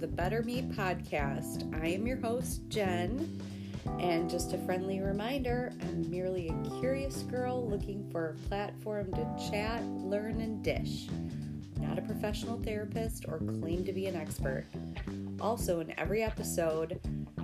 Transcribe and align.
the 0.00 0.06
Better 0.06 0.42
Me 0.42 0.62
podcast. 0.62 1.78
I 1.82 1.88
am 1.88 2.06
your 2.06 2.16
host, 2.16 2.66
Jen, 2.70 3.38
and 3.98 4.30
just 4.30 4.54
a 4.54 4.58
friendly 4.64 5.00
reminder 5.00 5.74
I'm 5.82 6.10
merely 6.10 6.48
a 6.48 6.80
curious 6.80 7.22
girl 7.24 7.68
looking 7.68 8.08
for 8.10 8.30
a 8.30 8.48
platform 8.48 9.12
to 9.12 9.50
chat, 9.50 9.84
learn, 9.84 10.40
and 10.40 10.64
dish. 10.64 11.08
Not 11.78 11.98
a 11.98 12.02
professional 12.02 12.58
therapist 12.62 13.26
or 13.28 13.40
claim 13.40 13.84
to 13.84 13.92
be 13.92 14.06
an 14.06 14.16
expert. 14.16 14.64
Also, 15.38 15.80
in 15.80 15.92
every 16.00 16.22
episode, 16.22 16.98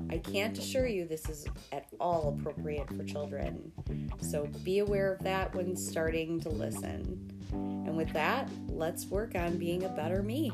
I 0.08 0.16
can't 0.16 0.56
assure 0.56 0.86
you 0.86 1.06
this 1.06 1.28
is 1.28 1.46
at 1.72 1.88
all 2.00 2.38
appropriate 2.38 2.88
for 2.88 3.04
children. 3.04 3.70
So 4.22 4.48
be 4.64 4.78
aware 4.78 5.12
of 5.12 5.22
that 5.24 5.54
when 5.54 5.76
starting 5.76 6.40
to 6.40 6.48
listen. 6.48 7.30
And 7.52 7.98
with 7.98 8.14
that, 8.14 8.48
let's 8.66 9.04
work 9.06 9.34
on 9.34 9.58
being 9.58 9.84
a 9.84 9.90
better 9.90 10.22
me. 10.22 10.52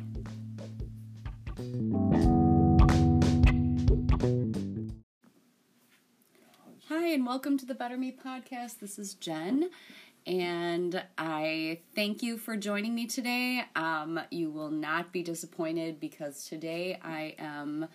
And 7.13 7.27
welcome 7.27 7.59
to 7.59 7.67
the 7.67 7.75
Better 7.75 7.99
Me 7.99 8.11
podcast. 8.11 8.79
This 8.79 8.99
is 8.99 9.13
Jen, 9.13 9.69
and 10.27 11.05
I 11.19 11.81
thank 11.95 12.23
you 12.23 12.39
for 12.39 12.57
joining 12.57 12.95
me 12.95 13.05
today. 13.05 13.65
Um, 13.77 14.19
you 14.31 14.51
will 14.51 14.71
not 14.71 15.13
be 15.13 15.23
disappointed 15.23 16.01
because 16.01 16.47
today 16.49 16.99
I 17.03 17.35
am 17.39 17.87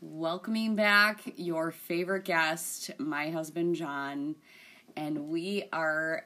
welcoming 0.00 0.76
back 0.76 1.22
your 1.34 1.72
favorite 1.72 2.24
guest, 2.24 2.92
my 2.98 3.30
husband 3.30 3.74
John, 3.74 4.36
and 4.96 5.26
we 5.28 5.64
are 5.72 6.24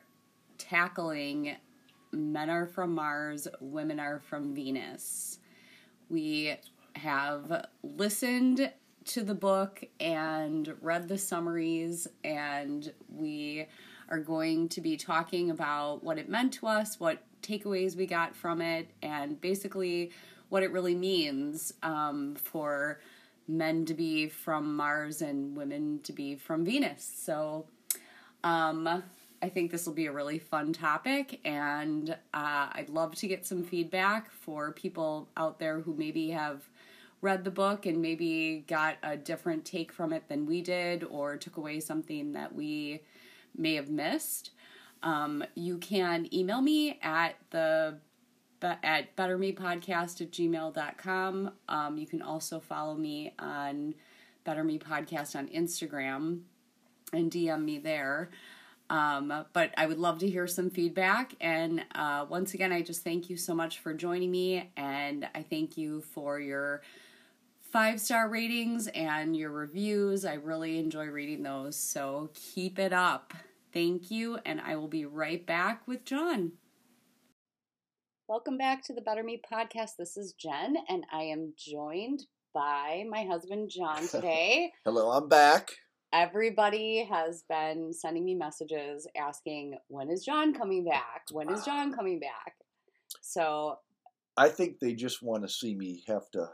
tackling 0.59 1.57
Men 2.13 2.51
Are 2.51 2.67
From 2.67 2.95
Mars, 2.95 3.49
Women 3.63 3.99
Are 3.99 4.21
From 4.21 4.55
Venus. 4.55 5.39
We 6.11 6.55
have 6.97 7.67
listened 7.83 8.71
to 9.07 9.23
the 9.23 9.35
book 9.35 9.85
and 10.01 10.75
read 10.81 11.09
the 11.09 11.19
summaries, 11.19 12.09
and 12.25 12.93
we 13.09 13.67
are 14.09 14.19
going 14.19 14.69
to 14.71 14.81
be 14.81 14.97
talking 14.97 15.51
about 15.51 16.03
what 16.03 16.19
it 16.19 16.29
meant 16.29 16.53
to 16.55 16.67
us, 16.67 17.01
what 17.01 17.23
takeaways 17.43 17.97
we 17.97 18.07
got 18.07 18.35
from 18.35 18.61
it, 18.61 18.89
and 19.03 19.41
basically 19.41 20.11
what 20.49 20.63
it 20.63 20.71
really 20.71 20.95
means 20.95 21.73
um, 21.83 22.35
for 22.37 23.01
men 23.49 23.85
to 23.87 23.95
be 23.95 24.29
from 24.29 24.77
Mars 24.77 25.23
and 25.23 25.57
women 25.57 26.01
to 26.03 26.13
be 26.13 26.37
from 26.37 26.65
Venus. 26.65 27.11
So, 27.17 27.67
um, 28.43 29.03
I 29.43 29.49
think 29.49 29.71
this 29.71 29.87
will 29.87 29.95
be 29.95 30.07
a 30.07 30.13
really 30.13 30.39
fun 30.39 30.73
topic, 30.73 31.41
and 31.45 32.11
uh, 32.11 32.69
I'd 32.73 32.89
love 32.89 33.15
to 33.17 33.29
get 33.29 33.47
some 33.47 33.63
feedback 33.63 34.31
for 34.31 34.73
people 34.73 35.29
out 35.37 35.59
there 35.59 35.81
who 35.81 35.95
maybe 35.95 36.31
have 36.31 36.69
read 37.27 37.43
the 37.43 37.51
book 37.51 37.87
and 37.87 38.01
maybe 38.01 38.65
got 38.69 38.99
a 39.03 39.17
different 39.17 39.65
take 39.65 39.91
from 39.91 40.13
it 40.13 40.29
than 40.29 40.47
we 40.47 40.63
did, 40.63 41.03
or 41.03 41.37
took 41.37 41.57
away 41.57 41.81
something 41.81 42.33
that 42.35 42.55
we 42.55 43.03
may 43.57 43.75
have 43.75 43.91
missed. 43.91 44.53
Um, 45.03 45.43
you 45.57 45.79
can 45.79 46.33
email 46.33 46.63
me 46.63 47.01
at 47.03 47.35
the 47.51 47.99
at 48.63 49.15
bettermepodcast 49.17 50.21
at 50.21 50.31
gmail.com. 50.31 51.51
Um, 51.69 51.99
you 51.99 52.07
can 52.07 52.23
also 52.23 52.61
follow 52.61 52.95
me 52.95 53.35
on 53.41 53.95
Better 54.45 54.63
Me 54.63 54.79
Podcast 54.79 55.37
on 55.37 55.49
Instagram 55.49 56.43
and 57.13 57.31
DM 57.31 57.65
me 57.65 57.79
there. 57.79 58.31
Um, 58.89 59.45
but 59.53 59.73
I 59.77 59.87
would 59.87 59.99
love 59.99 60.19
to 60.21 60.31
hear 60.31 60.47
some 60.47 60.71
feedback. 60.71 61.35
And 61.41 61.85
uh, 61.95 62.27
once 62.29 62.55
again, 62.55 62.73
I 62.73 62.83
just 62.83 63.03
thank 63.03 63.29
you 63.29 63.37
so 63.37 63.53
much 63.53 63.81
for 63.81 63.93
joining 63.93 64.31
me. 64.31 64.71
And 64.77 65.29
I 65.35 65.43
thank 65.43 65.77
you 65.77 66.03
for 66.03 66.39
your 66.39 66.83
five 67.77 68.01
star 68.01 68.31
ratings 68.31 68.87
and 68.95 69.37
your 69.37 69.51
reviews. 69.51 70.25
I 70.25 70.33
really 70.33 70.79
enjoy 70.79 71.09
reading 71.09 71.43
those. 71.43 71.77
So 71.77 72.31
keep 72.33 72.79
it 72.79 72.95
up. 72.95 73.35
Thank 73.71 74.11
you. 74.11 74.39
And 74.47 74.63
I 74.63 74.77
will 74.77 74.89
be 74.89 75.05
right 75.05 75.45
back 75.45 75.87
with 75.87 76.03
John. 76.07 76.53
Welcome 78.29 78.57
back 78.57 78.83
to 78.85 78.95
the 78.95 79.03
Better 79.03 79.23
Me 79.23 79.43
podcast. 79.53 79.91
This 79.99 80.17
is 80.17 80.33
Jen, 80.33 80.79
and 80.89 81.05
I 81.13 81.25
am 81.25 81.53
joined 81.59 82.23
by 82.55 83.05
my 83.11 83.25
husband 83.25 83.69
John 83.69 84.09
today. 84.11 84.73
Hello, 84.87 85.11
I'm 85.11 85.29
back. 85.29 85.69
Everybody 86.15 87.05
has 87.05 87.45
been 87.47 87.93
sending 87.93 88.25
me 88.25 88.35
messages 88.35 89.07
asking, 89.19 89.77
when 89.89 90.09
is 90.09 90.25
John 90.25 90.55
coming 90.55 90.83
back? 90.83 91.25
When 91.31 91.53
is 91.53 91.61
ah. 91.61 91.67
John 91.67 91.93
coming 91.93 92.21
back? 92.21 92.55
So 93.21 93.81
I 94.35 94.49
think 94.49 94.79
they 94.79 94.95
just 94.95 95.23
want 95.23 95.43
to 95.43 95.49
see 95.51 95.75
me 95.75 96.05
have 96.07 96.31
to 96.31 96.49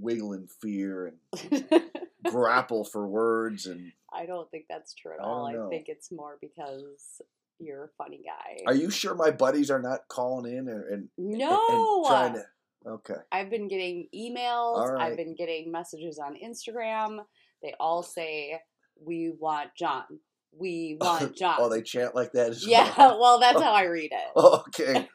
wiggle 0.00 0.32
in 0.32 0.46
fear 0.60 1.12
and 1.32 1.64
grapple 2.30 2.84
for 2.84 3.06
words 3.06 3.66
and 3.66 3.92
I 4.12 4.26
don't 4.26 4.50
think 4.50 4.66
that's 4.68 4.94
true 4.94 5.12
at 5.12 5.20
I 5.20 5.24
all. 5.24 5.52
don't 5.52 5.66
I 5.66 5.68
think 5.70 5.86
it's 5.88 6.10
more 6.12 6.38
because 6.40 7.20
you're 7.58 7.84
a 7.84 7.88
funny 7.98 8.22
guy. 8.24 8.62
Are 8.66 8.74
you 8.74 8.90
sure 8.90 9.14
my 9.14 9.30
buddies 9.30 9.70
are 9.70 9.80
not 9.82 10.00
calling 10.08 10.50
in 10.52 10.68
and, 10.68 10.84
and, 10.84 11.08
and- 11.18 11.38
no. 11.38 11.58
and 11.68 12.06
trying 12.06 12.32
to 12.34 12.44
Okay. 12.86 13.14
I've 13.32 13.48
been 13.48 13.66
getting 13.68 14.08
emails. 14.14 14.86
Right. 14.90 15.10
I've 15.10 15.16
been 15.16 15.34
getting 15.34 15.72
messages 15.72 16.18
on 16.18 16.36
Instagram. 16.36 17.20
They 17.62 17.72
all 17.80 18.02
say, 18.02 18.60
"We 19.00 19.32
want 19.38 19.70
John. 19.74 20.04
We 20.52 20.98
want 21.00 21.34
John." 21.34 21.56
oh, 21.60 21.70
they 21.70 21.80
chant 21.80 22.14
like 22.14 22.32
that 22.32 22.60
yeah. 22.66 22.92
well. 22.98 23.18
Well, 23.20 23.40
that's 23.40 23.62
how 23.62 23.72
I 23.72 23.84
read 23.84 24.12
it. 24.12 24.36
okay. 24.36 25.08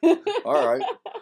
All 0.45 0.67
right. 0.67 0.81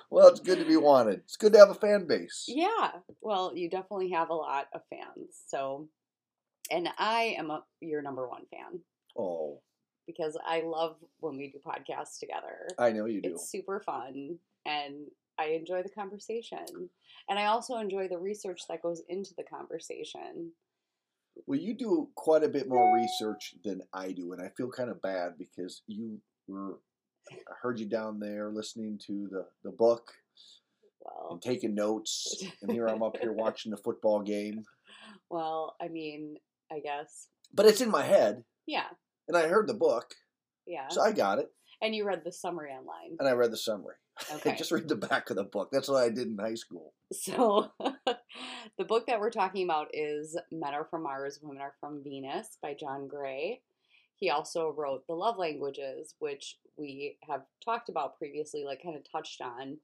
Well, 0.09 0.27
it's 0.27 0.39
good 0.39 0.59
to 0.59 0.65
be 0.65 0.77
wanted. 0.77 1.19
It's 1.19 1.35
good 1.35 1.53
to 1.53 1.59
have 1.59 1.69
a 1.69 1.75
fan 1.75 2.07
base. 2.07 2.45
Yeah. 2.47 2.91
Well, 3.21 3.51
you 3.55 3.69
definitely 3.69 4.11
have 4.11 4.29
a 4.29 4.35
lot 4.35 4.67
of 4.73 4.81
fans. 4.89 5.41
So, 5.47 5.89
and 6.71 6.89
I 6.97 7.35
am 7.37 7.51
a, 7.51 7.63
your 7.81 8.01
number 8.01 8.27
one 8.27 8.43
fan 8.51 8.81
Oh, 9.17 9.61
because 10.05 10.37
I 10.45 10.61
love 10.61 10.95
when 11.19 11.37
we 11.37 11.51
do 11.51 11.59
podcasts 11.65 12.19
together. 12.19 12.67
I 12.79 12.91
know 12.91 13.05
you 13.05 13.21
do. 13.21 13.31
It's 13.31 13.51
super 13.51 13.81
fun 13.85 14.39
and 14.65 15.07
I 15.37 15.47
enjoy 15.47 15.83
the 15.83 15.89
conversation. 15.89 16.89
And 17.29 17.37
I 17.37 17.45
also 17.45 17.77
enjoy 17.77 18.07
the 18.07 18.17
research 18.17 18.61
that 18.69 18.81
goes 18.81 19.01
into 19.09 19.33
the 19.37 19.43
conversation. 19.43 20.51
Well, 21.45 21.59
you 21.59 21.73
do 21.73 22.09
quite 22.15 22.43
a 22.43 22.49
bit 22.49 22.67
more 22.67 22.95
research 22.95 23.55
than 23.63 23.81
I 23.93 24.11
do, 24.11 24.33
and 24.33 24.41
I 24.41 24.49
feel 24.57 24.69
kind 24.69 24.89
of 24.89 25.01
bad 25.01 25.37
because 25.37 25.83
you 25.85 26.19
were. 26.47 26.79
I 27.31 27.53
heard 27.61 27.79
you 27.79 27.85
down 27.87 28.19
there 28.19 28.51
listening 28.51 28.99
to 29.07 29.27
the, 29.31 29.45
the 29.63 29.71
book 29.71 30.11
Well, 31.01 31.29
and 31.31 31.41
taking 31.41 31.75
notes, 31.75 32.43
and 32.61 32.71
here 32.71 32.87
I'm 32.87 33.03
up 33.03 33.17
here 33.17 33.31
watching 33.43 33.71
the 33.71 33.77
football 33.77 34.21
game. 34.21 34.63
well, 35.29 35.75
I 35.81 35.87
mean, 35.87 36.37
I 36.71 36.79
guess. 36.79 37.27
But 37.53 37.65
it's 37.65 37.81
in 37.81 37.89
my 37.91 38.03
head, 38.03 38.43
Yeah. 38.65 38.87
and 39.27 39.37
I 39.37 39.47
heard 39.47 39.67
the 39.67 39.73
book, 39.73 40.13
Yeah. 40.65 40.87
so 40.89 41.01
I 41.01 41.11
got 41.11 41.39
it, 41.39 41.47
And 41.81 41.95
you 41.95 42.05
read 42.05 42.23
the 42.25 42.31
summary 42.31 42.71
online. 42.71 43.15
and 43.19 43.27
I 43.27 43.31
read 43.33 43.51
the 43.51 43.57
summary. 43.57 43.95
Okay. 44.33 44.55
Just 44.57 44.71
read 44.71 44.87
the 44.87 44.95
back 44.95 45.29
of 45.29 45.35
the 45.35 45.43
book. 45.43 45.69
That's 45.71 45.87
what 45.87 46.01
I 46.03 46.09
did 46.09 46.27
in 46.27 46.37
high 46.39 46.55
school. 46.55 46.95
So, 47.13 47.71
the 47.79 48.83
book 48.83 49.05
that 49.05 49.19
we're 49.19 49.29
talking 49.29 49.63
about 49.63 49.89
is 49.93 50.35
Men 50.51 50.73
Are 50.73 50.87
From 50.89 51.03
Mars, 51.03 51.39
Women 51.41 51.61
Are 51.61 51.75
From 51.79 52.01
Venus 52.03 52.57
by 52.61 52.73
John 52.73 53.07
Gray. 53.07 53.61
He 54.19 54.29
also 54.29 54.73
wrote 54.75 55.05
The 55.07 55.13
Love 55.13 55.37
Languages, 55.37 56.15
which 56.19 56.57
we 56.75 57.17
have 57.27 57.43
talked 57.63 57.89
about 57.89 58.17
previously, 58.17 58.63
like 58.63 58.81
kind 58.81 58.95
of 58.95 59.03
touched 59.09 59.41
on. 59.41 59.77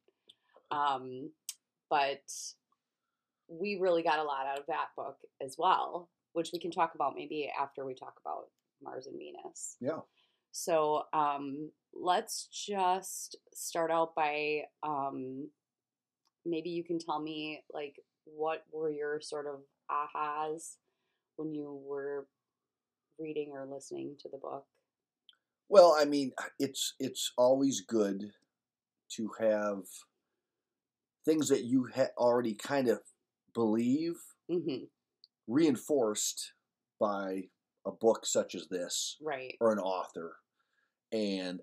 Um, 0.71 1.29
but 1.89 2.31
we 3.47 3.77
really 3.79 4.01
got 4.01 4.19
a 4.19 4.23
lot 4.23 4.47
out 4.47 4.59
of 4.59 4.65
that 4.67 4.87
book 4.97 5.17
as 5.41 5.55
well, 5.57 6.09
which 6.33 6.49
we 6.51 6.59
can 6.59 6.71
talk 6.71 6.95
about 6.95 7.13
maybe 7.15 7.51
after 7.59 7.85
we 7.85 7.93
talk 7.93 8.15
about 8.25 8.45
Mars 8.81 9.05
and 9.05 9.17
Venus. 9.17 9.77
Yeah. 9.79 9.99
So 10.51 11.03
um, 11.13 11.71
let's 11.93 12.47
just 12.47 13.35
start 13.53 13.91
out 13.91 14.15
by 14.15 14.63
um, 14.81 15.49
maybe 16.45 16.69
you 16.69 16.83
can 16.83 16.99
tell 16.99 17.19
me 17.19 17.63
like 17.73 17.99
what 18.25 18.63
were 18.71 18.89
your 18.89 19.19
sort 19.21 19.45
of 19.45 19.61
ahas 19.91 20.75
when 21.35 21.53
you 21.53 21.81
were 21.85 22.27
reading 23.19 23.51
or 23.53 23.65
listening 23.65 24.15
to 24.21 24.29
the 24.29 24.37
book. 24.37 24.65
Well, 25.69 25.95
I 25.99 26.05
mean, 26.05 26.31
it's 26.59 26.93
it's 26.99 27.31
always 27.37 27.81
good 27.81 28.31
to 29.13 29.29
have 29.39 29.83
things 31.25 31.47
that 31.49 31.63
you 31.63 31.87
ha- 31.95 32.07
already 32.17 32.53
kind 32.55 32.87
of 32.89 32.99
believe 33.53 34.15
hmm 34.49 34.85
reinforced 35.47 36.53
by 37.01 37.43
a 37.85 37.91
book 37.91 38.25
such 38.25 38.55
as 38.55 38.67
this 38.69 39.17
Right. 39.21 39.57
or 39.59 39.73
an 39.73 39.79
author. 39.79 40.37
And 41.11 41.59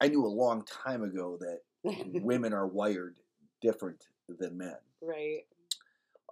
I 0.00 0.08
knew 0.08 0.26
a 0.26 0.26
long 0.26 0.64
time 0.64 1.04
ago 1.04 1.38
that 1.40 1.60
women 2.24 2.52
are 2.52 2.66
wired 2.66 3.18
different 3.60 4.02
than 4.28 4.58
men. 4.58 4.76
right. 5.00 5.42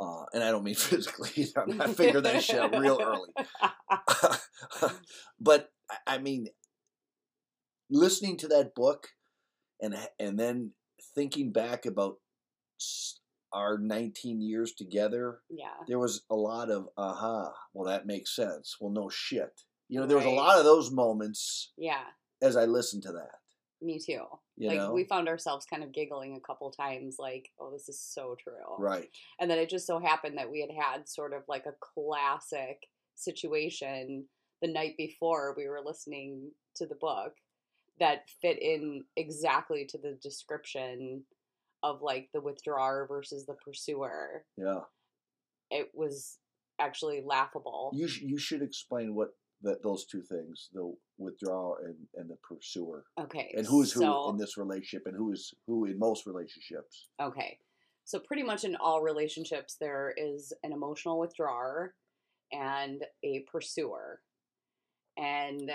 Uh, 0.00 0.24
and 0.32 0.42
I 0.42 0.50
don't 0.50 0.64
mean 0.64 0.74
physically. 0.90 1.52
I 1.80 1.88
figured 1.92 2.24
that 2.24 2.42
shit 2.42 2.58
out 2.58 2.76
real 2.78 2.98
early. 3.02 3.28
but 5.40 5.70
I- 6.06 6.18
mean, 6.18 6.46
listening 7.90 8.36
to 8.38 8.48
that 8.48 8.74
book 8.74 9.08
and 9.80 9.94
and 10.18 10.38
then 10.38 10.72
thinking 11.14 11.52
back 11.52 11.84
about 11.86 12.16
our 13.52 13.78
19 13.78 14.40
years 14.40 14.72
together, 14.72 15.40
Yeah. 15.50 15.74
there 15.88 15.98
was 15.98 16.22
a 16.30 16.36
lot 16.36 16.70
of, 16.70 16.86
aha, 16.96 17.52
well, 17.74 17.88
that 17.90 18.06
makes 18.06 18.34
sense. 18.34 18.76
Well, 18.80 18.92
no 18.92 19.08
shit. 19.10 19.62
You 19.88 19.98
know, 20.00 20.06
there 20.06 20.16
was 20.16 20.24
a 20.26 20.30
lot 20.30 20.58
of 20.58 20.64
those 20.64 20.92
moments 20.92 21.72
Yeah. 21.76 22.04
as 22.40 22.56
I 22.56 22.66
listened 22.66 23.02
to 23.04 23.12
that. 23.12 23.39
Me 23.82 23.98
too. 23.98 24.24
You 24.56 24.68
like 24.68 24.78
know? 24.78 24.92
we 24.92 25.04
found 25.04 25.28
ourselves 25.28 25.64
kind 25.64 25.82
of 25.82 25.92
giggling 25.92 26.36
a 26.36 26.46
couple 26.46 26.70
times, 26.70 27.16
like, 27.18 27.50
"Oh, 27.58 27.70
this 27.70 27.88
is 27.88 28.00
so 28.00 28.36
true." 28.38 28.76
Right. 28.78 29.08
And 29.38 29.50
then 29.50 29.58
it 29.58 29.70
just 29.70 29.86
so 29.86 29.98
happened 29.98 30.36
that 30.38 30.50
we 30.50 30.60
had 30.60 30.70
had 30.70 31.08
sort 31.08 31.32
of 31.32 31.42
like 31.48 31.64
a 31.66 31.76
classic 31.80 32.78
situation 33.14 34.26
the 34.60 34.68
night 34.68 34.94
before 34.96 35.54
we 35.56 35.66
were 35.66 35.80
listening 35.84 36.50
to 36.76 36.86
the 36.86 36.94
book 36.94 37.32
that 37.98 38.28
fit 38.42 38.60
in 38.60 39.04
exactly 39.16 39.86
to 39.86 39.98
the 39.98 40.18
description 40.22 41.24
of 41.82 42.02
like 42.02 42.28
the 42.32 42.40
withdrawer 42.40 43.06
versus 43.08 43.46
the 43.46 43.54
pursuer. 43.54 44.44
Yeah. 44.56 44.80
It 45.70 45.90
was 45.94 46.38
actually 46.78 47.22
laughable. 47.24 47.92
You, 47.94 48.08
sh- 48.08 48.22
you 48.22 48.38
should 48.38 48.62
explain 48.62 49.14
what 49.14 49.30
that 49.62 49.82
those 49.82 50.06
two 50.06 50.22
things, 50.22 50.68
the 50.72 50.94
withdrawer 51.18 51.84
and, 51.84 51.96
and 52.14 52.30
the 52.30 52.36
pursuer, 52.36 53.04
Okay. 53.18 53.52
and 53.56 53.66
who's 53.66 53.92
who 53.92 54.00
so- 54.00 54.30
in 54.30 54.36
this 54.38 54.56
relationship 54.56 55.06
and 55.06 55.16
who 55.16 55.32
is 55.32 55.52
who 55.66 55.84
in 55.84 55.98
most 55.98 56.26
relationships. 56.26 57.08
Okay. 57.20 57.58
So 58.04 58.18
pretty 58.18 58.42
much 58.42 58.64
in 58.64 58.76
all 58.76 59.02
relationships 59.02 59.76
there 59.78 60.12
is 60.16 60.52
an 60.64 60.72
emotional 60.72 61.18
withdrawer 61.18 61.94
and 62.52 63.04
a 63.22 63.40
pursuer. 63.50 64.20
And 65.16 65.70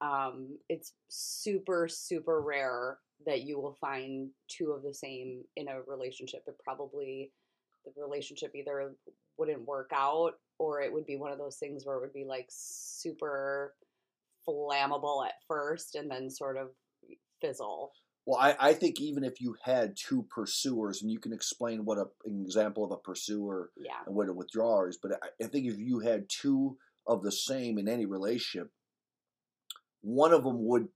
um 0.00 0.58
it's 0.68 0.92
super 1.08 1.88
super 1.88 2.40
rare 2.40 2.98
that 3.26 3.42
you 3.42 3.58
will 3.58 3.76
find 3.80 4.30
two 4.48 4.70
of 4.72 4.82
the 4.82 4.94
same 4.94 5.42
in 5.56 5.68
a 5.68 5.80
relationship. 5.86 6.42
It 6.46 6.54
probably 6.62 7.32
the 7.84 7.92
relationship 8.00 8.52
either 8.54 8.94
wouldn't 9.38 9.66
work 9.66 9.90
out 9.94 10.34
or 10.58 10.80
it 10.80 10.92
would 10.92 11.06
be 11.06 11.16
one 11.16 11.32
of 11.32 11.38
those 11.38 11.56
things 11.56 11.84
where 11.84 11.96
it 11.96 12.00
would 12.00 12.12
be 12.12 12.24
like 12.24 12.46
super 12.50 13.74
flammable 14.46 15.24
at 15.26 15.34
first 15.46 15.94
and 15.94 16.10
then 16.10 16.30
sort 16.30 16.56
of 16.56 16.68
fizzle. 17.40 17.92
Well, 18.26 18.38
I, 18.38 18.56
I 18.58 18.72
think 18.74 19.00
even 19.00 19.24
if 19.24 19.40
you 19.40 19.56
had 19.62 19.96
two 19.96 20.26
pursuers, 20.28 21.00
and 21.00 21.10
you 21.10 21.18
can 21.18 21.32
explain 21.32 21.84
what 21.84 21.96
a, 21.98 22.04
an 22.26 22.42
example 22.44 22.84
of 22.84 22.90
a 22.90 22.96
pursuer 22.98 23.70
Yeah. 23.76 23.92
and 24.06 24.14
what 24.14 24.28
a 24.28 24.32
withdrawer 24.34 24.88
is, 24.88 24.98
but 25.02 25.12
I, 25.12 25.44
I 25.44 25.48
think 25.48 25.66
if 25.66 25.78
you 25.78 26.00
had 26.00 26.28
two 26.28 26.76
of 27.06 27.22
the 27.22 27.32
same 27.32 27.78
in 27.78 27.88
any 27.88 28.04
relationship, 28.04 28.70
one 30.02 30.32
of 30.32 30.44
them 30.44 30.64
would 30.66 30.88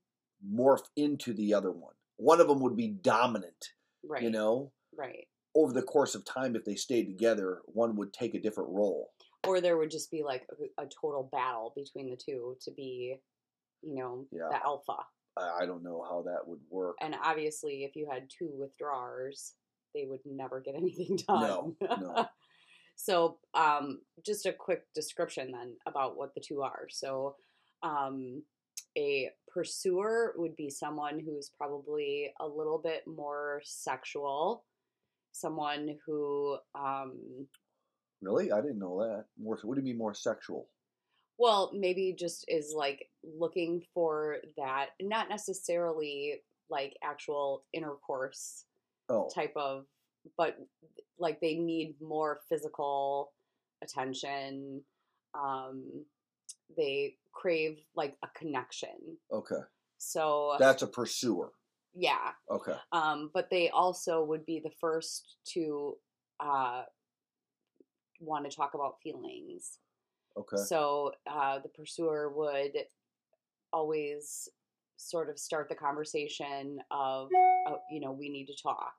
morph 0.47 0.83
into 0.97 1.33
the 1.33 1.55
other 1.55 1.71
one. 1.73 1.95
One 2.17 2.41
of 2.41 2.49
them 2.49 2.61
would 2.61 2.77
be 2.77 2.89
dominant, 2.89 3.71
Right. 4.05 4.23
you 4.23 4.31
know? 4.31 4.73
Right. 4.97 5.27
Over 5.55 5.73
the 5.73 5.83
course 5.83 6.15
of 6.15 6.25
time, 6.25 6.55
if 6.57 6.65
they 6.65 6.75
stayed 6.75 7.07
together, 7.07 7.61
one 7.67 7.97
would 7.97 8.13
take 8.13 8.35
a 8.35 8.41
different 8.41 8.71
role. 8.71 9.11
Or 9.47 9.61
there 9.61 9.77
would 9.77 9.91
just 9.91 10.11
be 10.11 10.23
like 10.23 10.47
a, 10.79 10.83
a 10.83 10.87
total 10.87 11.29
battle 11.33 11.73
between 11.77 12.11
the 12.11 12.17
two 12.17 12.57
to 12.63 12.71
be 12.71 13.17
you 13.83 13.95
know 13.95 14.27
Yeah. 14.33 14.49
the 14.51 14.65
alpha 14.65 14.97
I, 15.37 15.63
I 15.63 15.67
don't 15.67 15.83
know 15.83 16.05
how 16.09 16.23
that 16.27 16.47
would 16.47 16.61
work. 16.71 16.97
and 17.01 17.15
obviously 17.25 17.85
if 17.85 17.97
you 17.97 18.09
had 18.11 18.29
two 18.31 18.51
withdrawers 18.55 19.55
they 19.95 20.07
would 20.07 20.21
never 20.25 20.61
get 20.61 20.75
anything 20.77 21.17
done 21.29 21.41
No, 21.41 21.77
no. 21.81 22.27
so 22.97 23.39
um 23.55 24.01
just 24.25 24.47
a 24.47 24.53
quick 24.53 24.85
description 24.95 25.51
then 25.53 25.75
about 25.87 26.17
what 26.17 26.35
the 26.35 26.41
two 26.41 26.63
are 26.63 26.87
so 26.89 27.37
um 27.83 28.43
a 28.97 29.31
pursuer 29.49 30.35
would 30.37 30.55
be 30.55 30.69
someone 30.69 31.19
who's 31.19 31.51
probably 31.57 32.31
a 32.41 32.47
little 32.47 32.79
bit 32.79 33.03
more 33.07 33.61
sexual 33.65 34.65
someone 35.33 35.97
who 36.07 36.59
um 36.75 37.47
Really? 38.23 38.53
I 38.53 38.61
didn't 38.61 38.79
know 38.79 39.01
that. 39.01 39.25
More, 39.39 39.59
what 39.63 39.75
do 39.75 39.81
you 39.81 39.85
mean 39.85 39.99
more 39.99 40.15
sexual? 40.15 40.69
Well, 41.39 41.73
maybe 41.75 42.15
just 42.17 42.45
is 42.49 42.73
like 42.77 43.09
looking 43.25 43.83
for 43.93 44.37
that, 44.57 44.91
not 45.01 45.29
necessarily 45.29 46.43
like 46.71 46.97
actual 47.03 47.65
intercourse 47.73 48.65
Oh, 49.09 49.29
type 49.35 49.53
of, 49.57 49.85
but 50.39 50.57
like 51.19 51.41
they 51.41 51.55
need 51.57 51.97
more 52.01 52.41
physical 52.49 53.33
attention. 53.83 54.81
Um, 55.35 56.05
they 56.77 57.17
crave 57.33 57.79
like 57.97 58.17
a 58.23 58.29
connection. 58.39 59.19
okay. 59.33 59.63
So 59.99 60.55
That's 60.59 60.83
a 60.83 60.87
pursuer. 60.87 61.53
yeah, 61.95 62.31
Okay. 62.51 62.75
um, 62.93 63.31
but 63.35 63.51
they 63.51 63.69
also 63.71 64.23
would 64.25 64.45
be 64.47 64.61
the 64.61 64.73
first 64.81 65.37
to 65.55 65.97
uh, 66.41 66.83
want 68.23 68.49
to 68.49 68.57
talk 68.57 68.75
about 68.75 68.97
feelings. 69.03 69.79
Okay. 70.37 70.63
So 70.67 71.13
uh, 71.31 71.59
the 71.59 71.69
pursuer 71.69 72.33
would 72.35 72.73
always 73.73 74.49
sort 74.97 75.29
of 75.29 75.39
start 75.39 75.69
the 75.69 75.75
conversation 75.75 76.79
of, 76.91 77.29
oh, 77.67 77.79
you 77.91 78.01
know, 78.01 78.13
we 78.13 78.29
need 78.29 78.47
to 78.47 78.63
talk. 78.63 78.95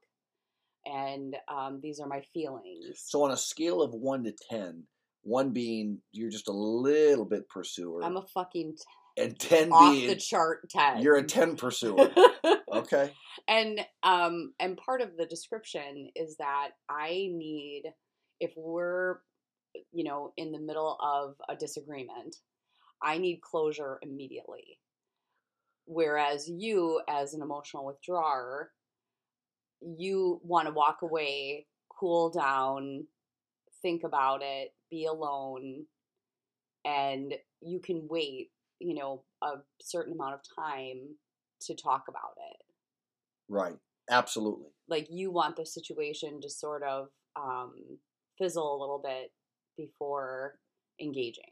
And 0.85 1.35
um, 1.47 1.79
these 1.81 1.99
are 1.99 2.07
my 2.07 2.21
feelings. 2.33 3.01
So 3.05 3.23
on 3.23 3.31
a 3.31 3.37
scale 3.37 3.81
of 3.81 3.93
one 3.93 4.23
to 4.25 4.33
ten, 4.49 4.83
one 5.21 5.51
being 5.51 5.99
you're 6.11 6.29
just 6.29 6.49
a 6.49 6.53
little 6.53 7.25
bit 7.25 7.47
pursuer, 7.47 8.03
I'm 8.03 8.17
a 8.17 8.21
fucking 8.21 8.75
t- 8.75 9.21
and 9.23 9.39
ten 9.39 9.71
off 9.71 9.93
being 9.93 10.07
the 10.07 10.15
chart 10.17 10.69
10. 10.69 11.01
you're 11.01 11.15
a 11.15 11.23
ten 11.23 11.55
pursuer. 11.55 12.11
okay. 12.73 13.13
and 13.47 13.79
um 14.03 14.53
and 14.59 14.75
part 14.75 14.99
of 14.99 15.15
the 15.17 15.25
description 15.25 16.09
is 16.17 16.35
that 16.37 16.71
I 16.89 17.29
need 17.31 17.83
if 18.44 18.51
we're 18.57 19.19
you 19.92 20.04
know 20.04 20.34
in 20.38 20.51
the 20.51 20.60
middle 20.60 20.98
of 21.01 21.36
a 21.50 21.56
disagreement, 21.56 22.36
I 23.01 23.18
need 23.18 23.42
closure 23.42 24.00
immediately. 24.01 24.80
Whereas 25.86 26.50
you 26.50 27.01
as 27.10 27.34
an 27.34 27.42
emotional 27.42 27.86
withdrawer, 27.86 28.72
you 29.81 30.40
want 30.44 30.68
to 30.68 30.74
walk 30.74 31.01
away, 31.01 31.68
cool 31.90 32.30
down, 32.30 33.06
think 33.81 34.04
about 34.04 34.42
it, 34.44 34.74
be 34.90 35.06
alone, 35.06 35.85
and 36.85 37.33
you 37.62 37.80
can 37.80 38.07
wait, 38.09 38.52
you 38.80 38.95
know, 38.95 39.23
a 39.42 39.56
certain 39.81 40.14
amount 40.14 40.35
of 40.35 40.42
time 40.56 41.16
to 41.62 41.76
talk 41.76 42.06
about 42.09 42.35
it 42.52 42.57
Right. 43.47 43.78
Absolutely. 44.09 44.68
like 44.90 45.07
you 45.09 45.31
want 45.31 45.56
the 45.56 45.66
situation 45.66 46.42
to 46.42 46.50
sort 46.50 46.83
of 46.83 47.07
um, 47.38 47.73
fizzle 48.37 48.75
a 48.75 48.80
little 48.80 49.02
bit 49.04 49.31
before 49.78 50.56
engaging. 51.02 51.44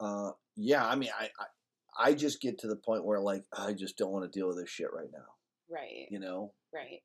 Uh, 0.00 0.30
yeah. 0.56 0.86
I 0.86 0.94
mean, 0.96 1.10
I, 1.18 1.24
I 1.40 2.08
I 2.10 2.14
just 2.14 2.40
get 2.40 2.58
to 2.58 2.68
the 2.68 2.76
point 2.76 3.04
where 3.04 3.20
like 3.20 3.44
I 3.56 3.72
just 3.72 3.96
don't 3.96 4.12
want 4.12 4.30
to 4.30 4.38
deal 4.38 4.48
with 4.48 4.58
this 4.58 4.68
shit 4.70 4.92
right 4.92 5.08
now. 5.12 5.24
Right. 5.70 6.06
You 6.10 6.20
know. 6.20 6.52
Right. 6.74 7.00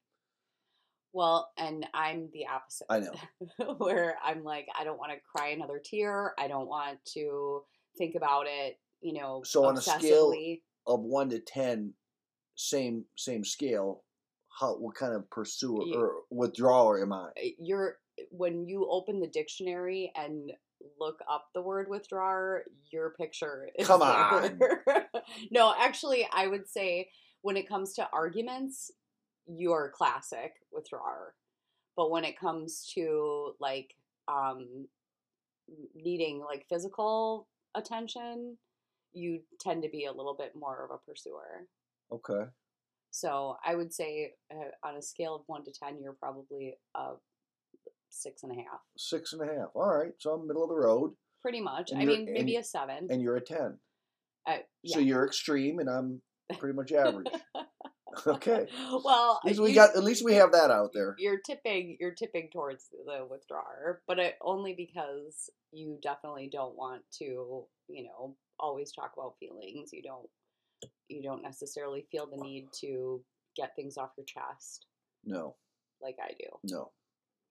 Well, 1.14 1.50
and 1.58 1.86
I'm 1.94 2.30
the 2.34 2.48
opposite. 2.48 2.88
I 2.90 3.00
know. 3.00 3.74
where 3.78 4.16
I'm 4.24 4.44
like, 4.44 4.68
I 4.80 4.84
don't 4.84 4.98
want 5.00 5.12
to 5.12 5.18
cry 5.36 5.50
another 5.50 5.82
tear. 5.84 6.34
I 6.40 6.48
don't 6.48 6.68
want 6.68 7.00
to 7.14 7.64
think 7.98 8.16
about 8.16 8.46
it. 8.48 8.80
You 9.02 9.14
know, 9.14 9.42
So 9.44 9.66
on 9.66 9.78
a 9.78 9.82
scale- 9.82 10.34
Of 10.88 11.02
one 11.02 11.30
to 11.30 11.40
ten, 11.40 11.94
same 12.56 13.06
same 13.18 13.44
scale. 13.44 14.04
How 14.60 14.76
what 14.76 14.96
kind 14.96 15.14
of 15.16 15.30
pursuer 15.30 15.84
You- 15.86 15.96
or 16.00 16.12
withdrawer 16.30 17.02
am 17.02 17.14
I? 17.14 17.30
you're 17.60 17.98
when 18.30 18.68
you 18.68 18.88
open 18.90 19.20
the 19.20 19.28
dictionary 19.28 20.12
and 20.16 20.52
look 21.00 21.20
up 21.30 21.48
the 21.54 21.62
word 21.62 21.88
withdrawer, 21.90 22.64
your 22.92 23.12
picture 23.12 23.70
is 23.76 23.88
Come 23.88 24.00
there. 24.02 25.10
no, 25.52 25.74
actually, 25.80 26.28
I 26.34 26.48
would 26.48 26.68
say 26.68 27.10
when 27.42 27.58
it 27.58 27.68
comes 27.68 27.94
to 27.94 28.10
arguments, 28.14 28.92
you're 29.48 29.92
classic 29.96 30.54
withdrawer. 30.72 31.34
But 31.96 32.12
when 32.12 32.24
it 32.24 32.40
comes 32.40 32.90
to 32.96 33.54
like 33.60 33.96
um 34.28 34.88
needing 35.96 36.40
like 36.40 36.66
physical 36.70 37.48
attention, 37.76 38.58
you 39.14 39.42
tend 39.60 39.84
to 39.84 39.90
be 39.90 40.06
a 40.06 40.12
little 40.12 40.36
bit 40.38 40.54
more 40.56 40.86
of 40.86 40.92
a 40.92 41.10
pursuer. 41.10 41.68
Okay. 42.12 42.50
So 43.12 43.58
I 43.66 43.76
would 43.76 43.94
say 43.94 44.34
uh, 44.52 44.88
on 44.88 44.96
a 44.96 45.02
scale 45.02 45.36
of 45.36 45.42
one 45.48 45.64
to 45.66 45.72
ten, 45.72 46.00
you're 46.02 46.14
probably 46.14 46.78
a 46.96 47.14
six 48.12 48.44
and 48.44 48.52
a 48.52 48.56
half, 48.56 48.82
Six 48.98 49.34
and 49.34 49.42
a 49.42 49.46
half. 49.46 49.70
All 49.74 49.88
right. 49.90 50.12
So 50.20 50.32
I'm 50.32 50.48
middle 50.48 50.64
of 50.64 50.70
the 50.70 50.76
road, 50.76 51.14
pretty 51.42 51.62
much. 51.62 51.92
I 51.96 52.06
mean, 52.06 52.26
maybe 52.32 52.56
and- 52.56 52.64
a 52.64 52.68
seven. 52.68 53.08
and 53.10 53.22
you're 53.22 53.38
a 53.38 53.42
ten. 53.42 53.80
uh, 54.48 54.58
yeah. 54.84 54.94
So 54.96 55.00
you're 55.00 55.26
extreme, 55.26 55.80
and 55.80 55.90
I'm 55.90 56.22
pretty 56.60 56.76
much 56.76 56.92
average. 56.92 57.28
okay. 58.28 58.68
well, 59.04 59.40
At 59.44 59.48
least 59.50 59.62
we 59.62 59.70
you- 59.70 59.76
got. 59.76 59.96
At 59.96 60.04
least 60.04 60.24
we 60.24 60.34
have 60.36 60.52
that 60.52 60.72
out 60.72 60.92
there. 60.94 61.16
You're 61.18 61.40
tipping. 61.40 61.98
You're 62.00 62.14
tipping 62.16 62.50
towards 62.52 62.90
the 63.06 63.26
withdrawer, 63.30 64.02
but 64.08 64.20
it, 64.20 64.36
only 64.42 64.74
because 64.74 65.50
you 65.72 65.98
definitely 66.04 66.50
don't 66.52 66.76
want 66.76 67.04
to. 67.20 67.66
You 67.88 68.04
know, 68.06 68.36
always 68.60 68.92
talk 68.92 69.14
about 69.18 69.36
feelings. 69.40 69.92
You 69.94 70.04
don't. 70.04 70.30
You 71.10 71.22
don't 71.22 71.44
necessarily 71.44 72.06
feel 72.12 72.28
the 72.28 72.42
need 72.42 72.68
to 72.82 73.24
get 73.56 73.76
things 73.76 73.98
off 73.98 74.12
your 74.18 74.26
chest 74.26 74.86
No. 75.26 75.56
like 76.02 76.16
I 76.24 76.32
do. 76.40 76.48
No. 76.64 76.92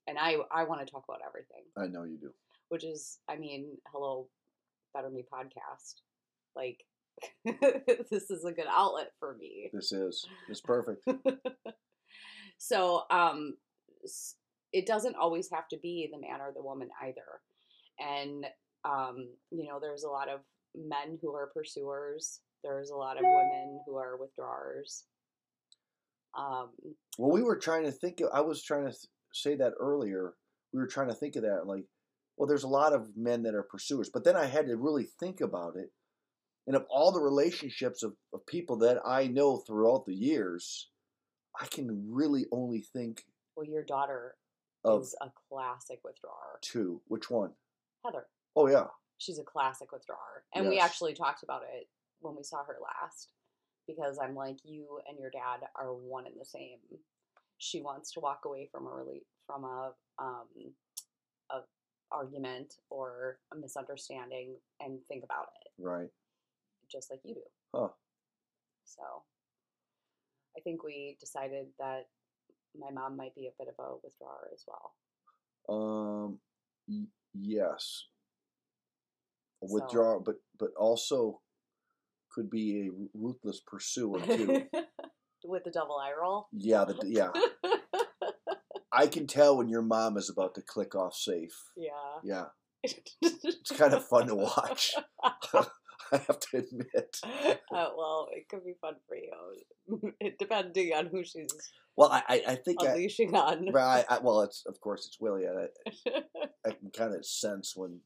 And 0.07 0.19
I 0.19 0.37
I 0.51 0.65
want 0.65 0.85
to 0.87 0.91
talk 0.91 1.05
about 1.09 1.21
everything, 1.27 1.65
I 1.77 1.87
know 1.87 2.05
you 2.05 2.19
do. 2.19 2.31
which 2.69 2.85
is 2.85 3.19
I 3.29 3.37
mean, 3.37 3.77
hello, 3.93 4.29
Better 4.95 5.11
Me 5.11 5.25
podcast. 5.33 5.97
Like 6.57 6.85
this 7.45 8.31
is 8.31 8.45
a 8.45 8.53
good 8.53 8.67
outlet 8.71 9.13
for 9.19 9.37
me. 9.39 9.71
This 9.73 9.93
is 9.93 10.27
it's 10.49 10.61
perfect. 10.61 11.07
so 12.59 13.03
um 13.11 13.55
it 14.73 14.87
doesn't 14.87 15.17
always 15.17 15.49
have 15.53 15.69
to 15.69 15.77
be 15.79 16.09
the 16.13 16.19
man 16.21 16.41
or 16.41 16.53
the 16.55 16.63
woman 16.63 16.89
either 17.03 17.41
and 17.99 18.47
um 18.85 19.29
you 19.51 19.67
know 19.67 19.79
there's 19.81 20.05
a 20.05 20.09
lot 20.09 20.29
of 20.29 20.41
men 20.75 21.19
who 21.21 21.35
are 21.35 21.51
pursuers 21.55 22.41
there's 22.63 22.91
a 22.91 22.97
lot 22.97 23.17
of 23.17 23.23
women 23.25 23.81
who 23.87 23.97
are 23.97 24.17
withdrawers 24.17 25.05
um 26.39 26.71
Well, 27.19 27.33
we 27.33 27.43
were 27.43 27.57
trying 27.57 27.85
to 27.85 27.91
think. 27.93 28.21
Of, 28.21 28.29
I 28.33 28.41
was 28.41 28.63
trying 28.63 28.87
to 28.91 28.97
say 29.33 29.57
that 29.57 29.75
earlier. 29.79 30.35
We 30.73 30.81
were 30.81 30.87
trying 30.87 31.09
to 31.09 31.15
think 31.15 31.37
of 31.37 31.43
that. 31.43 31.67
Like, 31.67 31.85
well, 32.37 32.47
there's 32.47 32.65
a 32.65 32.69
lot 32.69 32.93
of 32.93 33.17
men 33.17 33.43
that 33.43 33.55
are 33.55 33.63
pursuers, 33.63 34.11
but 34.13 34.25
then 34.25 34.37
I 34.37 34.47
had 34.47 34.67
to 34.67 34.77
really 34.77 35.09
think 35.19 35.41
about 35.41 35.77
it. 35.77 35.91
And 36.67 36.77
of 36.77 36.87
all 36.89 37.11
the 37.11 37.21
relationships 37.21 38.03
of, 38.03 38.15
of 38.33 38.47
people 38.47 38.77
that 38.79 38.99
I 39.05 39.27
know 39.27 39.59
throughout 39.59 40.07
the 40.07 40.15
years, 40.15 40.89
I 41.61 41.67
can 41.67 42.07
really 42.09 42.47
only 42.53 42.81
think 42.81 43.25
well 43.57 43.67
your 43.67 43.83
daughter 43.83 44.37
of 44.85 45.03
is 45.03 45.17
a 45.21 45.31
classic 45.49 45.99
withdrawer 46.05 46.59
two. 46.63 47.01
Which 47.09 47.29
one? 47.29 47.51
heather 48.05 48.27
Oh 48.55 48.69
yeah, 48.69 48.87
she's 49.21 49.39
a 49.39 49.45
classic 49.45 49.93
withdrawer 49.93 50.45
and 50.55 50.69
we 50.69 50.81
actually 50.81 51.13
talked 51.13 51.43
about 51.43 51.63
it 51.63 51.89
when 52.21 52.35
we 52.35 52.43
saw 52.43 52.65
her 52.65 52.79
last 52.83 53.29
because 53.87 54.19
i'm 54.23 54.35
like 54.35 54.57
you 54.65 54.99
and 55.09 55.19
your 55.19 55.31
dad 55.31 55.61
are 55.77 55.93
one 55.93 56.27
and 56.27 56.35
the 56.41 56.45
same 56.45 56.79
she 57.61 57.81
wants 57.83 58.11
to 58.13 58.21
walk 58.21 58.41
away 58.47 58.69
from 58.73 58.87
a 58.87 58.91
really 58.91 59.23
from 59.47 59.65
a 59.65 59.93
um 60.19 60.49
a 61.53 61.59
argument 62.11 62.75
or 62.91 63.39
a 63.53 63.57
misunderstanding 63.57 64.57
and 64.81 64.99
think 65.09 65.23
about 65.23 65.49
it 65.65 65.71
right. 65.83 66.09
just 66.91 67.11
like 67.11 67.21
you 67.25 67.35
do 67.35 67.41
Huh. 67.75 67.89
so 68.85 69.03
i 70.57 70.61
think 70.61 70.83
we 70.83 71.17
decided 71.21 71.67
that 71.79 72.09
my 72.79 72.91
mom 72.91 73.17
might 73.17 73.35
be 73.35 73.47
a 73.47 73.55
bit 73.59 73.69
of 73.69 73.75
a 73.85 73.95
withdrawer 74.03 74.49
as 74.53 74.65
well 74.67 74.93
Um, 75.69 76.41
y- 76.89 77.07
yes. 77.35 78.07
A 79.63 79.69
So- 79.69 79.75
withdraw, 79.75 80.19
but 80.19 80.37
but 80.59 80.71
also 80.77 81.43
could 82.33 82.49
be 82.51 82.89
a 82.89 82.91
ruthless 83.15 83.61
pursuer 83.67 84.19
too. 84.25 84.67
with 85.45 85.65
the 85.65 85.71
double 85.71 85.97
eye 85.97 86.13
roll 86.21 86.49
yeah, 86.53 86.85
the, 86.85 86.97
yeah. 87.07 87.31
I 88.93 89.07
can 89.07 89.27
tell 89.27 89.57
when 89.57 89.69
your 89.69 89.83
mom 89.83 90.17
is 90.17 90.29
about 90.29 90.55
to 90.57 90.63
click 90.63 90.95
off 90.95 91.15
safe. 91.15 91.55
yeah 91.77 92.19
Yeah, 92.25 92.45
it's 92.83 93.71
kind 93.71 93.95
of 93.95 94.05
fun 94.05 94.27
to 94.29 94.35
watch. 94.35 94.95
I 96.13 96.17
have 96.27 96.41
to 96.41 96.57
admit. 96.59 97.19
uh, 97.25 97.87
well, 97.97 98.27
it 98.33 98.49
could 98.49 98.65
be 98.65 98.75
fun 98.81 98.95
for 99.07 99.17
you, 99.17 100.11
it, 100.21 100.39
depending 100.41 100.93
on 100.93 101.07
who 101.07 101.23
she's 101.25 101.47
Well, 101.97 102.11
I 102.11 102.23
I, 102.29 102.43
I 102.49 102.55
think 102.57 102.83
I, 102.83 102.87
unleashing 102.89 103.33
on. 103.37 103.71
right. 103.73 104.05
I, 104.09 104.19
well, 104.19 104.41
it's 104.41 104.65
of 104.67 104.81
course 104.81 105.07
it's 105.07 105.21
Willie. 105.21 105.45
and 105.45 105.69
I, 105.69 106.23
I 106.67 106.73
can 106.73 106.91
kind 106.91 107.15
of 107.15 107.25
sense 107.25 107.75
when 107.77 108.01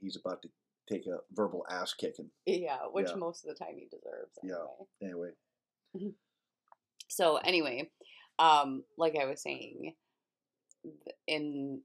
he's 0.00 0.16
about 0.16 0.40
to 0.42 0.48
take 0.88 1.06
a 1.06 1.18
verbal 1.32 1.66
ass 1.70 1.92
kicking. 1.92 2.30
yeah, 2.46 2.78
which 2.90 3.10
Yeah. 3.10 3.16
most 3.16 3.44
of 3.44 3.50
the 3.54 3.62
time 3.62 3.74
he 3.76 3.88
deserves. 3.90 4.38
Yeah. 4.42 5.06
Anyway. 5.06 5.32
So 7.10 7.36
anyway, 7.36 7.90
um, 8.38 8.84
like 8.96 9.16
I 9.20 9.26
was 9.26 9.42
saying, 9.42 9.94
in 11.26 11.80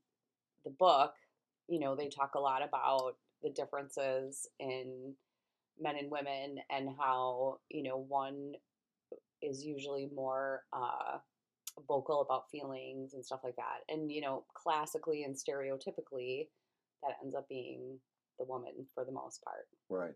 the 0.64 0.72
book, 0.72 1.14
you 1.68 1.80
know, 1.80 1.96
they 1.96 2.10
talk 2.10 2.36
a 2.36 2.40
lot 2.40 2.62
about 2.64 3.16
the 3.44 3.50
differences 3.50 4.48
in 4.60 5.16
men 5.80 5.96
and 5.98 6.10
women 6.10 6.58
and 6.72 6.90
how 6.98 7.58
you 7.70 7.84
know 7.84 8.06
one 8.08 8.54
is 9.42 9.66
usually 9.66 10.10
more 10.16 10.62
uh, 10.72 11.18
vocal 11.88 12.22
about 12.22 12.50
feelings 12.52 13.14
and 13.14 13.26
stuff 13.26 13.42
like 13.44 13.56
that, 13.56 13.94
and 13.94 14.12
you 14.12 14.22
know, 14.22 14.46
classically 14.54 15.24
and 15.24 15.36
stereotypically, 15.36 16.48
that 17.04 17.18
ends 17.24 17.36
up 17.36 17.50
being 17.50 18.00
the 18.38 18.46
woman 18.46 18.86
for 18.94 19.06
the 19.06 19.12
most 19.12 19.42
part 19.44 19.66
right. 19.90 20.14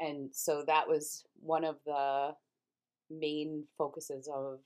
and 0.00 0.30
so 0.32 0.64
that 0.66 0.88
was 0.88 1.24
one 1.42 1.64
of 1.64 1.76
the 1.84 2.30
main 3.10 3.64
focuses 3.76 4.28
of 4.32 4.60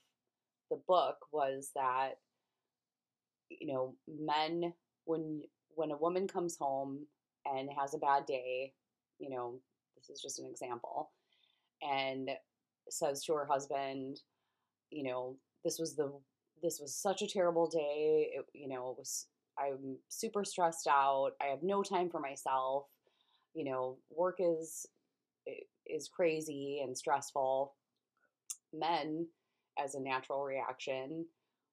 the 0.70 0.80
book 0.86 1.16
was 1.32 1.70
that 1.74 2.12
you 3.48 3.72
know 3.72 3.94
men 4.08 4.72
when 5.04 5.42
when 5.74 5.90
a 5.90 5.96
woman 5.96 6.26
comes 6.26 6.56
home 6.56 7.06
and 7.46 7.68
has 7.78 7.94
a 7.94 7.98
bad 7.98 8.26
day 8.26 8.72
you 9.18 9.30
know 9.30 9.58
this 9.96 10.08
is 10.08 10.20
just 10.20 10.38
an 10.38 10.46
example 10.46 11.10
and 11.82 12.30
says 12.88 13.24
to 13.24 13.32
her 13.32 13.46
husband 13.46 14.20
you 14.90 15.02
know 15.02 15.36
this 15.64 15.78
was 15.78 15.96
the 15.96 16.12
this 16.62 16.78
was 16.80 16.94
such 16.94 17.22
a 17.22 17.28
terrible 17.28 17.68
day 17.68 18.30
it, 18.34 18.44
you 18.52 18.68
know 18.68 18.90
it 18.90 18.98
was 18.98 19.26
i'm 19.58 19.96
super 20.08 20.44
stressed 20.44 20.86
out 20.86 21.32
i 21.40 21.46
have 21.46 21.62
no 21.62 21.82
time 21.82 22.08
for 22.10 22.20
myself 22.20 22.84
you 23.54 23.64
know 23.64 23.98
work 24.10 24.38
is 24.40 24.86
is 25.86 26.08
crazy 26.08 26.80
and 26.82 26.96
stressful 26.96 27.74
men 28.78 29.26
as 29.82 29.94
a 29.94 30.00
natural 30.00 30.42
reaction 30.42 31.26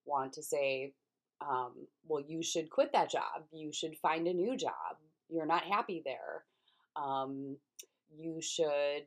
want 0.05 0.33
to 0.33 0.43
say 0.43 0.93
um, 1.41 1.73
well 2.07 2.23
you 2.25 2.43
should 2.43 2.69
quit 2.69 2.91
that 2.93 3.09
job. 3.09 3.43
You 3.51 3.71
should 3.73 3.95
find 3.97 4.27
a 4.27 4.33
new 4.33 4.55
job. 4.57 4.97
You're 5.29 5.45
not 5.45 5.63
happy 5.63 6.01
there. 6.05 6.43
Um, 6.95 7.57
you 8.15 8.41
should 8.41 9.05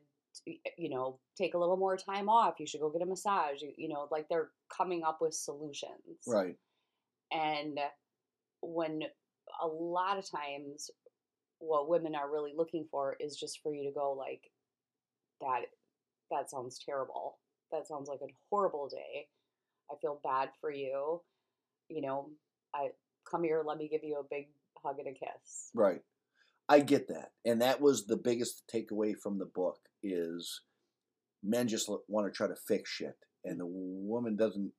you 0.77 0.89
know 0.89 1.19
take 1.37 1.53
a 1.53 1.57
little 1.57 1.77
more 1.77 1.95
time 1.97 2.27
off. 2.29 2.55
You 2.59 2.67
should 2.67 2.81
go 2.81 2.89
get 2.89 3.01
a 3.01 3.05
massage. 3.05 3.61
You, 3.61 3.71
you 3.77 3.89
know 3.89 4.07
like 4.11 4.27
they're 4.29 4.49
coming 4.75 5.03
up 5.03 5.19
with 5.21 5.33
solutions. 5.33 6.25
Right. 6.27 6.57
and 7.31 7.79
when 8.61 9.01
a 9.61 9.67
lot 9.67 10.17
of 10.17 10.29
times 10.29 10.89
what 11.59 11.87
women 11.87 12.15
are 12.15 12.31
really 12.31 12.53
looking 12.55 12.85
for 12.91 13.15
is 13.19 13.37
just 13.37 13.61
for 13.61 13.73
you 13.73 13.85
to 13.85 13.93
go 13.93 14.13
like 14.13 14.41
that 15.41 15.61
that 16.31 16.49
sounds 16.49 16.79
terrible 16.83 17.37
that 17.71 17.87
sounds 17.87 18.07
like 18.07 18.21
a 18.21 18.33
horrible 18.49 18.87
day 18.87 19.27
i 19.91 19.95
feel 20.01 20.19
bad 20.23 20.49
for 20.61 20.71
you 20.71 21.21
you 21.89 22.01
know 22.01 22.29
i 22.73 22.87
come 23.29 23.43
here 23.43 23.63
let 23.65 23.77
me 23.77 23.87
give 23.87 24.03
you 24.03 24.17
a 24.19 24.23
big 24.29 24.47
hug 24.83 24.99
and 24.99 25.07
a 25.07 25.11
kiss 25.11 25.71
Right. 25.73 26.01
I 26.67 26.79
get 26.79 27.07
that. 27.09 27.31
And 27.45 27.61
that 27.61 27.79
was 27.81 28.05
the 28.05 28.17
biggest 28.17 28.63
takeaway 28.73 29.13
from 29.17 29.37
the 29.37 29.45
book 29.45 29.77
is 30.01 30.61
men 31.43 31.67
just 31.67 31.89
want 32.07 32.25
to 32.31 32.35
try 32.35 32.47
to 32.47 32.55
fix 32.55 32.89
shit 32.89 33.17
and 33.43 33.55
mm. 33.55 33.59
the 33.59 33.65
woman 33.67 34.35
doesn't 34.35 34.71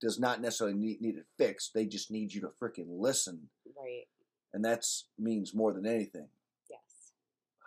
does 0.00 0.18
not 0.18 0.40
necessarily 0.40 0.76
need, 0.76 1.00
need 1.00 1.16
it 1.16 1.26
fixed. 1.38 1.72
They 1.74 1.86
just 1.86 2.10
need 2.10 2.32
you 2.32 2.40
to 2.40 2.48
freaking 2.60 2.88
listen. 2.88 3.50
right 3.76 4.06
And 4.52 4.64
that's 4.64 5.06
means 5.18 5.54
more 5.54 5.72
than 5.72 5.86
anything. 5.86 6.28
yes 6.70 7.12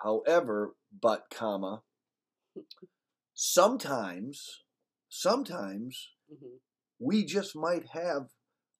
However, 0.04 0.76
but 1.02 1.26
comma 1.30 1.82
sometimes 3.36 4.64
sometimes 5.10 6.12
hmm 6.30 6.56
we 6.98 7.26
just 7.26 7.58
might 7.58 7.86
have 7.92 8.28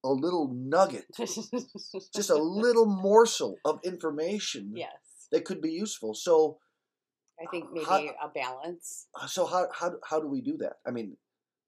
a 0.02 0.08
little 0.10 0.50
nugget, 0.56 1.06
just 2.16 2.30
a 2.30 2.36
little 2.64 2.86
morsel 2.86 3.58
of 3.66 3.78
information 3.84 4.72
yes 4.74 5.28
that 5.34 5.44
could 5.44 5.62
be 5.62 5.72
useful. 5.72 6.14
So 6.14 6.60
i 7.42 7.46
think 7.52 7.66
maybe 7.74 7.86
How- 7.86 8.16
a 8.24 8.30
balance 8.34 9.08
Uh, 9.20 9.28
so 9.28 9.46
how 9.46 9.68
how 9.74 9.92
how 10.10 10.20
do 10.22 10.28
we 10.28 10.42
do 10.42 10.56
that? 10.64 10.76
I 10.88 10.92
mean, 10.92 11.18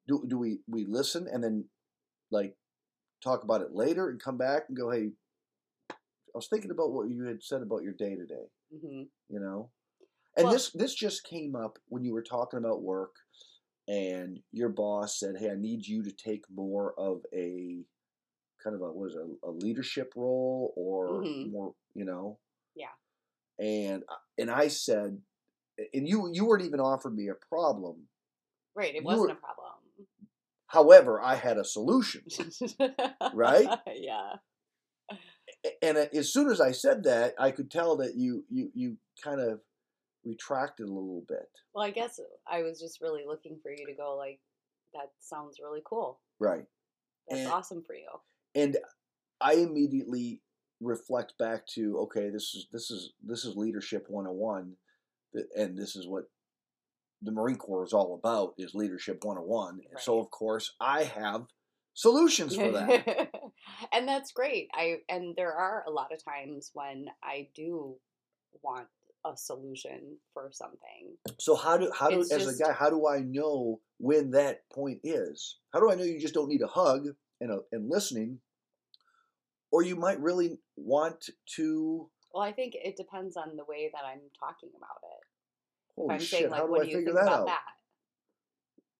do 0.07 0.23
do 0.27 0.37
we 0.37 0.59
we 0.67 0.85
listen 0.85 1.27
and 1.31 1.43
then 1.43 1.65
like 2.31 2.55
talk 3.21 3.43
about 3.43 3.61
it 3.61 3.73
later 3.73 4.09
and 4.09 4.21
come 4.23 4.37
back 4.37 4.63
and 4.69 4.77
go, 4.77 4.89
hey, 4.91 5.11
I 5.91 6.35
was 6.35 6.47
thinking 6.47 6.71
about 6.71 6.91
what 6.93 7.09
you 7.09 7.23
had 7.25 7.43
said 7.43 7.61
about 7.61 7.83
your 7.83 7.93
day 7.93 8.15
today. 8.15 8.47
hmm 8.71 9.03
You 9.29 9.39
know, 9.43 9.71
and 10.37 10.45
Well- 10.45 10.53
this 10.53 10.71
this 10.71 10.93
just 10.93 11.23
came 11.23 11.55
up 11.55 11.79
when 11.89 12.03
you 12.03 12.13
were 12.13 12.23
talking 12.23 12.59
about 12.59 12.81
work, 12.81 13.15
and 13.87 14.39
your 14.51 14.69
boss 14.69 15.19
said, 15.19 15.35
hey, 15.37 15.49
I 15.51 15.55
need 15.55 15.85
you 15.87 16.03
to 16.03 16.11
take 16.11 16.43
more 16.49 16.93
of 16.99 17.21
a 17.33 17.83
kind 18.63 18.75
of 18.75 18.81
a 18.81 18.91
was 18.91 19.15
a, 19.15 19.47
a 19.47 19.51
leadership 19.51 20.13
role 20.15 20.73
or 20.75 21.21
Mhm. 21.23 21.51
more, 21.51 21.73
you 21.93 22.05
know. 22.05 22.39
Yeah. 22.75 22.93
And 23.59 24.03
uh, 24.09 24.15
and 24.37 24.49
I 24.51 24.67
said, 24.67 25.21
and 25.93 26.07
you 26.07 26.29
you 26.31 26.45
weren't 26.45 26.63
even 26.65 26.79
offered 26.79 27.15
me 27.15 27.27
a 27.29 27.35
problem. 27.35 28.07
right 28.75 28.93
it 28.95 29.01
You 29.01 29.03
wasn't 29.03 29.21
were- 29.29 29.33
a 29.33 29.35
problem 29.35 29.73
However, 30.69 31.21
I 31.21 31.35
had 31.35 31.57
a 31.57 31.63
solution. 31.63 32.23
Right? 33.33 33.69
yeah 33.95 34.33
And 35.81 35.97
as 35.97 36.33
soon 36.33 36.49
as 36.49 36.59
I 36.59 36.71
said 36.73 37.03
that, 37.03 37.33
I 37.39 37.51
could 37.51 37.71
tell 37.71 37.95
that 37.97 38.15
you 38.15 38.43
you 38.49 38.69
you 38.73 38.97
kind 39.23 39.39
of 39.39 39.61
retracted 40.27 40.85
a 40.87 40.91
little 40.91 41.23
bit. 41.27 41.49
Well, 41.73 41.85
I 41.85 41.91
guess 41.91 42.19
I 42.49 42.63
was 42.63 42.79
just 42.79 43.01
really 43.01 43.23
looking 43.25 43.57
for 43.61 43.71
you 43.71 43.85
to 43.87 43.93
go 43.93 44.15
like, 44.17 44.39
that 44.93 45.11
sounds 45.19 45.57
really 45.61 45.81
cool. 45.85 46.19
Right. 46.39 46.65
That's 47.29 47.41
And- 47.41 47.51
awesome 47.51 47.83
for 47.83 47.95
you. 47.95 48.09
and 48.55 48.77
I 49.39 49.53
immediately 49.55 50.41
reflect 50.79 51.37
back 51.37 51.65
to 51.67 51.97
okay, 51.99 52.29
this 52.29 52.53
is 52.55 52.67
this 52.71 52.89
is 52.91 53.13
this 53.23 53.45
is 53.45 53.55
leadership 53.55 54.05
101 54.09 54.75
th- 55.33 55.45
and 55.55 55.77
this 55.77 55.95
is 55.95 56.07
what 56.07 56.25
the 57.21 57.31
Marine 57.31 57.57
Corps 57.57 57.83
is 57.83 57.93
all 57.93 58.13
about 58.15 58.53
is 58.57 58.73
leadership 58.75 59.23
101. 59.23 59.81
So 59.99 60.19
of 60.19 60.29
course, 60.31 60.75
I 60.79 61.03
have 61.03 61.47
solutions 61.93 62.55
for 62.55 62.71
that. 62.71 63.31
and 63.91 64.07
that's 64.07 64.31
great. 64.31 64.69
I 64.73 64.97
and 65.09 65.35
there 65.35 65.53
are 65.53 65.83
a 65.87 65.91
lot 65.91 66.11
of 66.13 66.23
times 66.23 66.71
when 66.73 67.07
I 67.23 67.49
do 67.55 67.97
want 68.63 68.87
a 69.31 69.37
solution 69.37 70.17
for 70.33 70.49
something. 70.51 71.15
so 71.39 71.55
how 71.55 71.77
do 71.77 71.91
how 71.91 72.09
do 72.09 72.19
It's 72.21 72.31
as 72.31 72.45
just- 72.45 72.59
a 72.59 72.63
guy, 72.63 72.71
how 72.71 72.89
do 72.89 73.07
I 73.07 73.19
know 73.19 73.81
when 73.99 74.31
that 74.31 74.69
point 74.69 75.01
is? 75.03 75.57
How 75.73 75.79
do 75.79 75.91
I 75.91 75.95
know 75.95 76.03
you 76.03 76.19
just 76.19 76.33
don't 76.33 76.49
need 76.49 76.61
a 76.61 76.67
hug 76.67 77.07
and 77.41 77.51
a, 77.51 77.59
and 77.71 77.89
listening 77.89 78.39
or 79.71 79.83
you 79.83 79.95
might 79.95 80.19
really 80.21 80.59
want 80.75 81.29
to 81.55 82.09
Well, 82.33 82.43
I 82.43 82.51
think 82.53 82.75
it 82.75 82.95
depends 82.95 83.35
on 83.37 83.55
the 83.57 83.65
way 83.65 83.89
that 83.93 84.03
I'm 84.05 84.21
talking 84.39 84.69
about 84.75 85.01
it. 85.03 85.23
If 85.89 85.95
holy 85.95 86.13
I'm 86.15 86.19
shit, 86.19 86.29
saying 86.39 86.49
like, 86.51 86.59
how 86.61 86.65
do 86.67 86.71
what 86.71 86.81
I 86.81 86.83
do 86.85 86.89
you 86.91 86.97
figure 86.97 87.13
think 87.13 87.25
that 87.25 87.27
about 87.27 87.39
out? 87.41 87.45
that? 87.47 87.61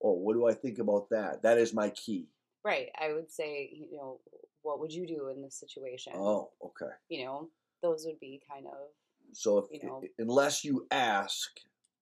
Oh, 0.03 0.13
what 0.13 0.34
do 0.34 0.48
I 0.48 0.53
think 0.53 0.79
about 0.79 1.10
that? 1.10 1.41
That 1.43 1.57
is 1.57 1.74
my 1.74 1.89
key. 1.89 2.27
Right. 2.63 2.89
I 3.00 3.13
would 3.13 3.31
say, 3.31 3.69
you 3.74 3.98
know, 3.98 4.19
what 4.62 4.79
would 4.79 4.91
you 4.93 5.07
do 5.07 5.29
in 5.29 5.41
this 5.41 5.55
situation? 5.55 6.13
Oh, 6.15 6.50
okay. 6.63 6.91
You 7.10 7.25
know, 7.25 7.50
those 7.81 8.05
would 8.05 8.19
be 8.19 8.41
kind 8.51 8.67
of 8.67 8.89
So 9.34 9.57
if 9.60 9.65
You 9.72 9.88
know. 9.88 10.01
unless 10.17 10.63
you 10.63 10.88
ask, 10.91 11.50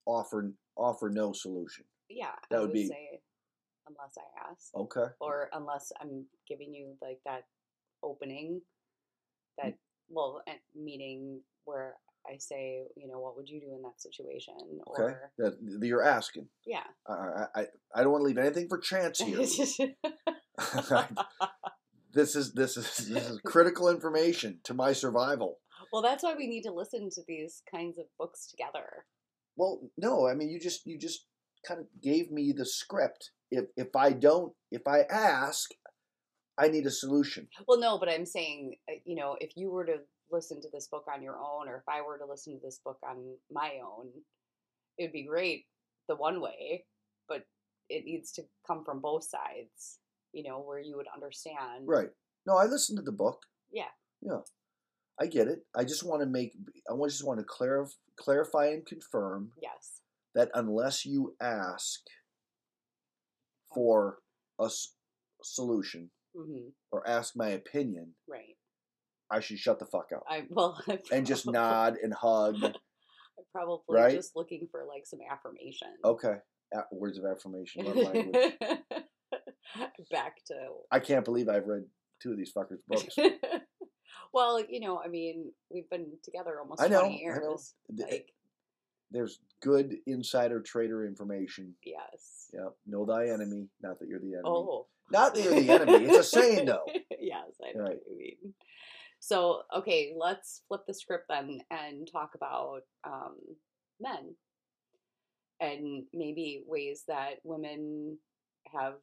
offer 0.05 0.51
offer 0.77 1.09
no 1.09 1.31
solution. 1.33 1.85
yeah. 2.09 2.35
That 2.49 2.57
I 2.57 2.59
would 2.61 2.67
would 2.69 2.73
be- 2.73 2.87
say 2.87 3.21
unless 3.87 4.17
I 4.17 4.49
ask, 4.51 4.73
Okay. 4.75 5.07
or 5.19 5.49
unless 5.53 5.91
I'm 6.01 6.25
giving 6.47 6.73
you 6.73 6.97
like 7.01 7.21
that 7.25 7.43
opening, 8.03 8.61
Mm. 8.61 9.63
that 9.63 9.77
well, 10.09 10.41
eh, 10.47 10.57
meeting 10.75 11.43
where 11.65 11.97
I 12.27 12.37
say, 12.37 12.87
you 12.95 13.07
know, 13.07 13.19
what 13.19 13.35
would 13.37 13.47
you 13.49 13.59
do 13.61 13.73
in 13.75 13.81
that 13.83 14.01
situation? 14.01 14.55
Okay. 14.89 15.03
Or 15.03 15.31
That, 15.37 15.79
that 15.79 15.87
you're 15.87 16.03
asking. 16.03 16.49
yeah. 16.65 16.85
I, 17.07 17.13
I 17.13 17.47
I 17.61 17.67
I 17.95 18.03
don't 18.03 18.11
want 18.11 18.21
to 18.23 18.25
leave 18.27 18.37
anything 18.39 18.67
for 18.67 18.77
chance 18.79 19.19
here. 19.27 19.39
this 22.13 22.35
is 22.35 22.53
this 22.53 22.77
is 22.77 23.07
this 23.09 23.29
is 23.29 23.39
critical 23.45 23.89
information 23.89 24.59
to 24.63 24.73
my 24.73 24.93
survival. 24.93 25.59
Well, 25.95 26.01
that's 26.01 26.25
why 26.25 26.33
we 26.37 26.45
need 26.45 26.63
to 26.63 26.73
listen 26.73 27.09
to 27.11 27.21
these 27.25 27.63
kinds 27.71 27.97
of 27.97 28.03
books 28.19 28.47
together. 28.47 29.05
Well, 29.55 29.79
no, 29.97 30.27
I 30.27 30.33
mean 30.33 30.49
you 30.49 30.59
just 30.59 30.85
you 30.85 30.99
just 30.99 31.25
kind 31.65 31.79
of 31.79 31.85
gave 32.03 32.33
me 32.33 32.51
the 32.51 32.65
script. 32.65 33.31
If 33.49 33.67
if 33.77 33.95
I 33.95 34.11
don't 34.11 34.51
if 34.73 34.81
I 34.89 35.03
ask, 35.09 35.69
I 36.57 36.67
need 36.67 36.85
a 36.85 36.91
solution. 36.91 37.47
Well, 37.65 37.79
no, 37.79 37.97
but 37.97 38.09
I'm 38.09 38.25
saying, 38.25 38.75
uh, 38.91 38.95
you 39.05 39.15
know, 39.15 39.37
if 39.39 39.51
you 39.55 39.71
were 39.71 39.85
to 39.85 39.99
listen 40.29 40.61
to 40.63 40.67
this 40.73 40.89
book 40.89 41.05
on 41.09 41.23
your 41.23 41.37
own, 41.37 41.69
or 41.69 41.77
if 41.77 41.87
I 41.87 42.01
were 42.01 42.17
to 42.17 42.25
listen 42.29 42.55
to 42.55 42.59
this 42.61 42.81
book 42.83 42.97
on 43.09 43.37
my 43.49 43.75
own, 43.81 44.09
it 44.97 45.03
would 45.03 45.13
be 45.13 45.25
great 45.25 45.63
the 46.09 46.17
one 46.17 46.41
way, 46.41 46.83
but 47.29 47.45
it 47.87 48.03
needs 48.03 48.33
to 48.33 48.43
come 48.67 48.83
from 48.83 48.99
both 48.99 49.23
sides, 49.23 49.99
you 50.33 50.43
know, 50.43 50.59
where 50.59 50.81
you 50.81 50.97
would 50.97 51.07
understand. 51.15 51.85
Right. 51.85 52.09
No, 52.45 52.57
I 52.57 52.65
listened 52.65 52.97
to 52.97 53.01
the 53.01 53.13
book. 53.13 53.39
Yeah. 53.71 53.93
Yeah. 54.21 54.39
I 55.19 55.27
get 55.27 55.47
it. 55.47 55.59
I 55.75 55.83
just 55.83 56.03
want 56.03 56.21
to 56.21 56.25
make 56.27 56.53
I 56.89 56.93
just 57.07 57.25
want 57.25 57.39
to 57.39 57.45
clarify 57.45 57.91
clarify 58.17 58.67
and 58.67 58.85
confirm 58.85 59.51
Yes. 59.61 60.01
that 60.35 60.49
unless 60.53 61.05
you 61.05 61.35
ask 61.41 61.99
for 63.73 64.19
a 64.59 64.65
s- 64.65 64.93
solution 65.43 66.11
hmm 66.35 66.69
or 66.91 67.07
ask 67.07 67.35
my 67.35 67.49
opinion, 67.49 68.13
Right. 68.27 68.57
I 69.29 69.39
should 69.39 69.59
shut 69.59 69.79
the 69.79 69.85
fuck 69.85 70.11
up 70.15 70.23
I 70.29 70.45
well, 70.49 70.81
I'm 70.87 70.99
and 71.11 71.25
just 71.25 71.45
nod 71.45 71.97
and 72.01 72.13
hug. 72.13 72.55
I'm 72.63 72.73
probably 73.51 73.83
right? 73.89 74.15
just 74.15 74.35
looking 74.35 74.67
for 74.71 74.85
like 74.85 75.05
some 75.05 75.19
affirmation. 75.29 75.89
Okay. 76.05 76.35
A- 76.73 76.83
Words 76.91 77.17
of 77.17 77.25
affirmation. 77.25 77.85
Back 80.11 80.35
to 80.47 80.55
I 80.91 80.99
can't 80.99 81.25
believe 81.25 81.49
I've 81.49 81.67
read 81.67 81.83
two 82.21 82.31
of 82.31 82.37
these 82.37 82.53
fuckers' 82.53 82.79
books. 82.87 83.15
well, 84.35 84.63
you 84.69 84.79
know, 84.81 85.01
I 85.03 85.07
mean, 85.07 85.51
we've 85.71 85.89
been 85.89 86.07
together 86.23 86.59
almost 86.59 86.81
I 86.81 86.87
know, 86.89 86.99
20 86.99 87.15
I 87.15 87.19
years. 87.19 87.73
know. 87.89 88.05
Like, 88.05 88.33
There's 89.09 89.39
good 89.61 89.95
insider 90.05 90.59
trader 90.61 91.05
information. 91.07 91.73
yes. 91.83 92.49
Yeah. 92.53 92.69
Know 92.85 93.05
thy 93.05 93.29
enemy. 93.29 93.69
Not 93.81 93.99
that 93.99 94.07
you're 94.07 94.19
the 94.19 94.33
enemy. 94.33 94.43
Oh. 94.45 94.85
Not 95.11 95.33
that 95.35 95.43
you're 95.43 95.59
the 95.59 95.69
enemy. 95.81 96.05
It's 96.05 96.17
a 96.17 96.23
saying, 96.23 96.65
though. 96.67 96.85
yes, 97.19 97.45
I 97.63 97.77
know 97.77 97.83
Right. 97.85 97.95
what 97.97 98.11
you 98.11 98.17
mean. 98.17 98.53
So, 99.19 99.61
okay, 99.75 100.13
let's 100.17 100.61
flip 100.67 100.81
the 100.87 100.93
script 100.93 101.25
then 101.29 101.59
and 101.71 102.07
talk 102.11 102.31
about 102.35 102.81
um, 103.05 103.35
men 103.99 104.35
and 105.59 106.03
maybe 106.13 106.63
ways 106.67 107.03
that 107.07 107.35
women 107.43 108.17
have 108.77 108.95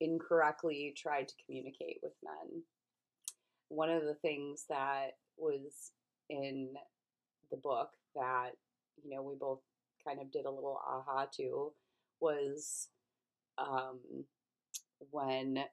incorrectly 0.00 0.94
tried 0.96 1.26
to 1.28 1.34
communicate 1.46 1.98
with 2.02 2.12
men. 2.22 2.62
One 3.74 3.88
of 3.88 4.02
the 4.02 4.14
things 4.14 4.66
that 4.68 5.12
was 5.38 5.92
in 6.28 6.74
the 7.50 7.56
book 7.56 7.88
that, 8.14 8.50
you 9.02 9.14
know, 9.14 9.22
we 9.22 9.34
both 9.34 9.60
kind 10.06 10.20
of 10.20 10.30
did 10.30 10.44
a 10.44 10.50
little 10.50 10.78
aha 10.86 11.26
to 11.38 11.72
was 12.20 12.88
um, 13.56 13.98
when 15.10 15.64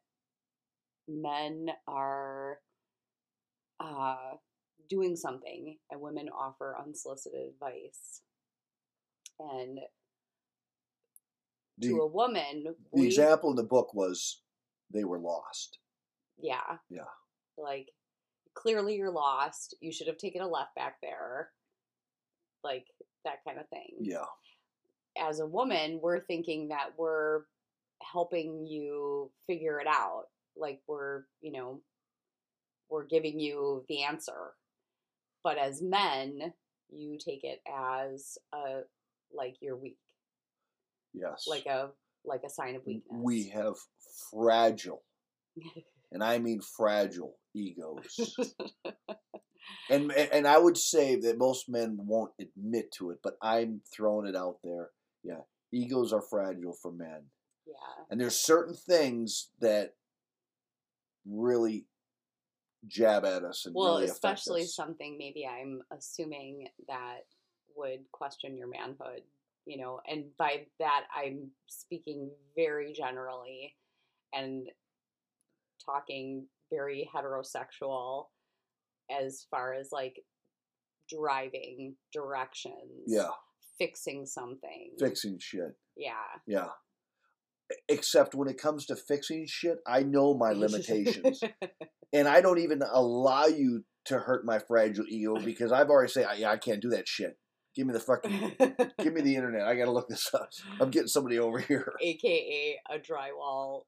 men 1.10 1.68
are 1.88 2.60
uh, 3.82 4.36
doing 4.90 5.18
something 5.18 5.78
and 5.92 6.00
women 6.00 6.30
offer 6.30 6.78
unsolicited 6.82 7.50
advice. 7.54 8.22
And 9.40 9.80
The, 11.78 11.90
to 11.90 12.00
a 12.02 12.08
woman, 12.08 12.64
the 12.64 12.76
we, 12.92 13.08
example 13.08 13.50
in 13.50 13.58
the 13.58 13.64
book 13.64 13.94
was 13.94 14.42
they 14.94 15.04
were 15.04 15.20
lost. 15.20 15.80
yeah, 16.42 16.78
Yeah. 16.90 17.04
Like 17.62 17.90
clearly 18.56 18.96
you're 18.96 19.12
lost. 19.12 19.76
You 19.82 19.92
should 19.92 20.08
have 20.08 20.18
taken 20.18 20.42
a 20.42 20.48
left 20.48 20.76
back 20.76 20.98
there, 21.02 21.50
like 22.64 22.86
that 23.26 23.44
kind 23.46 23.60
of 23.60 23.68
thing. 23.70 23.96
Yeah. 24.00 24.26
as 25.18 25.40
a 25.40 25.46
woman, 25.46 26.00
we're 26.02 26.20
thinking 26.22 26.70
that 26.70 26.92
we're 26.98 27.42
helping 28.02 28.66
you 28.66 29.30
figure 29.48 29.80
it 29.80 29.88
out. 29.88 30.26
Like 30.56 30.82
we're, 30.88 31.24
you 31.42 31.52
know, 31.52 31.82
we're 32.90 33.06
giving 33.06 33.40
you 33.40 33.84
the 33.90 34.04
answer. 34.04 34.54
But 35.44 35.58
as 35.58 35.82
men, 35.82 36.54
you 36.90 37.18
take 37.18 37.44
it 37.44 37.62
as 37.68 38.38
a 38.54 38.82
like 39.34 39.58
you're 39.62 39.78
weak, 39.78 39.98
Yes. 41.14 41.46
like 41.48 41.66
a 41.66 41.90
like 42.26 42.42
a 42.46 42.50
sign 42.50 42.76
of 42.76 42.86
weakness. 42.86 43.06
we 43.12 43.48
have 43.50 43.76
fragile, 44.32 45.04
and 46.12 46.24
I 46.24 46.40
mean 46.40 46.62
fragile 46.62 47.36
egos. 47.54 48.38
and 49.90 50.12
and 50.12 50.48
I 50.48 50.58
would 50.58 50.78
say 50.78 51.16
that 51.18 51.38
most 51.38 51.70
men 51.70 51.98
won't 52.00 52.32
admit 52.40 52.92
to 52.98 53.12
it, 53.12 53.20
but 53.24 53.38
I'm 53.42 53.82
throwing 53.94 54.28
it 54.28 54.36
out 54.36 54.58
there. 54.64 54.90
Yeah, 55.24 55.42
egos 55.72 56.14
are 56.14 56.24
fragile 56.30 56.76
for 56.82 56.92
men, 56.92 57.26
yeah. 57.68 58.06
and 58.10 58.20
there's 58.20 58.46
certain 58.46 58.76
things 58.76 59.50
that 59.60 59.94
really 61.26 61.86
jab 62.88 63.26
at 63.26 63.44
us 63.44 63.66
and 63.66 63.76
Well, 63.76 63.98
really 63.98 64.10
especially 64.10 64.66
something 64.66 65.18
maybe 65.18 65.46
I'm 65.46 65.82
assuming 65.92 66.68
that 66.88 67.26
would 67.76 68.10
question 68.12 68.58
your 68.58 68.68
manhood, 68.68 69.24
you 69.66 69.78
know, 69.78 70.00
and 70.08 70.26
by 70.38 70.66
that 70.80 71.06
I'm 71.16 71.52
speaking 71.68 72.32
very 72.56 72.94
generally 72.94 73.76
and 74.34 74.70
talking 75.84 76.46
very 76.72 77.10
heterosexual 77.14 78.26
as 79.12 79.46
far 79.50 79.74
as 79.74 79.90
like 79.92 80.20
driving 81.10 81.96
directions, 82.14 83.04
yeah, 83.08 83.30
fixing 83.80 84.26
something. 84.26 84.92
fixing 85.00 85.40
shit. 85.40 85.76
Yeah. 85.98 86.14
Yeah. 86.48 86.68
Except 87.88 88.34
when 88.34 88.48
it 88.48 88.58
comes 88.58 88.86
to 88.88 88.96
fixing 88.96 89.46
shit, 89.48 89.78
I 89.88 90.02
know 90.02 90.34
my 90.34 90.54
limitations. 90.54 91.42
and 92.14 92.28
I 92.28 92.42
don't 92.42 92.60
even 92.60 92.82
allow 92.82 93.46
you 93.46 93.84
to 94.06 94.18
hurt 94.18 94.46
my 94.46 94.60
fragile 94.60 95.06
ego 95.08 95.36
because 95.36 95.72
I've 95.72 95.90
already 95.90 96.12
said, 96.12 96.28
yeah, 96.38 96.50
I 96.50 96.58
can't 96.58 96.82
do 96.82 96.90
that 96.90 97.08
shit. 97.08 97.38
Give 97.76 97.86
me 97.86 97.94
the 97.94 98.00
fucking, 98.00 98.56
give 99.00 99.14
me 99.14 99.22
the 99.22 99.36
internet. 99.36 99.68
I 99.68 99.76
gotta 99.76 99.92
look 99.92 100.10
this 100.10 100.34
up. 100.34 100.50
I'm 100.82 100.90
getting 100.90 101.08
somebody 101.08 101.38
over 101.38 101.60
here. 101.60 101.94
AKA 102.02 102.80
a 102.90 102.98
drywall 102.98 103.84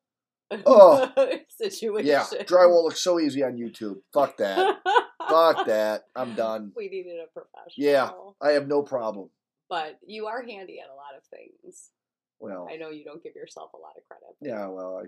Oh. 0.66 1.12
situation. 1.50 2.08
Yeah, 2.08 2.26
drywall 2.44 2.84
looks 2.84 3.02
so 3.02 3.20
easy 3.20 3.44
on 3.44 3.54
YouTube. 3.54 3.98
Fuck 4.14 4.38
that. 4.38 4.78
Fuck 5.30 5.66
that. 5.68 6.04
I'm 6.16 6.36
done. 6.36 6.72
We 6.76 6.90
needed 6.90 7.18
a 7.20 7.32
professional. 7.32 7.74
Yeah. 7.76 8.12
I 8.42 8.52
have 8.52 8.68
no 8.68 8.82
problem. 8.82 9.30
But 9.70 10.00
you 10.06 10.28
are 10.28 10.42
handy 10.42 10.80
at 10.80 10.90
a 10.90 10.96
lot 10.96 11.16
of 11.18 11.24
things. 11.26 11.92
Well, 12.40 12.68
I 12.70 12.76
know 12.76 12.90
you 12.90 13.06
don't 13.06 13.24
give 13.24 13.36
yourself 13.36 13.72
a 13.74 13.78
lot 13.78 13.94
of 13.98 14.04
credit. 14.08 14.36
yeah, 14.42 14.68
well, 14.68 15.02
I, 15.04 15.08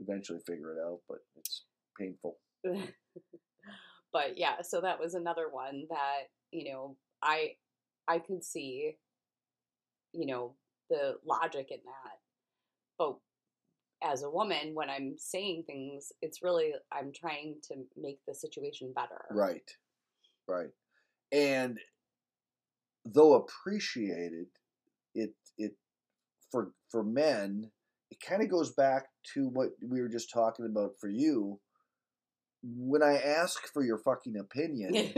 eventually 0.00 0.38
figure 0.46 0.74
it 0.74 0.78
out, 0.84 1.00
but 1.08 1.18
it's 1.36 1.64
painful. 1.98 2.36
but 4.12 4.36
yeah, 4.36 4.62
so 4.62 4.80
that 4.82 5.00
was 5.00 5.14
another 5.14 5.48
one 5.50 5.86
that, 5.90 6.28
you 6.52 6.70
know, 6.70 6.96
I 7.22 7.54
I 8.06 8.18
could 8.18 8.44
see, 8.44 8.96
you 10.12 10.26
know, 10.26 10.54
the 10.90 11.16
logic 11.26 11.68
in 11.70 11.78
that. 11.84 12.18
But 12.98 13.16
as 14.02 14.22
a 14.22 14.30
woman, 14.30 14.74
when 14.74 14.90
I'm 14.90 15.14
saying 15.16 15.64
things, 15.66 16.12
it's 16.22 16.42
really 16.42 16.72
I'm 16.92 17.12
trying 17.12 17.56
to 17.68 17.74
make 17.96 18.20
the 18.26 18.34
situation 18.34 18.92
better. 18.94 19.24
Right. 19.30 19.70
Right. 20.46 20.70
And 21.32 21.78
though 23.04 23.34
appreciated, 23.34 24.46
it 25.14 25.34
it 25.56 25.72
for 26.50 26.72
for 26.90 27.02
men, 27.02 27.70
it 28.10 28.20
kind 28.20 28.42
of 28.42 28.50
goes 28.50 28.72
back 28.72 29.06
to 29.34 29.48
what 29.48 29.70
we 29.86 30.00
were 30.00 30.08
just 30.08 30.30
talking 30.32 30.66
about 30.66 30.92
for 31.00 31.08
you. 31.08 31.60
When 32.62 33.02
I 33.02 33.18
ask 33.18 33.72
for 33.72 33.84
your 33.84 33.98
fucking 33.98 34.36
opinion, 34.36 34.94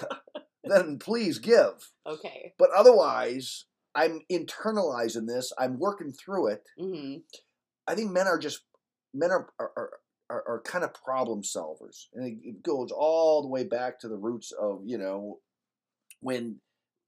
then 0.64 0.98
please 0.98 1.38
give. 1.38 1.92
okay. 2.06 2.54
But 2.58 2.70
otherwise, 2.76 3.66
I'm 3.94 4.20
internalizing 4.30 5.26
this. 5.26 5.52
I'm 5.58 5.78
working 5.78 6.12
through 6.12 6.48
it. 6.48 6.68
hmm 6.78 7.16
I 7.86 7.94
think 7.94 8.10
men 8.10 8.26
are 8.26 8.38
just 8.38 8.62
men 9.12 9.30
are 9.30 9.50
are, 9.58 9.72
are, 9.76 9.90
are, 10.30 10.44
are 10.48 10.62
kind 10.62 10.84
of 10.84 10.94
problem 10.94 11.42
solvers, 11.42 12.06
and 12.14 12.26
it, 12.26 12.48
it 12.48 12.62
goes 12.62 12.90
all 12.90 13.42
the 13.42 13.48
way 13.48 13.64
back 13.64 14.00
to 14.00 14.08
the 14.08 14.16
roots 14.16 14.52
of 14.52 14.82
you 14.84 14.98
know 14.98 15.40
when 16.20 16.60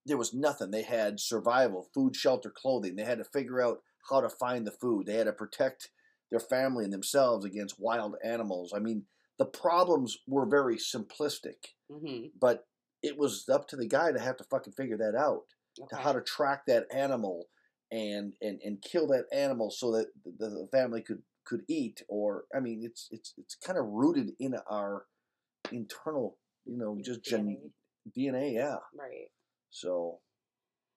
there 0.04 0.16
was 0.16 0.34
nothing. 0.34 0.70
They 0.70 0.82
had 0.82 1.18
survival, 1.18 1.88
food, 1.94 2.14
shelter, 2.14 2.50
clothing. 2.50 2.96
They 2.96 3.04
had 3.04 3.18
to 3.18 3.24
figure 3.24 3.60
out 3.60 3.80
how 4.10 4.20
to 4.20 4.28
find 4.28 4.66
the 4.66 4.70
food. 4.70 5.06
They 5.06 5.14
had 5.14 5.24
to 5.24 5.32
protect 5.32 5.90
their 6.30 6.40
family 6.40 6.84
and 6.84 6.92
themselves 6.92 7.44
against 7.44 7.80
wild 7.80 8.16
animals. 8.24 8.72
I 8.74 8.78
mean, 8.78 9.04
the 9.38 9.46
problems 9.46 10.18
were 10.26 10.46
very 10.46 10.76
simplistic, 10.76 11.74
hmm 11.90 12.26
but 12.40 12.66
it 13.02 13.16
was 13.16 13.48
up 13.48 13.68
to 13.68 13.76
the 13.76 13.86
guy 13.86 14.10
to 14.10 14.18
have 14.18 14.36
to 14.36 14.44
fucking 14.44 14.72
figure 14.72 14.96
that 14.96 15.14
out 15.14 15.42
to 15.90 15.96
how 15.96 16.12
to 16.12 16.20
track 16.20 16.62
that 16.66 16.86
animal 16.92 17.46
and 17.90 18.32
and 18.40 18.60
and 18.64 18.82
kill 18.82 19.06
that 19.06 19.24
animal 19.32 19.70
so 19.70 19.92
that 19.92 20.06
the, 20.24 20.48
the 20.48 20.68
family 20.72 21.02
could 21.02 21.22
could 21.44 21.62
eat 21.68 22.02
or 22.08 22.44
i 22.54 22.60
mean 22.60 22.80
it's 22.82 23.08
it's 23.10 23.32
it's 23.38 23.54
kind 23.54 23.78
of 23.78 23.86
rooted 23.86 24.30
in 24.40 24.54
our 24.70 25.04
internal 25.72 26.36
you 26.64 26.76
know 26.76 26.98
just 27.04 27.22
gen, 27.24 27.56
DNA. 28.14 28.32
dna 28.32 28.54
yeah 28.54 28.76
Right. 28.98 29.28
so 29.70 30.18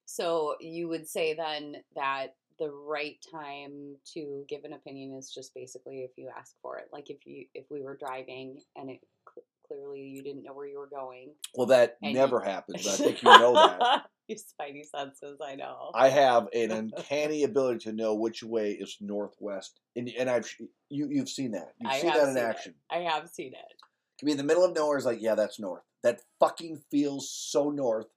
So 0.05 0.55
you 0.59 0.87
would 0.87 1.07
say 1.07 1.33
then 1.33 1.77
that 1.95 2.35
the 2.57 2.71
right 2.71 3.17
time 3.31 3.95
to 4.13 4.43
give 4.49 4.63
an 4.65 4.73
opinion 4.73 5.15
is 5.15 5.31
just 5.33 5.53
basically 5.55 5.99
if 5.99 6.11
you 6.17 6.29
ask 6.37 6.55
for 6.61 6.77
it. 6.77 6.89
Like 6.91 7.09
if 7.09 7.25
you 7.25 7.45
if 7.53 7.65
we 7.69 7.81
were 7.81 7.95
driving 7.95 8.59
and 8.75 8.89
it 8.89 8.99
cl- 9.33 9.45
clearly 9.67 10.01
you 10.01 10.21
didn't 10.23 10.43
know 10.43 10.53
where 10.53 10.67
you 10.67 10.79
were 10.79 10.87
going. 10.89 11.31
well 11.55 11.67
that 11.67 11.97
never 12.01 12.41
you- 12.43 12.51
happens 12.51 12.87
i 12.87 12.95
think 12.97 13.21
you 13.21 13.29
know 13.29 13.53
that 13.53 14.01
Your 14.29 14.37
spidey 14.37 14.85
senses, 14.85 15.39
I 15.43 15.55
know. 15.55 15.91
i 15.95 16.07
have 16.09 16.47
an 16.53 16.71
uncanny 16.95 17.43
ability 17.43 17.79
to 17.79 17.91
know 17.93 18.13
which 18.13 18.43
way 18.43 18.71
is 18.73 18.95
northwest 19.01 19.79
and, 19.95 20.09
and 20.17 20.29
i've 20.29 20.47
you 20.89 21.07
you've 21.09 21.29
seen 21.29 21.51
that 21.51 21.73
you've 21.79 21.91
I 21.91 21.99
seen 21.99 22.11
that 22.13 22.19
in 22.29 22.35
seen 22.35 22.37
it. 22.37 22.41
action 22.47 22.73
I 22.91 22.97
have 22.99 23.27
seen 23.29 23.53
it. 23.53 23.73
can 24.19 24.27
be 24.27 24.31
in 24.31 24.37
the 24.37 24.43
middle 24.43 24.63
of 24.63 24.75
nowhere 24.75 24.97
is 24.99 25.05
like 25.05 25.21
yeah 25.21 25.35
that's 25.35 25.59
north 25.59 25.83
that 26.03 26.21
fucking 26.39 26.81
feels 26.91 27.29
so 27.31 27.69
north 27.71 28.07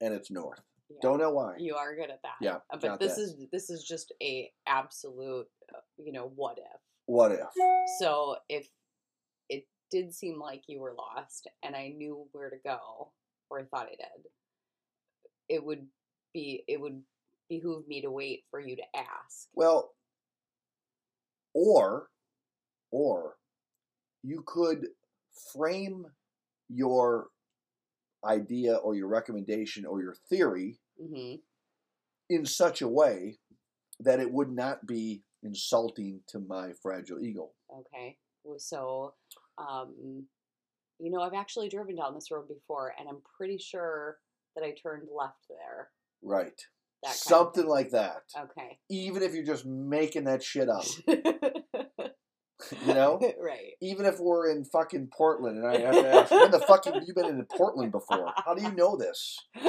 and 0.00 0.14
it's 0.14 0.30
north 0.30 0.60
Yeah. 0.90 0.98
don't 1.02 1.18
know 1.18 1.30
why 1.30 1.56
You 1.58 1.74
are 1.76 1.94
good 1.94 2.10
at 2.10 2.22
that. 2.22 2.38
Yeah, 2.40 2.58
Uh, 2.72 2.78
But 2.80 2.98
this 3.00 3.16
that. 3.16 3.22
is 3.22 3.36
this 3.52 3.68
is 3.68 3.84
just 3.84 4.12
a 4.22 4.50
absolute, 4.66 5.48
uh, 5.74 5.80
you 5.98 6.12
know, 6.12 6.32
what 6.34 6.56
if. 6.58 6.80
what 7.06 7.30
if 7.32 7.40
So 8.00 8.36
if 8.48 8.66
it 9.50 9.66
did 9.90 10.14
seem 10.14 10.40
like 10.40 10.62
you 10.66 10.80
were 10.80 10.94
lost 10.96 11.46
and 11.62 11.76
I 11.76 11.88
knew 11.88 12.26
where 12.32 12.48
to 12.50 12.56
go, 12.64 13.12
or 13.50 13.60
I 13.60 13.64
thought 13.64 13.86
I 13.86 13.96
did, 13.96 14.22
it 15.48 15.64
would 15.64 15.86
be 16.34 16.64
it 16.68 16.80
would 16.80 17.02
behoove 17.48 17.86
me 17.88 18.02
to 18.02 18.10
wait 18.10 18.44
for 18.50 18.60
you 18.60 18.76
to 18.76 18.82
ask. 18.94 19.48
Well, 19.54 19.92
or, 21.54 22.08
or 22.90 23.36
you 24.22 24.42
could 24.46 24.88
frame 25.52 26.06
your 26.68 27.28
idea 28.24 28.74
or 28.74 28.94
your 28.94 29.08
recommendation 29.08 29.86
or 29.86 30.02
your 30.02 30.14
theory 30.28 30.78
hmm 31.00 31.34
in 32.30 32.44
such 32.44 32.82
a 32.82 32.88
way 32.88 33.38
that 34.00 34.20
it 34.20 34.30
would 34.30 34.50
not 34.50 34.86
be 34.86 35.22
insulting 35.42 36.20
to 36.28 36.38
my 36.40 36.72
fragile 36.82 37.18
ego. 37.20 37.48
Okay. 37.72 38.18
So, 38.58 39.14
um, 39.56 40.26
you 40.98 41.10
know, 41.10 41.22
I've 41.22 41.34
actually 41.34 41.68
driven 41.68 41.96
down 41.96 42.14
this 42.14 42.30
road 42.30 42.48
before, 42.48 42.94
and 42.98 43.08
I'm 43.08 43.22
pretty 43.36 43.58
sure 43.58 44.18
that 44.58 44.66
I 44.66 44.72
turned 44.72 45.08
left 45.14 45.46
there. 45.48 45.90
Right. 46.22 46.60
Of 47.04 47.12
Something 47.12 47.66
like 47.66 47.90
that. 47.90 48.22
Okay. 48.36 48.78
Even 48.90 49.22
if 49.22 49.34
you're 49.34 49.44
just 49.44 49.64
making 49.66 50.24
that 50.24 50.42
shit 50.42 50.68
up. 50.68 50.84
You 52.84 52.92
know? 52.92 53.20
right. 53.40 53.74
Even 53.80 54.04
if 54.04 54.18
we're 54.18 54.50
in 54.50 54.64
fucking 54.64 55.10
Portland 55.16 55.58
and 55.58 55.66
I 55.68 55.78
have 55.78 55.94
to 55.94 56.08
ask, 56.08 56.30
when 56.32 56.50
the 56.50 56.58
fuck 56.58 56.86
have 56.86 57.04
you 57.06 57.14
been 57.14 57.26
in 57.26 57.46
Portland 57.56 57.92
before? 57.92 58.32
How 58.44 58.52
do 58.52 58.62
you 58.62 58.72
know 58.72 58.96
this? 58.96 59.38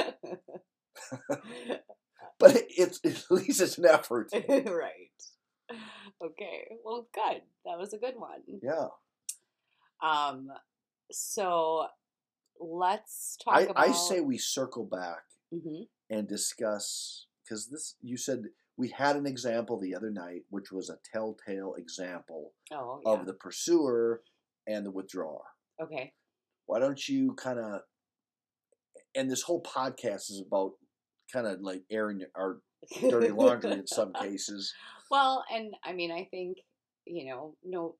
But 2.40 2.56
it, 2.56 2.66
it's 2.70 3.00
at 3.04 3.30
least 3.30 3.60
it's 3.60 3.78
an 3.78 3.86
effort. 3.86 4.30
right. 4.32 5.12
Okay. 6.24 6.64
Well, 6.82 7.06
good. 7.14 7.42
That 7.66 7.78
was 7.78 7.92
a 7.92 7.98
good 7.98 8.14
one. 8.16 8.40
Yeah. 8.62 8.88
Um. 10.02 10.48
So 11.12 11.86
let's 12.60 13.36
talk 13.44 13.54
I, 13.56 13.60
about. 13.62 13.78
I 13.78 13.92
say 13.92 14.20
we 14.20 14.38
circle 14.38 14.84
back 14.84 15.22
Mhm. 15.52 15.88
and 16.10 16.28
discuss 16.28 17.26
because 17.44 17.68
this 17.68 17.96
you 18.00 18.16
said 18.16 18.44
we 18.76 18.88
had 18.90 19.16
an 19.16 19.26
example 19.26 19.78
the 19.80 19.94
other 19.94 20.10
night 20.10 20.42
which 20.50 20.70
was 20.70 20.88
a 20.90 20.98
telltale 21.12 21.74
example 21.76 22.52
Oh 22.70 23.00
yeah. 23.04 23.12
of 23.12 23.26
the 23.26 23.34
pursuer 23.34 24.22
and 24.66 24.84
the 24.86 24.90
withdrawer 24.90 25.42
okay. 25.82 26.12
why 26.66 26.78
don't 26.78 27.08
you 27.08 27.34
kind 27.34 27.58
of 27.58 27.80
and 29.14 29.28
this 29.30 29.42
whole 29.42 29.62
podcast 29.62 30.30
is 30.30 30.42
about 30.46 30.72
kind 31.32 31.46
of 31.46 31.60
like 31.62 31.82
airing 31.90 32.22
our 32.36 32.60
dirty 33.00 33.30
laundry 33.30 33.72
in 33.72 33.86
some 33.86 34.12
cases 34.20 34.72
Well, 35.10 35.44
and 35.52 35.74
I 35.82 35.92
mean, 35.92 36.12
I 36.12 36.24
think 36.30 36.58
you 37.06 37.28
know, 37.30 37.56
no, 37.64 37.96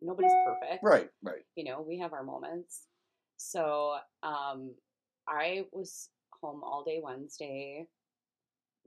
nobody's 0.00 0.30
perfect. 0.46 0.84
right 0.84 1.08
right 1.22 1.42
You 1.56 1.64
know, 1.64 1.80
we 1.82 1.98
have 1.98 2.12
our 2.12 2.22
moments. 2.22 2.86
So, 3.36 3.96
um, 4.22 4.74
I 5.28 5.64
was 5.72 6.08
home 6.40 6.62
all 6.62 6.84
day 6.84 7.00
Wednesday, 7.02 7.86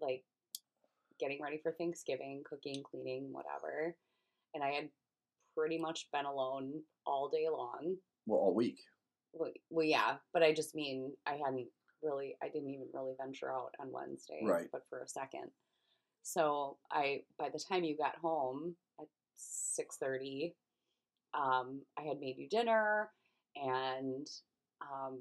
like 0.01 0.23
getting 1.19 1.41
ready 1.41 1.59
for 1.61 1.71
Thanksgiving, 1.73 2.43
cooking, 2.49 2.81
cleaning, 2.83 3.31
whatever. 3.31 3.95
And 4.53 4.63
I 4.63 4.69
had 4.71 4.89
pretty 5.55 5.77
much 5.77 6.07
been 6.13 6.25
alone 6.25 6.81
all 7.05 7.29
day 7.29 7.47
long. 7.51 7.95
well 8.25 8.39
all 8.39 8.53
week 8.55 8.79
Well, 9.33 9.51
well, 9.69 9.85
yeah, 9.85 10.15
but 10.33 10.43
I 10.43 10.53
just 10.53 10.75
mean 10.75 11.11
I 11.27 11.31
hadn't 11.43 11.67
really, 12.01 12.37
I 12.41 12.47
didn't 12.47 12.69
even 12.69 12.87
really 12.93 13.13
venture 13.19 13.51
out 13.51 13.75
on 13.79 13.91
Wednesday, 13.91 14.39
Right. 14.43 14.67
but 14.71 14.83
for 14.89 15.01
a 15.01 15.07
second. 15.07 15.51
So 16.23 16.77
I, 16.91 17.23
by 17.37 17.49
the 17.49 17.59
time 17.59 17.83
you 17.83 17.97
got 17.97 18.15
home 18.17 18.75
at 19.01 19.07
six 19.35 19.97
thirty, 19.97 20.55
um, 21.33 21.81
I 21.97 22.03
had 22.03 22.19
made 22.19 22.37
you 22.37 22.47
dinner, 22.49 23.09
and 23.63 24.27
um, 24.81 25.19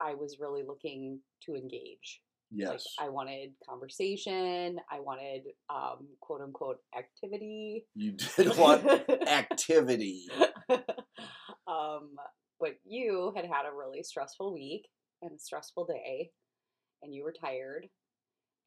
I 0.00 0.14
was 0.14 0.38
really 0.40 0.62
looking 0.66 1.20
to 1.44 1.54
engage. 1.54 2.20
yes 2.50 2.68
Like 2.70 3.06
I 3.06 3.08
wanted 3.10 3.50
conversation. 3.68 4.78
I 4.90 5.00
wanted 5.00 5.42
um, 5.70 6.06
quote 6.20 6.40
unquote 6.42 6.78
activity. 6.96 7.86
you 7.94 8.12
did 8.12 8.56
want 8.64 8.84
activity 9.28 10.26
um, 11.68 12.10
but 12.60 12.74
you 12.84 13.32
had 13.36 13.44
had 13.44 13.66
a 13.66 13.74
really 13.76 14.02
stressful 14.02 14.52
week 14.54 14.86
and 15.22 15.32
a 15.32 15.38
stressful 15.38 15.86
day, 15.86 16.30
and 17.02 17.14
you 17.14 17.24
were 17.24 17.32
tired, 17.38 17.86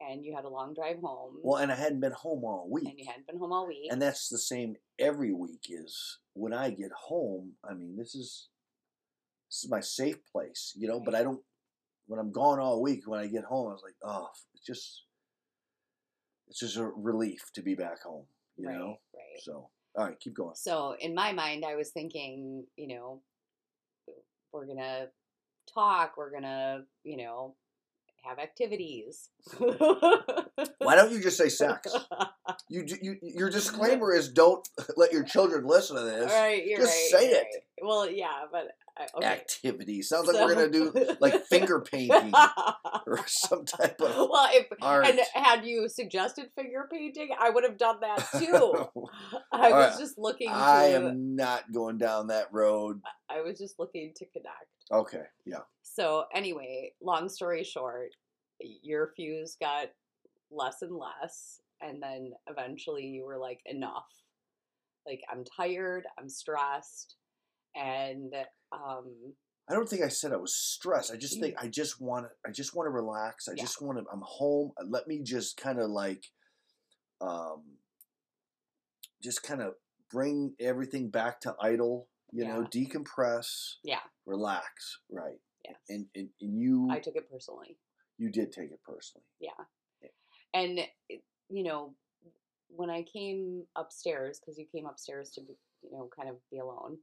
and 0.00 0.24
you 0.24 0.34
had 0.34 0.44
a 0.44 0.48
long 0.48 0.74
drive 0.74 0.98
home, 1.02 1.36
well 1.42 1.60
and 1.62 1.70
i 1.72 1.74
hadn't 1.74 2.00
been 2.00 2.12
home 2.12 2.44
all 2.44 2.68
week 2.70 2.86
and 2.88 2.98
you 2.98 3.06
hadn't 3.06 3.26
been 3.26 3.38
home 3.38 3.52
all 3.52 3.66
week. 3.66 3.88
and 3.90 4.00
that's 4.00 4.28
the 4.28 4.38
same 4.38 4.76
every 4.98 5.32
week 5.32 5.66
is 5.68 6.18
when 6.34 6.52
i 6.52 6.70
get 6.70 6.90
home 7.08 7.52
i 7.68 7.74
mean 7.74 7.96
this 7.96 8.14
is 8.14 8.48
this 9.50 9.64
is 9.64 9.70
my 9.70 9.80
safe 9.80 10.18
place 10.30 10.72
you 10.76 10.88
know 10.88 11.00
but 11.04 11.14
mm. 11.14 11.18
i 11.18 11.22
don't 11.22 11.40
when 12.06 12.18
i'm 12.20 12.32
gone 12.32 12.58
all 12.58 12.82
week 12.82 13.02
when 13.06 13.20
i 13.20 13.26
get 13.26 13.44
home 13.44 13.68
i 13.68 13.72
was 13.72 13.82
like 13.84 13.96
oh 14.04 14.28
it's 14.54 14.64
just 14.64 15.04
it's 16.48 16.60
just 16.60 16.76
a 16.76 16.84
relief 16.84 17.50
to 17.54 17.62
be 17.62 17.74
back 17.74 18.02
home 18.02 18.24
you 18.56 18.68
right, 18.68 18.78
know 18.78 18.96
right. 19.14 19.42
so 19.42 19.68
all 19.96 20.06
right 20.06 20.20
keep 20.20 20.34
going 20.34 20.54
So 20.54 20.94
in 21.00 21.14
my 21.14 21.32
mind, 21.32 21.64
I 21.64 21.74
was 21.74 21.90
thinking, 21.90 22.64
you 22.76 22.88
know, 22.88 23.22
we're 24.52 24.66
gonna 24.66 25.06
talk. 25.72 26.14
We're 26.16 26.30
gonna, 26.30 26.84
you 27.02 27.16
know, 27.16 27.54
have 28.24 28.38
activities. 28.38 29.30
Why 29.58 30.94
don't 30.96 31.12
you 31.12 31.20
just 31.20 31.36
say 31.36 31.48
sex? 31.48 31.94
You, 32.68 32.84
you 33.02 33.16
your 33.22 33.50
disclaimer 33.58 34.12
is 34.12 34.28
don't 34.28 34.66
let 34.96 35.12
your 35.12 35.24
children 35.24 35.66
listen 35.66 35.96
to 35.96 36.02
this. 36.02 36.30
Right, 36.30 36.64
you're 36.64 36.78
Just 36.78 37.12
right, 37.12 37.20
say 37.20 37.28
it. 37.30 37.34
right. 37.36 37.62
Well, 37.82 38.10
yeah, 38.10 38.44
but 38.50 38.68
I- 38.96 39.06
okay. 39.16 39.26
Activity 39.26 40.02
sounds 40.02 40.28
like 40.28 40.36
we're 40.36 40.54
gonna 40.54 40.70
do 40.70 41.16
like 41.20 41.44
finger 41.46 41.80
painting 41.80 42.32
or 43.06 43.20
some 43.26 43.64
type 43.64 44.00
of 44.00 44.28
well, 44.30 44.48
if 44.52 44.66
art. 44.82 45.06
and 45.06 45.20
had 45.34 45.64
you 45.64 45.88
suggested 45.88 46.50
finger 46.54 46.88
painting, 46.90 47.30
I 47.38 47.50
would 47.50 47.64
have 47.64 47.78
done 47.78 48.00
that 48.00 48.26
too. 48.38 48.88
I 49.52 49.70
was 49.70 49.90
right. 49.90 49.98
just 49.98 50.18
looking 50.18 50.48
to. 50.48 50.54
I 50.54 50.86
am 50.86 51.36
not 51.36 51.72
going 51.72 51.98
down 51.98 52.28
that 52.28 52.48
road. 52.52 53.00
I 53.28 53.40
was 53.40 53.58
just 53.58 53.78
looking 53.78 54.12
to 54.16 54.26
connect. 54.26 54.66
Okay, 54.92 55.24
yeah. 55.46 55.60
So 55.82 56.24
anyway, 56.34 56.92
long 57.00 57.28
story 57.28 57.64
short, 57.64 58.10
your 58.60 59.12
fuse 59.16 59.56
got 59.60 59.90
less 60.50 60.82
and 60.82 60.96
less, 60.96 61.60
and 61.80 62.02
then 62.02 62.32
eventually 62.48 63.06
you 63.06 63.24
were 63.24 63.38
like, 63.38 63.60
enough. 63.66 64.08
Like 65.06 65.22
I'm 65.32 65.44
tired, 65.44 66.04
I'm 66.18 66.28
stressed, 66.28 67.16
and 67.74 68.32
um, 68.72 69.06
I 69.68 69.74
don't 69.74 69.88
think 69.88 70.02
I 70.02 70.08
said 70.08 70.32
I 70.32 70.36
was 70.36 70.54
stressed. 70.54 71.12
I 71.12 71.16
just 71.16 71.40
think 71.40 71.54
I 71.62 71.68
just 71.68 72.00
want 72.00 72.26
to. 72.26 72.30
I 72.48 72.52
just 72.52 72.74
want 72.74 72.86
to 72.86 72.90
relax. 72.90 73.48
I 73.48 73.52
Yeah. 73.52 73.62
just 73.62 73.80
want 73.82 73.98
to. 73.98 74.04
I'm 74.12 74.22
home. 74.24 74.72
uh, 74.80 74.84
Let 74.88 75.06
me 75.06 75.20
just 75.22 75.56
kind 75.56 75.78
of 75.78 75.90
like, 75.90 76.24
um, 77.20 77.62
just 79.22 79.42
kind 79.42 79.60
of 79.62 79.74
bring 80.10 80.54
everything 80.60 81.10
back 81.10 81.40
to 81.42 81.54
idle. 81.60 82.08
You 82.32 82.46
know, 82.46 82.62
decompress, 82.72 83.74
yeah, 83.82 83.98
relax. 84.24 85.00
Right. 85.10 85.40
yes, 85.64 85.74
And 85.88 86.06
and, 86.14 86.28
and 86.40 86.60
you 86.60 86.86
I 86.88 87.00
took 87.00 87.16
it 87.16 87.28
personally. 87.28 87.76
you 88.18 88.30
did 88.30 88.52
take 88.52 88.70
it 88.70 88.78
personally. 88.84 89.24
Yeah. 89.40 89.50
And, 90.54 90.80
you 91.48 91.64
know, 91.64 91.94
when 92.68 92.88
I 92.90 93.02
came 93.02 93.64
upstairs, 93.76 94.38
because 94.40 94.58
you 94.58 94.66
came 94.72 94.86
upstairs 94.86 95.30
to, 95.32 95.40
be, 95.40 95.54
you 95.82 95.90
know, 95.92 96.08
kind 96.16 96.28
of 96.28 96.36
be 96.52 96.58
alone. 96.58 96.98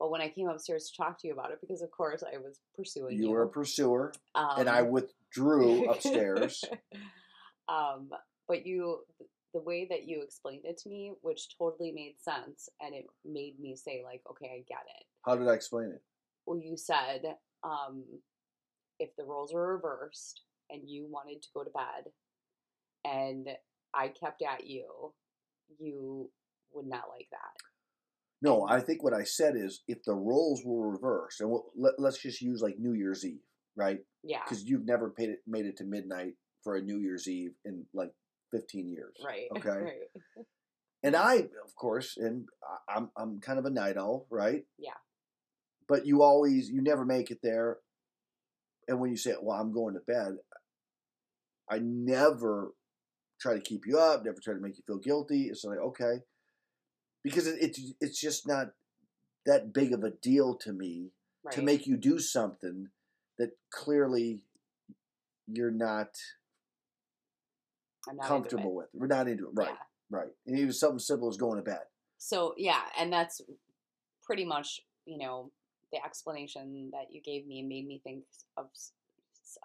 But 0.00 0.10
when 0.10 0.22
I 0.22 0.30
came 0.30 0.48
upstairs 0.48 0.90
to 0.90 0.96
talk 0.96 1.20
to 1.20 1.28
you 1.28 1.34
about 1.34 1.52
it, 1.52 1.60
because 1.60 1.82
of 1.82 1.90
course 1.90 2.24
I 2.24 2.38
was 2.38 2.58
pursuing 2.74 3.18
you. 3.18 3.24
You 3.24 3.30
were 3.30 3.42
a 3.42 3.48
pursuer, 3.48 4.12
um, 4.34 4.54
and 4.58 4.68
I 4.68 4.80
withdrew 4.80 5.84
upstairs. 5.90 6.64
um, 7.68 8.08
but 8.48 8.66
you, 8.66 9.00
the 9.52 9.60
way 9.60 9.86
that 9.90 10.08
you 10.08 10.22
explained 10.22 10.62
it 10.64 10.78
to 10.78 10.88
me, 10.88 11.12
which 11.20 11.54
totally 11.58 11.92
made 11.92 12.14
sense, 12.18 12.70
and 12.80 12.94
it 12.94 13.04
made 13.26 13.60
me 13.60 13.76
say, 13.76 14.02
like, 14.02 14.22
okay, 14.30 14.46
I 14.46 14.64
get 14.66 14.86
it. 14.98 15.04
How 15.26 15.36
did 15.36 15.48
I 15.48 15.52
explain 15.52 15.90
it? 15.90 16.02
Well, 16.46 16.58
you 16.58 16.78
said 16.78 17.36
um, 17.62 18.02
if 18.98 19.14
the 19.16 19.24
roles 19.24 19.52
were 19.52 19.74
reversed 19.74 20.40
and 20.70 20.88
you 20.88 21.06
wanted 21.10 21.42
to 21.42 21.48
go 21.54 21.62
to 21.62 21.70
bed 21.70 22.10
and 23.04 23.48
I 23.94 24.08
kept 24.08 24.42
at 24.42 24.66
you, 24.66 25.12
you 25.78 26.30
would 26.72 26.86
not 26.86 27.04
like 27.10 27.28
that. 27.30 27.56
No, 28.42 28.66
I 28.68 28.80
think 28.80 29.02
what 29.02 29.12
I 29.12 29.24
said 29.24 29.54
is 29.56 29.82
if 29.86 29.98
the 30.04 30.14
roles 30.14 30.62
were 30.64 30.90
reversed, 30.90 31.40
and 31.40 31.50
we'll, 31.50 31.66
let, 31.76 31.94
let's 31.98 32.18
just 32.22 32.40
use 32.40 32.62
like 32.62 32.78
New 32.78 32.94
Year's 32.94 33.24
Eve, 33.24 33.40
right? 33.76 33.98
Yeah. 34.22 34.40
Because 34.44 34.64
you've 34.64 34.86
never 34.86 35.10
paid 35.10 35.28
it, 35.28 35.40
made 35.46 35.66
it 35.66 35.76
to 35.78 35.84
midnight 35.84 36.34
for 36.64 36.76
a 36.76 36.80
New 36.82 36.98
Year's 36.98 37.28
Eve 37.28 37.52
in 37.64 37.84
like 37.92 38.12
15 38.52 38.88
years. 38.88 39.14
Right. 39.24 39.48
Okay. 39.56 39.68
Right. 39.68 40.46
And 41.02 41.16
I, 41.16 41.36
of 41.36 41.74
course, 41.76 42.18
and 42.18 42.44
I'm 42.86 43.10
I'm 43.16 43.40
kind 43.40 43.58
of 43.58 43.64
a 43.64 43.70
night 43.70 43.96
owl, 43.96 44.26
right? 44.30 44.64
Yeah. 44.78 44.90
But 45.88 46.04
you 46.06 46.22
always 46.22 46.68
you 46.68 46.82
never 46.82 47.06
make 47.06 47.30
it 47.30 47.38
there. 47.42 47.78
And 48.86 49.00
when 49.00 49.10
you 49.10 49.16
say, 49.16 49.34
"Well, 49.40 49.58
I'm 49.58 49.72
going 49.72 49.94
to 49.94 50.00
bed," 50.00 50.36
I 51.70 51.78
never 51.78 52.72
try 53.40 53.54
to 53.54 53.60
keep 53.60 53.86
you 53.86 53.98
up, 53.98 54.24
never 54.24 54.36
try 54.42 54.52
to 54.52 54.60
make 54.60 54.76
you 54.76 54.82
feel 54.86 54.98
guilty. 54.98 55.44
It's 55.44 55.64
like, 55.64 55.78
okay. 55.78 56.20
Because 57.22 57.46
it, 57.46 57.58
it's 57.60 57.80
it's 58.00 58.20
just 58.20 58.46
not 58.46 58.68
that 59.46 59.72
big 59.72 59.92
of 59.92 60.04
a 60.04 60.10
deal 60.10 60.54
to 60.56 60.72
me 60.72 61.12
Right. 61.42 61.54
to 61.54 61.62
make 61.62 61.86
you 61.86 61.96
do 61.96 62.18
something 62.18 62.88
that 63.38 63.52
clearly 63.72 64.42
you're 65.46 65.70
not 65.70 66.08
I'm 68.08 68.16
not 68.16 68.26
comfortable 68.26 68.74
with. 68.74 68.88
We're 68.92 69.06
not 69.06 69.26
into 69.28 69.44
it. 69.44 69.52
Right. 69.54 69.68
Yeah. 69.68 70.18
Right. 70.18 70.28
And 70.46 70.58
even 70.58 70.72
something 70.72 70.98
simple 70.98 71.28
as 71.28 71.36
going 71.38 71.56
to 71.56 71.62
bed. 71.62 71.80
So 72.18 72.54
yeah, 72.58 72.82
and 72.98 73.10
that's 73.12 73.40
pretty 74.24 74.44
much 74.44 74.80
you 75.06 75.16
know 75.18 75.50
the 75.92 75.98
explanation 76.04 76.90
that 76.92 77.06
you 77.10 77.22
gave 77.22 77.46
me 77.46 77.62
made 77.62 77.86
me 77.86 78.00
think 78.04 78.24
of 78.58 78.66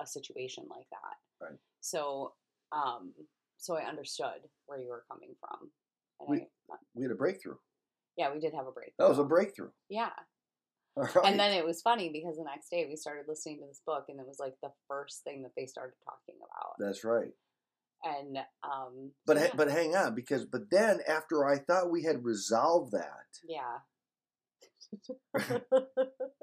a 0.02 0.06
situation 0.08 0.66
like 0.70 0.88
that. 0.92 1.46
Right. 1.46 1.60
So 1.82 2.34
um, 2.72 3.12
so 3.58 3.76
I 3.76 3.84
understood 3.84 4.48
where 4.66 4.80
you 4.80 4.88
were 4.90 5.04
coming 5.12 5.36
from. 5.40 5.70
And 6.22 6.30
We- 6.30 6.42
I, 6.44 6.48
We 6.94 7.04
had 7.04 7.12
a 7.12 7.16
breakthrough. 7.16 7.56
yeah, 8.18 8.32
we 8.34 8.40
did 8.40 8.54
have 8.54 8.68
a 8.68 8.72
break. 8.72 8.94
That 9.00 9.10
was 9.10 9.20
a 9.20 9.24
breakthrough. 9.24 9.70
Yeah. 9.90 10.10
Right. 10.98 11.26
And 11.26 11.38
then 11.38 11.52
it 11.52 11.66
was 11.66 11.82
funny 11.82 12.08
because 12.10 12.38
the 12.38 12.46
next 12.46 12.70
day 12.70 12.86
we 12.88 12.96
started 12.96 13.26
listening 13.28 13.58
to 13.60 13.66
this 13.68 13.82
book 13.86 14.06
and 14.08 14.18
it 14.18 14.26
was 14.26 14.40
like 14.40 14.54
the 14.64 14.70
first 14.88 15.26
thing 15.26 15.42
that 15.44 15.52
they 15.58 15.66
started 15.66 15.96
talking 16.06 16.36
about. 16.40 16.76
That's 16.80 17.04
right. 17.04 17.34
And 18.06 18.38
um 18.64 19.12
But 19.26 19.36
yeah. 19.36 19.48
but 19.56 19.70
hang 19.70 19.94
on 19.94 20.16
because 20.16 20.46
but 20.46 20.70
then 20.72 21.02
after 21.06 21.46
I 21.46 21.58
thought 21.58 21.92
we 21.92 22.04
had 22.04 22.24
resolved 22.24 22.94
that, 22.94 23.28
yeah. 23.46 23.80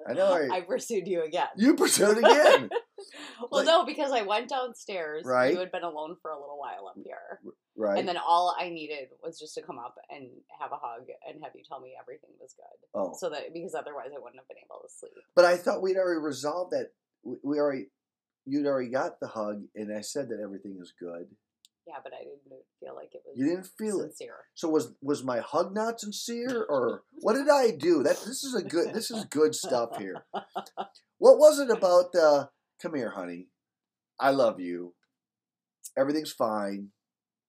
I 0.09 0.13
know 0.13 0.35
I- 0.35 0.57
I 0.57 0.61
pursued 0.63 1.07
you 1.09 1.23
again. 1.25 1.49
you 1.57 1.75
pursued 1.75 2.19
again. 2.19 2.69
well, 3.41 3.49
Like- 3.51 3.67
no, 3.67 3.85
because 3.87 4.13
I 4.13 4.21
went 4.23 4.49
downstairs. 4.51 5.25
Right. 5.25 5.53
You 5.55 5.61
had 5.61 5.73
been 5.73 5.83
alone 5.85 6.17
for 6.21 6.31
a 6.31 6.39
little 6.39 6.59
while 6.59 6.89
up 6.89 6.97
here. 7.03 7.41
Right? 7.77 7.99
And 7.99 8.07
then 8.09 8.17
all 8.17 8.55
I 8.59 8.69
needed 8.71 9.09
was 9.23 9.39
just 9.39 9.55
to 9.55 9.63
come 9.63 9.79
up 9.79 9.97
and 10.11 10.29
have 10.61 10.73
a 10.73 10.77
hug 10.77 11.07
and 11.29 11.43
have 11.43 11.53
you 11.55 11.63
tell 11.67 11.81
me 11.81 11.95
everything 12.01 12.31
was 12.41 12.55
good. 12.55 12.89
oh, 12.99 13.15
So 13.19 13.31
that 13.31 13.53
because 13.53 13.75
otherwise 13.75 14.09
I 14.15 14.19
wouldn't 14.19 14.41
have 14.41 14.49
been 14.49 14.59
able 14.65 14.81
to 14.83 14.89
sleep. 14.93 15.13
but 15.35 15.45
I 15.45 15.57
thought 15.57 15.83
we'd 15.83 15.97
already 15.97 16.21
resolved 16.21 16.73
that. 16.73 16.93
We, 17.25 17.59
already 17.59 17.87
you'd 18.47 18.67
already 18.67 18.89
got 18.91 19.21
the 19.21 19.29
hug, 19.29 19.63
and 19.77 19.97
I 19.97 20.01
said 20.01 20.29
that 20.31 20.41
everything 20.43 20.77
is 20.81 20.93
good. 20.99 21.29
Yeah, 21.87 21.95
but 22.03 22.13
I 22.13 22.19
didn't 22.25 22.63
feel 22.81 22.95
like 22.95 23.13
it 23.15 23.23
was 23.27 23.37
You 23.37 23.47
didn't 23.47 23.67
feel 23.79 24.01
it. 24.01 24.11
sincere. 24.17 24.37
So 24.55 24.69
was 24.69 24.93
was 25.03 25.25
my 25.25 25.39
hug 25.41 25.75
not 25.75 26.01
sincere, 26.01 26.65
or 26.69 27.03
what 27.21 27.35
did 27.35 27.49
I 27.49 27.71
do? 27.71 28.03
That 28.03 28.17
this 28.27 28.45
is 28.45 28.55
a 28.55 28.63
good 28.63 28.93
this 28.95 29.11
is 29.11 29.25
good 29.27 29.55
stuff 29.55 29.97
here. 29.99 30.25
What 31.19 31.39
was 31.39 31.61
it 31.61 31.71
about? 31.71 32.11
the? 32.13 32.49
come 32.83 32.97
here, 32.97 33.11
honey. 33.11 33.47
I 34.19 34.31
love 34.31 34.59
you. 34.59 34.95
Everything's 35.97 36.33
fine. 36.33 36.89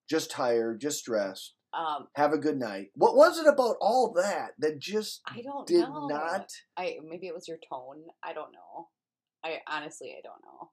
Just 0.09 0.31
tired. 0.31 0.81
Just 0.81 0.99
stressed. 0.99 1.53
Um, 1.73 2.07
Have 2.15 2.33
a 2.33 2.37
good 2.37 2.57
night. 2.59 2.87
What 2.93 3.15
was 3.15 3.39
it 3.39 3.47
about 3.47 3.77
all 3.81 4.13
that 4.15 4.51
that 4.59 4.77
just 4.79 5.21
I 5.25 5.41
don't 5.41 5.65
did 5.65 5.81
know. 5.81 6.07
not? 6.07 6.47
I 6.77 6.97
maybe 7.03 7.27
it 7.27 7.33
was 7.33 7.47
your 7.47 7.57
tone. 7.71 8.03
I 8.23 8.33
don't 8.33 8.51
know. 8.51 8.89
I 9.43 9.59
honestly 9.67 10.15
I 10.17 10.21
don't 10.21 10.41
know. 10.45 10.69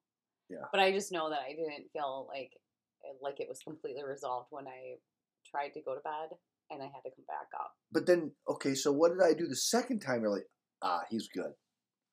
Yeah. 0.51 0.67
But 0.73 0.81
I 0.81 0.93
just 0.93 1.11
know 1.13 1.31
that 1.31 1.41
I 1.41 1.51
didn't 1.51 1.89
feel 1.93 2.27
like 2.29 2.51
like 3.23 3.41
it 3.41 3.49
was 3.49 3.61
completely 3.63 4.05
resolved 4.05 4.49
when 4.51 4.67
I 4.67 4.97
tried 5.51 5.71
to 5.71 5.81
go 5.81 5.95
to 5.95 6.01
bed 6.01 6.37
and 6.71 6.83
I 6.83 6.87
had 6.87 7.01
to 7.05 7.11
come 7.17 7.25
back 7.27 7.49
up. 7.59 7.73
But 7.91 8.07
then, 8.07 8.31
okay, 8.49 8.75
so 8.75 8.93
what 8.93 9.11
did 9.11 9.23
I 9.23 9.33
do 9.33 9.47
the 9.49 9.57
second 9.57 10.01
time? 10.01 10.21
You're 10.21 10.31
like, 10.31 10.47
ah, 10.83 11.01
he's 11.11 11.29
good. 11.29 11.53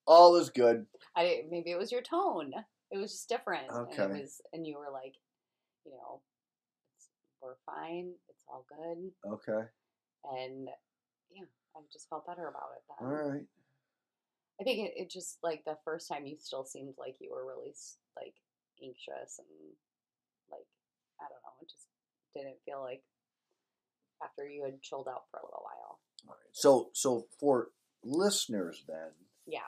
All 0.08 0.38
is 0.38 0.50
good. 0.50 0.86
I 1.16 1.42
maybe 1.52 1.72
it 1.72 1.78
was 1.78 1.92
your 1.92 2.02
tone. 2.02 2.54
It 2.90 2.98
was 2.98 3.12
just 3.12 3.28
different. 3.28 3.66
And 3.70 3.88
Okay. 3.92 4.04
it 4.04 4.22
was 4.22 4.40
and 4.54 4.66
you 4.66 4.78
were 4.78 4.92
like, 4.94 5.14
you 5.86 5.92
know, 5.92 6.22
we're 7.42 7.56
fine. 7.66 8.14
It's 8.30 8.44
all 8.48 8.66
good. 8.70 9.12
Okay. 9.32 9.68
And 10.36 10.68
yeah, 11.32 11.46
I 11.76 11.80
just 11.92 12.10
felt 12.10 12.26
better 12.26 12.48
about 12.48 12.76
it 12.76 12.84
then. 12.88 13.08
All 13.08 13.14
right. 13.14 13.46
I 14.60 14.64
think 14.64 14.90
it, 14.90 14.94
it 14.98 15.10
just 15.10 15.38
like 15.44 15.64
the 15.66 15.78
first 15.86 16.08
time 16.08 16.26
you 16.26 16.38
still 16.40 16.66
seemed 16.66 16.96
like 16.98 17.16
you 17.20 17.32
were 17.32 17.46
really 17.46 17.74
like 18.16 18.34
anxious 18.84 19.40
and 19.40 19.48
like 20.52 20.66
I 21.22 21.26
don't 21.30 21.44
know, 21.44 21.58
it 21.62 21.70
just 21.70 21.88
didn't 22.36 22.58
feel 22.66 22.82
like 22.82 23.04
after 24.24 24.48
you 24.48 24.64
had 24.66 24.82
chilled 24.82 25.08
out 25.08 25.24
for 25.30 25.40
a 25.40 25.46
little 25.46 25.64
while. 25.64 26.00
All 26.28 26.34
right. 26.34 26.54
So, 26.54 26.90
so 26.94 27.28
for 27.40 27.70
listeners 28.04 28.84
then 28.88 29.12
Yeah, 29.46 29.60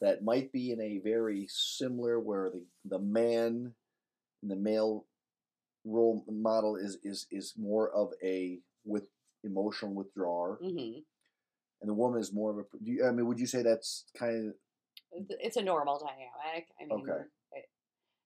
that 0.00 0.22
might 0.22 0.52
be 0.52 0.70
in 0.70 0.80
a 0.80 0.98
very 0.98 1.46
similar 1.50 2.20
where 2.20 2.50
the 2.50 2.64
the 2.84 2.98
man, 2.98 3.74
the 4.42 4.56
male 4.56 5.04
role 5.88 6.24
model 6.28 6.76
is 6.76 6.98
is 7.02 7.26
is 7.30 7.54
more 7.56 7.90
of 7.90 8.12
a 8.22 8.60
with 8.84 9.08
emotional 9.44 9.94
withdrawer, 9.94 10.58
hmm 10.60 11.00
and 11.80 11.88
the 11.88 11.94
woman 11.94 12.20
is 12.20 12.32
more 12.32 12.50
of 12.50 12.58
a. 12.58 12.84
Do 12.84 12.90
you, 12.90 13.06
I 13.06 13.12
mean, 13.12 13.26
would 13.26 13.38
you 13.38 13.46
say 13.46 13.62
that's 13.62 14.04
kind 14.16 14.48
of 14.48 14.54
it's 15.12 15.56
a 15.56 15.62
normal 15.62 15.98
dynamic. 15.98 16.68
I 16.80 16.84
mean, 16.86 17.00
Okay. 17.00 17.22
it, 17.52 17.64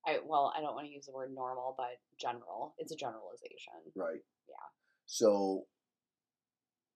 I 0.06 0.18
well, 0.26 0.52
I 0.56 0.60
don't 0.60 0.74
want 0.74 0.86
to 0.86 0.92
use 0.92 1.06
the 1.06 1.12
word 1.12 1.32
normal, 1.34 1.74
but 1.76 1.98
general. 2.18 2.74
It's 2.78 2.92
a 2.92 2.96
generalization. 2.96 3.74
right? 3.94 4.20
Yeah. 4.48 4.66
So 5.06 5.66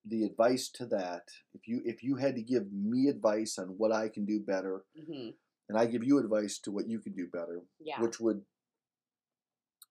the 0.09 0.25
advice 0.25 0.69
to 0.71 0.87
that, 0.87 1.23
if 1.55 1.67
you 1.67 1.83
if 1.85 2.03
you 2.03 2.17
had 2.17 2.35
to 2.37 2.43
give 2.43 2.73
me 2.73 3.09
advice 3.09 3.59
on 3.59 3.69
what 3.69 3.93
I 3.93 4.09
can 4.09 4.25
do 4.25 4.41
better, 4.41 4.85
hmm 4.97 5.31
and 5.69 5.77
I 5.77 5.87
give 5.87 6.05
you 6.05 6.19
advice 6.19 6.61
to 6.61 6.71
what 6.71 6.89
you 6.89 7.01
can 7.01 7.13
do 7.13 7.27
better, 7.27 7.61
Yeah, 7.81 8.01
which 8.01 8.21
would 8.21 8.43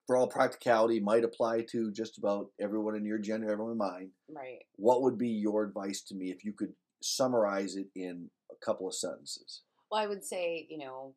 for 0.06 0.16
all 0.16 0.28
practicality, 0.28 1.00
might 1.00 1.24
apply 1.24 1.62
to 1.70 1.90
just 1.90 2.18
about 2.18 2.46
everyone 2.60 2.96
in 2.96 3.04
your 3.04 3.18
gender, 3.18 3.50
everyone 3.50 3.72
in 3.72 3.78
mine. 3.78 4.10
Right. 4.28 4.60
What 4.76 5.02
would 5.02 5.18
be 5.18 5.28
your 5.28 5.64
advice 5.64 6.02
to 6.02 6.14
me 6.14 6.30
if 6.30 6.44
you 6.44 6.52
could 6.52 6.72
summarize 7.02 7.76
it 7.76 7.88
in 7.94 8.30
a 8.50 8.64
couple 8.64 8.86
of 8.86 8.94
sentences? 8.94 9.62
Well, 9.90 10.00
I 10.00 10.06
would 10.06 10.24
say, 10.24 10.66
you 10.70 10.78
know, 10.78 11.14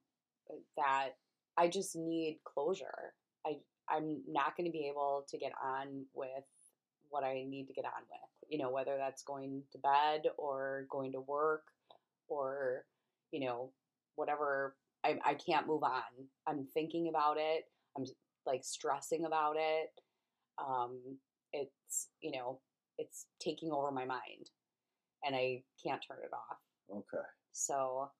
uh, 0.49 0.55
that 0.77 1.09
I 1.57 1.67
just 1.67 1.95
need 1.95 2.39
closure. 2.45 3.13
I 3.45 3.57
I'm 3.89 4.21
not 4.27 4.55
going 4.55 4.65
to 4.65 4.71
be 4.71 4.87
able 4.87 5.25
to 5.29 5.37
get 5.37 5.51
on 5.63 6.05
with 6.13 6.43
what 7.09 7.23
I 7.23 7.43
need 7.47 7.67
to 7.67 7.73
get 7.73 7.85
on 7.85 8.03
with. 8.09 8.49
You 8.49 8.59
know, 8.59 8.71
whether 8.71 8.97
that's 8.97 9.23
going 9.23 9.63
to 9.71 9.77
bed 9.79 10.29
or 10.37 10.85
going 10.89 11.11
to 11.13 11.21
work 11.21 11.63
or, 12.27 12.85
you 13.31 13.45
know, 13.45 13.71
whatever 14.15 14.75
I 15.03 15.19
I 15.23 15.33
can't 15.35 15.67
move 15.67 15.83
on. 15.83 16.01
I'm 16.47 16.65
thinking 16.73 17.09
about 17.09 17.37
it. 17.37 17.65
I'm 17.97 18.05
like 18.45 18.63
stressing 18.63 19.25
about 19.25 19.55
it. 19.57 19.89
Um 20.57 20.99
it's, 21.53 22.09
you 22.21 22.31
know, 22.31 22.59
it's 22.97 23.25
taking 23.39 23.71
over 23.71 23.91
my 23.91 24.05
mind 24.05 24.49
and 25.25 25.35
I 25.35 25.63
can't 25.83 26.03
turn 26.07 26.19
it 26.23 26.33
off. 26.33 26.57
Okay. 26.91 27.25
So, 27.51 28.11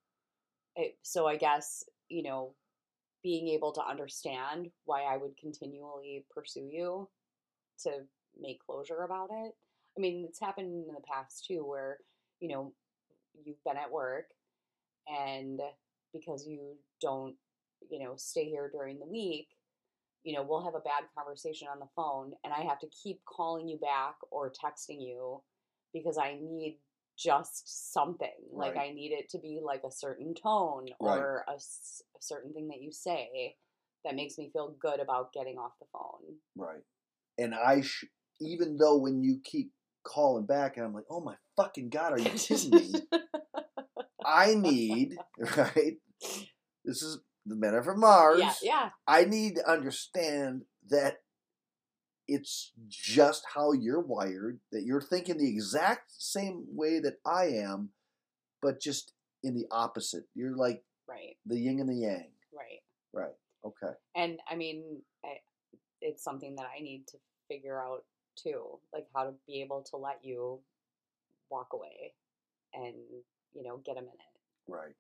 it, 0.76 0.98
so 1.04 1.28
I 1.28 1.38
guess 1.38 1.84
you 2.10 2.24
know, 2.24 2.56
being 3.24 3.48
able 3.50 3.72
to 3.74 3.86
understand 3.86 4.70
why 4.86 5.04
I 5.04 5.18
would 5.18 5.38
continually 5.38 6.26
pursue 6.34 6.68
you 6.72 7.10
to 7.84 7.92
make 8.40 8.60
closure 8.66 9.04
about 9.04 9.30
it. 9.32 9.54
I 9.98 10.02
mean, 10.02 10.26
it's 10.28 10.40
happened 10.40 10.86
in 10.88 10.94
the 10.94 11.02
past 11.12 11.46
too, 11.46 11.66
where 11.66 11.98
you 12.40 12.50
know 12.50 12.74
you've 13.46 13.64
been 13.66 13.78
at 13.78 13.92
work, 13.92 14.26
and 15.08 15.60
because 16.14 16.46
you 16.48 16.76
don't, 17.02 17.36
you 17.90 18.04
know, 18.04 18.14
stay 18.18 18.46
here 18.46 18.70
during 18.72 19.00
the 19.00 19.06
week, 19.06 19.48
you 20.24 20.36
know, 20.36 20.44
we'll 20.48 20.64
have 20.64 20.76
a 20.76 20.80
bad 20.80 21.04
conversation 21.18 21.68
on 21.72 21.80
the 21.80 21.88
phone, 21.96 22.34
and 22.44 22.54
I 22.54 22.62
have 22.62 22.80
to 22.80 22.88
keep 22.88 23.22
calling 23.26 23.68
you 23.68 23.78
back 23.78 24.16
or 24.32 24.52
texting 24.52 25.02
you 25.02 25.42
because 25.94 26.18
I 26.18 26.38
need 26.42 26.80
just 27.18 27.92
something. 27.94 28.30
Like 28.52 28.78
I 28.78 28.92
need 28.92 29.12
it 29.12 29.30
to 29.32 29.40
be 29.40 29.60
like 29.64 29.82
a 29.86 29.92
certain 29.92 30.34
tone 30.34 30.86
Right. 31.02 31.18
or 31.18 31.44
a 31.48 31.60
certain 32.22 32.54
thing 32.54 32.68
that 32.70 32.82
you 32.82 32.92
say 32.92 33.56
that 34.06 34.16
makes 34.16 34.38
me 34.38 34.50
feel 34.54 34.76
good 34.82 35.00
about 35.02 35.34
getting 35.34 35.58
off 35.58 35.74
the 35.80 35.88
phone. 35.92 36.38
Right. 36.56 36.82
And 37.38 37.54
I, 37.54 37.82
sh- 37.82 38.06
even 38.40 38.78
though 38.78 38.98
when 38.98 39.22
you 39.22 39.40
keep 39.44 39.72
calling 40.04 40.46
back, 40.46 40.78
and 40.78 40.86
I'm 40.86 40.94
like, 40.94 41.06
oh 41.10 41.20
my 41.22 41.36
fucking 41.58 41.90
god, 41.90 42.14
are 42.14 42.20
you 42.20 42.30
kidding 42.32 42.72
me? 42.72 42.94
I 44.26 44.54
need 44.54 45.18
right. 45.58 45.98
This 46.86 47.02
is 47.02 47.20
the 47.50 47.56
men 47.56 47.76
are 47.76 47.84
from 47.84 48.00
Mars. 48.00 48.40
yeah, 48.40 48.54
yeah, 48.62 48.90
I 49.08 49.26
need 49.26 49.56
to 49.56 49.70
understand 49.70 50.64
that 50.90 51.18
it's 52.28 52.72
just 52.88 53.44
how 53.56 53.72
you're 53.72 54.00
wired, 54.00 54.60
that 54.72 54.84
you're 54.84 55.02
thinking 55.02 55.38
the 55.38 55.50
exact 55.50 56.12
same 56.18 56.66
way 56.70 57.00
that 57.00 57.16
I 57.26 57.46
am, 57.46 57.90
but 58.62 58.80
just 58.80 59.14
in 59.44 59.56
the 59.56 59.66
opposite. 59.72 60.26
You're 60.36 60.56
like 60.56 60.84
right, 61.08 61.38
the 61.46 61.58
yin 61.58 61.80
and 61.80 61.90
the 61.90 61.96
yang. 61.96 62.32
right. 62.54 62.82
Right. 63.12 63.36
Okay. 63.66 63.94
And 64.16 64.40
I 64.50 64.56
mean, 64.56 65.02
I, 65.26 65.38
it's 66.02 66.24
something 66.24 66.56
that 66.56 66.68
I 66.76 66.82
need 66.82 67.08
to 67.08 67.18
figure 67.48 67.82
out 67.82 68.04
too, 68.36 68.80
like 68.94 69.08
how 69.16 69.26
to 69.26 69.34
be 69.48 69.62
able 69.62 69.84
to 69.90 69.98
let 69.98 70.20
you 70.24 70.60
walk 71.50 71.70
away 71.74 72.14
and 72.74 72.94
you 73.54 73.64
know 73.64 73.78
get 73.78 73.98
a 73.98 74.02
minute. 74.02 74.16
Right. 74.68 74.96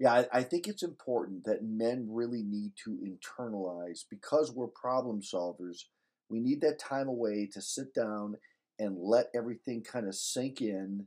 Yeah, 0.00 0.14
I, 0.32 0.40
I 0.40 0.44
think 0.44 0.68
it's 0.68 0.84
important 0.84 1.44
that 1.44 1.64
men 1.64 2.08
really 2.10 2.42
need 2.42 2.72
to 2.84 2.98
internalize 3.06 4.04
because 4.10 4.52
we're 4.52 4.68
problem 4.68 5.22
solvers. 5.22 5.84
We 6.30 6.40
need 6.40 6.62
that 6.62 6.80
time 6.80 7.08
away 7.08 7.48
to 7.52 7.62
sit 7.62 7.94
down 7.94 8.36
and 8.80 8.98
let 8.98 9.26
everything 9.34 9.84
kind 9.84 10.08
of 10.08 10.16
sink 10.16 10.62
in 10.62 11.06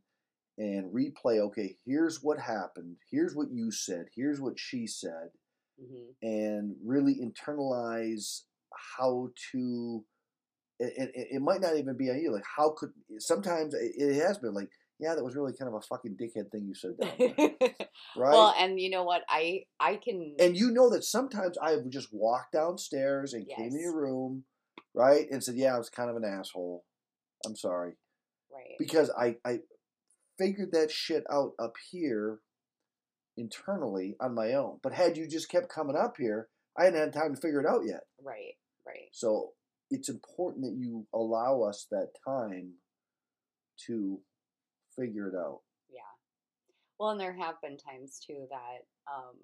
and 0.58 0.94
replay. 0.94 1.40
Okay, 1.40 1.78
here's 1.86 2.24
what 2.24 2.40
happened. 2.40 2.98
Here's 3.12 3.36
what 3.36 3.52
you 3.52 3.72
said. 3.72 4.08
Here's 4.16 4.42
what 4.42 4.60
she 4.60 4.88
said. 4.88 5.30
hmm 5.80 6.12
And 6.22 6.76
really 6.86 7.16
internalize 7.16 8.42
how 8.98 9.32
to. 9.52 10.06
It, 10.80 11.12
it, 11.16 11.28
it 11.38 11.42
might 11.42 11.62
not 11.62 11.78
even 11.78 11.98
be 11.98 12.10
on 12.10 12.20
you. 12.20 12.34
Like, 12.34 12.46
how 12.58 12.72
could. 12.78 12.92
Sometimes 13.20 13.74
it, 13.74 13.94
it 13.98 14.16
has 14.22 14.38
been 14.38 14.54
like, 14.54 14.70
yeah, 15.04 15.16
that 15.16 15.24
was 15.24 15.36
really 15.36 15.54
kind 15.54 15.68
of 15.68 15.76
a 15.76 15.82
fucking 15.82 16.16
dickhead 16.16 16.50
thing 16.52 16.66
you 16.66 16.74
said 16.74 16.98
down 17.00 17.12
there. 17.18 17.52
Right? 18.16 18.32
Well, 18.32 18.54
and 18.58 18.80
you 18.80 18.90
know 18.90 19.04
what? 19.04 19.24
I 19.28 19.64
I 19.80 19.96
can 19.96 20.36
And 20.40 20.56
you 20.56 20.72
know 20.72 20.90
that 20.92 21.04
sometimes 21.04 21.58
I 21.62 21.76
would 21.76 21.92
just 21.92 22.10
walk 22.12 22.52
downstairs 22.52 23.34
and 23.34 23.48
came 23.48 23.68
in 23.68 23.80
your 23.80 23.96
room, 23.96 24.46
right, 24.94 25.26
and 25.32 25.44
said, 25.44 25.56
"Yeah, 25.56 25.76
I 25.76 25.78
was 25.78 25.90
kind 25.90 26.10
of 26.10 26.16
an 26.16 26.24
asshole. 26.24 26.86
I'm 27.46 27.56
sorry," 27.56 27.94
right. 28.52 28.76
because 28.78 29.10
I 29.18 29.38
I 29.46 29.60
figured 30.38 30.72
that 30.74 30.92
shit 30.92 31.24
out 31.32 31.54
up 31.60 31.74
here 31.92 32.40
internally 33.38 34.16
on 34.20 34.36
my 34.36 34.54
own. 34.54 34.80
But 34.84 34.94
had 34.94 35.18
you 35.18 35.28
just 35.28 35.50
kept 35.50 35.70
coming 35.70 35.96
up 35.96 36.16
here, 36.18 36.50
I 36.78 36.86
hadn't 36.86 37.00
had 37.00 37.14
time 37.14 37.36
to 37.36 37.42
figure 37.42 37.62
it 37.62 37.68
out 37.68 37.82
yet. 37.86 38.02
Right, 38.24 38.56
right. 38.86 39.10
So 39.12 39.54
it's 39.90 40.10
important 40.10 40.66
that 40.66 40.76
you 40.78 41.08
allow 41.14 41.62
us 41.64 41.88
that 41.92 42.10
time 42.26 42.74
to 43.88 44.20
figure 44.96 45.30
it 45.30 45.36
out. 45.36 45.62
Yeah. 45.90 46.00
Well, 47.00 47.12
and 47.12 47.20
there 47.20 47.34
have 47.34 47.62
been 47.62 47.78
times 47.78 48.20
too 48.26 48.48
that 48.50 48.86
um, 49.12 49.36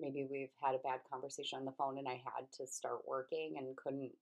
maybe 0.00 0.26
we've 0.30 0.52
had 0.62 0.74
a 0.74 0.78
bad 0.78 1.00
conversation 1.10 1.58
on 1.58 1.64
the 1.64 1.72
phone 1.72 1.98
and 1.98 2.08
I 2.08 2.22
had 2.24 2.50
to 2.58 2.66
start 2.66 3.00
working 3.06 3.54
and 3.58 3.76
couldn't 3.76 4.12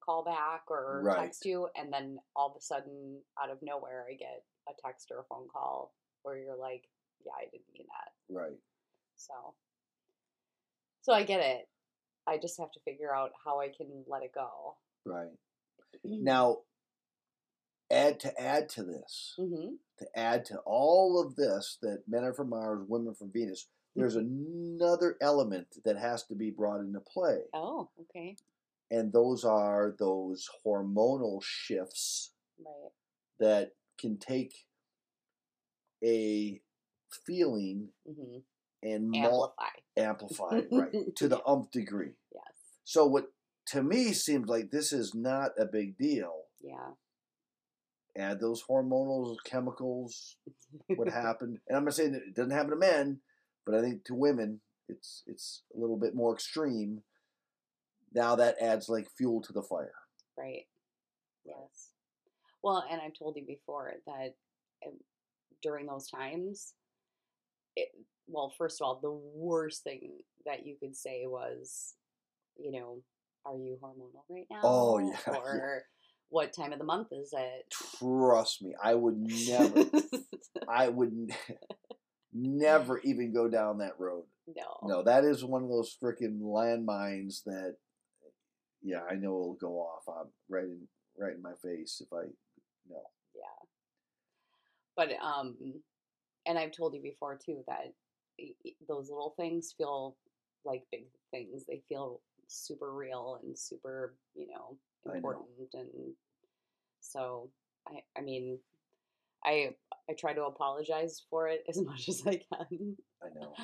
call 0.00 0.24
back 0.24 0.62
or 0.68 1.02
Right. 1.04 1.18
text 1.18 1.44
you. 1.44 1.68
And 1.76 1.92
then 1.92 2.18
all 2.34 2.50
of 2.50 2.56
a 2.56 2.60
sudden, 2.60 3.20
out 3.42 3.50
of 3.50 3.58
nowhere, 3.62 4.06
I 4.10 4.14
get 4.14 4.44
a 4.68 4.72
text 4.84 5.10
or 5.10 5.20
a 5.20 5.24
phone 5.24 5.48
call 5.48 5.94
where 6.22 6.38
you're 6.38 6.56
like, 6.56 6.88
yeah, 7.24 7.32
I 7.38 7.44
didn't 7.50 7.72
mean 7.74 7.86
that. 7.88 8.34
Right. 8.34 8.58
So, 9.16 9.34
so 11.02 11.12
I 11.12 11.22
get 11.24 11.40
it. 11.40 11.68
I 12.26 12.38
just 12.38 12.58
have 12.58 12.70
to 12.72 12.80
figure 12.80 13.14
out 13.14 13.32
how 13.44 13.60
I 13.60 13.68
can 13.68 14.04
let 14.06 14.22
it 14.22 14.32
go. 14.34 14.76
Right. 15.04 15.30
Now, 16.04 16.58
add 17.90 18.20
to 18.20 18.40
add 18.40 18.68
to 18.70 18.82
this. 18.82 19.34
hmm 19.36 19.74
to 19.98 20.06
add 20.18 20.46
to 20.46 20.56
all 20.64 21.20
of 21.20 21.36
this 21.36 21.76
that 21.82 22.02
men 22.08 22.24
are 22.24 22.32
from 22.32 22.48
Mars, 22.48 22.82
women 22.88 23.12
from 23.14 23.30
Venus, 23.30 23.66
there's 23.94 24.16
another 24.16 25.18
element 25.20 25.66
that 25.84 25.98
has 25.98 26.22
to 26.24 26.34
be 26.34 26.50
brought 26.50 26.80
into 26.80 27.00
play. 27.00 27.40
Oh, 27.52 27.90
okay. 28.00 28.34
And 28.90 29.12
those 29.12 29.44
are 29.44 29.94
those 29.98 30.48
hormonal 30.64 31.42
shifts 31.42 32.30
Right. 32.64 32.92
that 33.40 33.72
can 33.98 34.16
take 34.16 34.54
a 36.04 36.60
feeling 37.26 37.88
hmm 38.06 38.38
and 38.82 39.10
mul- 39.10 39.54
Amplify. 39.98 40.48
amplify 40.48 40.56
it, 40.60 40.68
right, 40.72 40.94
to 41.16 41.28
the 41.28 41.44
umph 41.46 41.70
degree. 41.70 42.12
Yes. 42.32 42.44
So, 42.84 43.04
what 43.04 43.30
to 43.66 43.82
me 43.82 44.14
seems 44.14 44.48
like 44.48 44.70
this 44.70 44.94
is 44.94 45.14
not 45.14 45.50
a 45.58 45.66
big 45.66 45.98
deal. 45.98 46.44
Yeah. 46.62 46.92
Add 48.16 48.40
those 48.40 48.62
hormonal 48.68 49.36
chemicals, 49.44 50.36
what 50.96 51.08
happened. 51.12 51.58
And 51.68 51.76
I'm 51.76 51.84
not 51.84 51.94
saying 51.94 52.12
that 52.12 52.22
it 52.22 52.34
doesn't 52.34 52.50
happen 52.50 52.70
to 52.70 52.76
men, 52.76 53.20
but 53.64 53.74
I 53.74 53.80
think 53.80 54.04
to 54.04 54.14
women 54.14 54.60
it's 54.88 55.22
it's 55.26 55.62
a 55.74 55.78
little 55.78 55.98
bit 55.98 56.14
more 56.14 56.34
extreme. 56.34 57.02
Now 58.12 58.34
that 58.36 58.56
adds 58.60 58.88
like 58.88 59.08
fuel 59.16 59.40
to 59.42 59.52
the 59.52 59.62
fire. 59.62 59.94
Right. 60.36 60.66
Yes. 61.44 61.90
Well, 62.62 62.84
and 62.90 63.00
I've 63.00 63.18
told 63.18 63.36
you 63.36 63.44
before 63.46 63.92
that 64.06 64.34
um, 64.86 64.98
during 65.62 65.86
those 65.86 66.08
times, 66.08 66.74
it, 67.76 67.88
well, 68.26 68.52
first 68.58 68.80
of 68.80 68.86
all, 68.86 69.00
the 69.00 69.12
worst 69.12 69.82
thing 69.84 70.18
that 70.44 70.66
you 70.66 70.76
could 70.80 70.96
say 70.96 71.22
was, 71.26 71.94
you 72.56 72.72
know, 72.72 73.02
are 73.46 73.56
you 73.56 73.78
hormonal 73.82 74.10
right 74.28 74.46
now? 74.50 74.60
Oh, 74.62 74.98
yeah, 74.98 75.16
yeah. 75.26 75.34
Or 75.34 75.84
what 76.30 76.52
time 76.52 76.72
of 76.72 76.78
the 76.78 76.84
month 76.84 77.08
is 77.12 77.34
it? 77.36 77.74
Trust 77.98 78.62
me, 78.62 78.74
I 78.82 78.94
would 78.94 79.18
never 79.18 79.84
I 80.68 80.88
would 80.88 81.10
n- 81.10 81.28
never 82.32 82.98
even 83.04 83.32
go 83.34 83.48
down 83.48 83.78
that 83.78 83.98
road. 83.98 84.24
no. 84.46 84.88
No, 84.88 85.02
that 85.02 85.24
is 85.24 85.44
one 85.44 85.62
of 85.62 85.68
those 85.68 85.96
freaking 86.02 86.40
landmines 86.40 87.42
that 87.44 87.76
yeah, 88.82 89.00
I 89.10 89.14
know 89.14 89.40
it'll 89.40 89.58
go 89.60 89.76
off 89.78 90.08
on 90.08 90.28
right 90.48 90.64
in 90.64 90.88
right 91.18 91.34
in 91.34 91.42
my 91.42 91.52
face 91.62 92.00
if 92.00 92.12
I 92.12 92.22
no. 92.88 93.02
Yeah. 93.34 93.66
But 94.96 95.10
um 95.22 95.56
and 96.46 96.58
I've 96.58 96.72
told 96.72 96.94
you 96.94 97.02
before 97.02 97.38
too 97.44 97.62
that 97.66 97.92
those 98.88 99.10
little 99.10 99.34
things 99.36 99.74
feel 99.76 100.16
like 100.64 100.82
big 100.90 101.04
things. 101.30 101.64
They 101.68 101.82
feel 101.88 102.20
super 102.46 102.92
real 102.94 103.38
and 103.42 103.58
super, 103.58 104.14
you 104.34 104.46
know. 104.48 104.76
Important 105.06 105.46
and 105.74 106.14
so 107.00 107.50
I 107.88 108.00
I 108.16 108.22
mean 108.22 108.58
I 109.44 109.74
I 110.08 110.14
try 110.18 110.34
to 110.34 110.44
apologize 110.44 111.22
for 111.30 111.48
it 111.48 111.64
as 111.68 111.80
much 111.82 112.08
as 112.08 112.22
I 112.26 112.40
can. 112.52 112.96
I 113.22 113.28
know. 113.34 113.54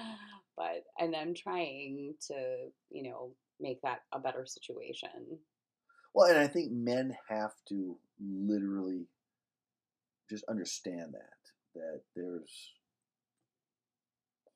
But 0.56 0.84
and 0.98 1.14
I'm 1.14 1.34
trying 1.34 2.14
to, 2.28 2.68
you 2.90 3.02
know, 3.02 3.32
make 3.60 3.80
that 3.82 4.00
a 4.12 4.18
better 4.18 4.46
situation. 4.46 5.38
Well, 6.14 6.28
and 6.30 6.38
I 6.38 6.46
think 6.46 6.72
men 6.72 7.14
have 7.28 7.52
to 7.68 7.98
literally 8.20 9.06
just 10.30 10.44
understand 10.48 11.12
that 11.12 11.74
that 11.74 12.00
there's 12.14 12.72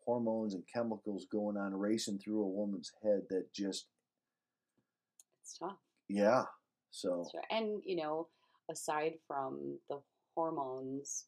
hormones 0.06 0.54
and 0.54 0.64
chemicals 0.72 1.26
going 1.30 1.56
on 1.56 1.74
racing 1.74 2.18
through 2.18 2.42
a 2.42 2.48
woman's 2.48 2.90
head 3.02 3.22
that 3.28 3.52
just 3.52 3.86
It's 5.42 5.58
tough. 5.58 5.76
yeah. 6.08 6.44
So 6.90 7.28
right. 7.34 7.44
And, 7.50 7.82
you 7.84 7.96
know, 7.96 8.28
aside 8.70 9.14
from 9.26 9.78
the 9.88 10.00
hormones, 10.34 11.26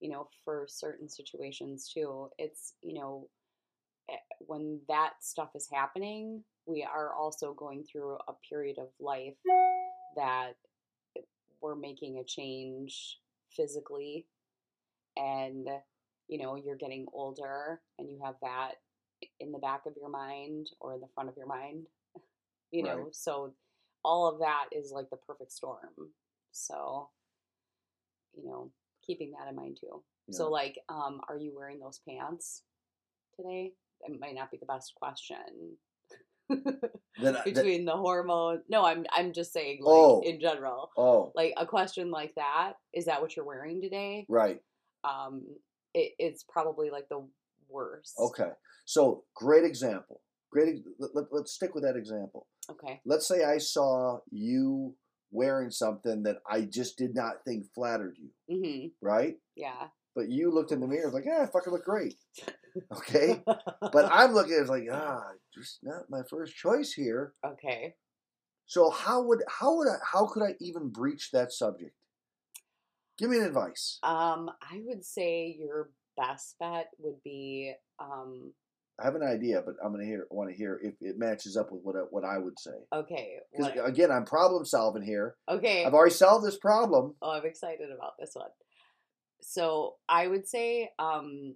you 0.00 0.10
know, 0.10 0.28
for 0.44 0.66
certain 0.68 1.08
situations 1.08 1.90
too, 1.92 2.30
it's, 2.38 2.74
you 2.82 2.94
know, 2.94 3.28
eh, 4.10 4.16
when 4.40 4.80
that 4.88 5.14
stuff 5.20 5.50
is 5.54 5.68
happening, 5.72 6.44
we 6.66 6.84
are 6.84 7.14
also 7.14 7.54
going 7.54 7.84
through 7.84 8.16
a 8.28 8.34
period 8.48 8.78
of 8.78 8.88
life 9.00 9.34
that 10.16 10.54
we're 11.60 11.76
making 11.76 12.18
a 12.18 12.24
change 12.24 13.18
physically 13.50 14.26
and 15.16 15.68
you 16.28 16.38
know 16.38 16.56
you're 16.56 16.76
getting 16.76 17.06
older 17.12 17.80
and 17.98 18.10
you 18.10 18.20
have 18.24 18.36
that 18.42 18.74
in 19.40 19.52
the 19.52 19.58
back 19.58 19.82
of 19.86 19.94
your 20.00 20.10
mind 20.10 20.68
or 20.80 20.94
in 20.94 21.00
the 21.00 21.08
front 21.14 21.28
of 21.28 21.36
your 21.36 21.46
mind 21.46 21.86
you 22.70 22.82
know 22.82 23.04
Right. 23.04 23.14
so 23.14 23.52
all 24.08 24.26
of 24.26 24.38
that 24.40 24.64
is 24.72 24.90
like 24.90 25.10
the 25.10 25.18
perfect 25.18 25.52
storm. 25.52 25.92
So 26.50 27.10
you 28.34 28.48
know 28.48 28.70
keeping 29.06 29.32
that 29.32 29.48
in 29.48 29.56
mind 29.56 29.76
too. 29.80 30.02
So 30.30 30.50
like 30.50 30.78
um 30.88 31.20
are 31.28 31.36
you 31.36 31.52
wearing 31.54 31.78
those 31.78 32.00
pants 32.08 32.62
today? 33.36 33.72
It 34.06 34.20
might 34.20 34.34
not 34.34 34.50
be 34.50 34.58
the 34.58 34.66
best 34.66 34.94
question. 34.94 35.76
Then 36.48 36.64
I, 37.20 37.20
that, 37.32 37.44
between 37.44 37.84
the 37.84 37.92
hormone 37.92 38.62
no 38.70 38.82
i'm 38.82 39.04
i'm 39.12 39.34
just 39.34 39.52
saying 39.52 39.80
like 39.82 39.94
Oh. 39.94 40.22
in 40.24 40.40
general 40.40 40.90
oh. 40.96 41.30
like 41.34 41.52
a 41.58 41.66
question 41.66 42.10
like 42.10 42.34
that 42.36 42.74
is 42.94 43.04
that 43.04 43.20
what 43.20 43.36
you're 43.36 43.44
wearing 43.44 43.82
today? 43.82 44.24
Right. 44.30 44.60
Um 45.04 45.42
it, 45.92 46.12
it's 46.18 46.44
probably 46.48 46.88
like 46.90 47.08
the 47.10 47.22
worst. 47.68 48.14
Okay. 48.18 48.50
So 48.86 49.24
great 49.34 49.64
example. 49.64 50.22
Great. 50.50 50.82
Let, 50.98 51.10
let, 51.14 51.24
let's 51.30 51.52
stick 51.52 51.74
with 51.74 51.84
that 51.84 51.96
example. 51.96 52.46
okay 52.70 53.00
Let's 53.04 53.26
say 53.28 53.44
I 53.44 53.58
saw 53.58 54.20
you 54.30 54.94
wearing 55.30 55.70
something 55.70 56.22
that 56.22 56.38
I 56.50 56.62
just 56.62 56.96
did 56.96 57.14
not 57.14 57.44
think 57.46 57.66
flattered 57.74 58.16
you, 58.18 58.30
mm-hmm 58.50 58.86
right? 59.02 59.36
yeah 59.56 59.88
But 60.16 60.30
you 60.30 60.50
looked 60.50 60.72
in 60.72 60.80
the 60.80 60.86
mirror, 60.86 61.10
like, 61.10 61.24
yeah, 61.26 61.42
I 61.42 61.46
fucking 61.46 61.72
look 61.72 61.84
great. 61.84 62.14
Okay. 62.96 63.42
but 63.46 64.08
I'm 64.12 64.32
looking 64.34 64.54
at 64.54 64.62
it 64.62 64.68
like, 64.68 64.84
ah, 64.92 65.22
just 65.52 65.80
not 65.82 66.04
my 66.10 66.20
first 66.30 66.54
choice 66.54 66.92
here. 66.92 67.32
okay 67.44 67.94
So 68.66 68.90
how 68.90 69.22
would 69.22 69.42
how 69.48 69.76
would 69.76 69.88
I 69.88 69.96
how 70.12 70.26
could 70.26 70.42
I 70.44 70.54
even 70.60 70.88
breach 70.90 71.30
that 71.32 71.50
subject? 71.52 71.94
Give 73.18 73.30
me 73.30 73.38
an 73.38 73.44
advice. 73.46 73.98
um 74.04 74.48
i 74.62 74.80
would 74.86 75.04
say 75.04 75.56
your 75.58 75.90
best 76.16 76.54
bet 76.60 76.88
would 76.98 77.20
be 77.24 77.72
um 77.98 78.52
I 79.00 79.04
have 79.04 79.14
an 79.14 79.22
idea, 79.22 79.62
but 79.64 79.74
I'm 79.84 79.92
gonna 79.92 80.04
hear 80.04 80.26
want 80.30 80.50
to 80.50 80.56
hear 80.56 80.80
if 80.82 80.94
it 81.00 81.18
matches 81.18 81.56
up 81.56 81.70
with 81.70 81.82
what 81.84 81.94
I, 81.96 82.00
what 82.10 82.24
I 82.24 82.38
would 82.38 82.58
say. 82.58 82.72
okay 82.92 83.36
Because 83.52 83.74
what- 83.76 83.88
again, 83.88 84.10
I'm 84.10 84.24
problem 84.24 84.64
solving 84.64 85.02
here. 85.02 85.36
okay 85.48 85.84
I've 85.84 85.94
already 85.94 86.14
solved 86.14 86.44
this 86.44 86.58
problem. 86.58 87.14
Oh, 87.22 87.30
I'm 87.30 87.46
excited 87.46 87.90
about 87.92 88.14
this 88.18 88.30
one. 88.34 88.50
So 89.40 89.94
I 90.08 90.26
would 90.26 90.48
say, 90.48 90.90
um, 90.98 91.54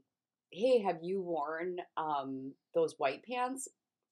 hey, 0.53 0.81
have 0.83 0.99
you 1.03 1.21
worn 1.21 1.79
um, 1.97 2.53
those 2.75 2.95
white 2.99 3.25
pants 3.25 3.67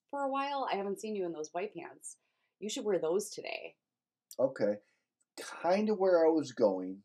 for 0.09 0.21
a 0.23 0.29
while? 0.29 0.67
I 0.71 0.75
haven't 0.75 0.99
seen 0.99 1.15
you 1.15 1.25
in 1.25 1.31
those 1.31 1.49
white 1.53 1.73
pants. 1.73 2.17
You 2.59 2.69
should 2.69 2.83
wear 2.83 2.99
those 2.99 3.29
today. 3.29 3.75
Okay, 4.39 4.75
kind 5.63 5.89
of 5.89 5.97
where 5.99 6.25
I 6.25 6.29
was 6.29 6.51
going, 6.51 6.97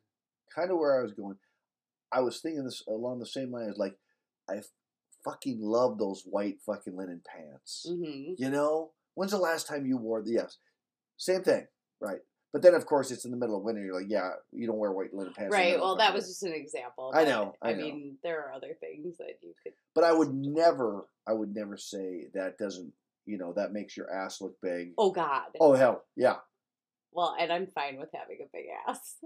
kind 0.54 0.70
of 0.72 0.78
where 0.78 0.98
I 0.98 1.02
was 1.02 1.12
going. 1.12 1.36
I 2.12 2.20
was 2.20 2.40
thinking 2.40 2.64
this 2.64 2.82
along 2.88 3.20
the 3.20 3.26
same 3.26 3.52
lines. 3.52 3.76
Like, 3.78 3.96
I 4.50 4.56
fucking 5.26 5.58
love 5.60 5.98
those 5.98 6.22
white 6.24 6.56
fucking 6.64 6.96
linen 6.96 7.20
pants. 7.26 7.86
hmm 7.88 8.32
You 8.38 8.50
know, 8.50 8.92
when's 9.14 9.32
the 9.32 9.38
last 9.38 9.66
time 9.66 9.84
you 9.86 9.96
wore 9.96 10.22
the? 10.22 10.32
Yes, 10.32 10.58
same 11.16 11.42
thing, 11.42 11.66
right? 12.00 12.20
But 12.52 12.62
then, 12.62 12.74
of 12.74 12.86
course, 12.86 13.10
it's 13.10 13.26
in 13.26 13.30
the 13.32 13.36
middle 13.36 13.56
of 13.56 13.64
winter. 13.64 13.84
You're 13.84 14.00
like, 14.00 14.08
yeah, 14.08 14.30
you 14.50 14.66
don't 14.66 14.78
wear 14.78 14.92
white 14.92 15.12
linen 15.12 15.34
pants. 15.34 15.52
Right. 15.52 15.78
Well, 15.78 15.96
that 15.96 16.14
was 16.14 16.26
just 16.26 16.42
an 16.42 16.54
example. 16.54 17.12
I 17.14 17.24
know, 17.24 17.54
I 17.60 17.72
know. 17.72 17.84
mean, 17.84 18.16
there 18.22 18.46
are 18.46 18.52
other 18.52 18.74
things 18.80 19.18
that 19.18 19.40
you 19.42 19.52
could. 19.62 19.74
But 19.94 20.04
I 20.04 20.12
would 20.12 20.32
never, 20.32 21.06
I 21.26 21.34
would 21.34 21.54
never 21.54 21.76
say 21.76 22.28
that 22.32 22.56
doesn't, 22.56 22.92
you 23.26 23.36
know, 23.36 23.52
that 23.54 23.72
makes 23.72 23.94
your 23.94 24.10
ass 24.10 24.40
look 24.40 24.56
big. 24.62 24.92
Oh 24.96 25.10
God. 25.10 25.48
Oh 25.60 25.74
hell, 25.74 26.04
yeah. 26.16 26.36
Well, 27.12 27.34
and 27.38 27.50
I'm 27.50 27.66
fine 27.74 27.98
with 27.98 28.10
having 28.14 28.38
a 28.42 28.48
big 28.52 28.66
ass. 28.86 29.16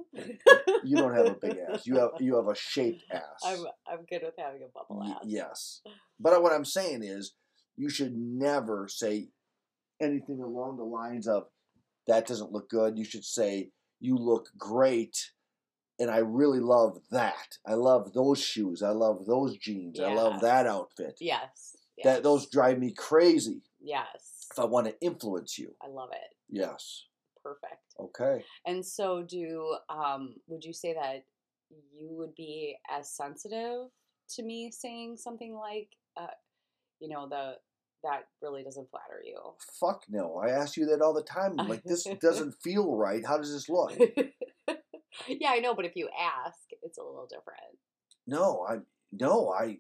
You 0.84 0.96
don't 0.96 1.14
have 1.14 1.26
a 1.26 1.34
big 1.34 1.56
ass. 1.58 1.86
You 1.86 1.96
have 1.98 2.10
you 2.20 2.36
have 2.36 2.46
a 2.48 2.54
shaped 2.54 3.02
ass. 3.12 3.22
I'm 3.44 3.64
I'm 3.90 4.04
good 4.08 4.22
with 4.22 4.34
having 4.38 4.62
a 4.62 4.68
bubble 4.72 5.02
ass. 5.02 5.22
yes, 5.24 5.80
but 6.20 6.40
what 6.42 6.52
I'm 6.52 6.64
saying 6.64 7.02
is, 7.02 7.34
you 7.76 7.88
should 7.88 8.14
never 8.16 8.86
say 8.88 9.28
anything 10.00 10.40
along 10.40 10.76
the 10.76 10.84
lines 10.84 11.26
of 11.26 11.44
that 12.06 12.26
doesn't 12.26 12.52
look 12.52 12.70
good. 12.70 12.96
You 12.96 13.04
should 13.04 13.24
say 13.24 13.70
you 13.98 14.16
look 14.16 14.48
great, 14.56 15.30
and 15.98 16.10
I 16.10 16.18
really 16.18 16.60
love 16.60 16.98
that. 17.10 17.58
I 17.66 17.74
love 17.74 18.12
those 18.12 18.40
shoes. 18.40 18.82
I 18.82 18.90
love 18.90 19.26
those 19.26 19.56
jeans. 19.58 19.98
I 19.98 20.14
love 20.14 20.40
that 20.42 20.66
outfit. 20.66 21.16
Yes. 21.20 21.76
yes. 21.96 22.04
That 22.04 22.22
those 22.22 22.48
drive 22.48 22.78
me 22.78 22.92
crazy. 22.92 23.62
Yes. 23.80 24.46
If 24.52 24.58
I 24.58 24.64
want 24.64 24.86
to 24.86 24.94
influence 25.00 25.58
you, 25.58 25.74
I 25.82 25.88
love 25.88 26.10
it. 26.12 26.34
yes. 26.48 27.04
Perfect. 27.42 27.94
Okay. 27.98 28.44
And 28.66 28.84
so, 28.84 29.22
do 29.22 29.76
um, 29.88 30.34
would 30.46 30.64
you 30.64 30.72
say 30.72 30.94
that 30.94 31.24
you 31.70 32.08
would 32.10 32.34
be 32.34 32.76
as 32.90 33.10
sensitive 33.10 33.88
to 34.36 34.42
me 34.42 34.70
saying 34.70 35.16
something 35.16 35.54
like, 35.54 35.88
uh, 36.16 36.34
you 37.00 37.08
know, 37.08 37.28
the 37.28 37.54
that 38.02 38.24
really 38.42 38.62
doesn't 38.62 38.90
flatter 38.90 39.22
you? 39.24 39.38
Fuck 39.78 40.04
no. 40.08 40.36
I 40.36 40.50
ask 40.50 40.76
you 40.76 40.86
that 40.86 41.02
all 41.02 41.14
the 41.14 41.22
time. 41.22 41.58
I'm 41.58 41.68
like, 41.68 41.84
this 41.84 42.04
doesn't 42.20 42.54
feel 42.62 42.96
right. 42.96 43.24
How 43.26 43.38
does 43.38 43.52
this 43.52 43.68
look? 43.68 43.92
yeah, 45.28 45.50
I 45.50 45.60
know, 45.60 45.74
but 45.74 45.84
if 45.84 45.96
you 45.96 46.08
ask, 46.18 46.58
it's 46.82 46.98
a 46.98 47.02
little 47.02 47.26
different. 47.28 47.78
No, 48.26 48.66
I 48.68 48.78
no, 49.12 49.52
I. 49.52 49.78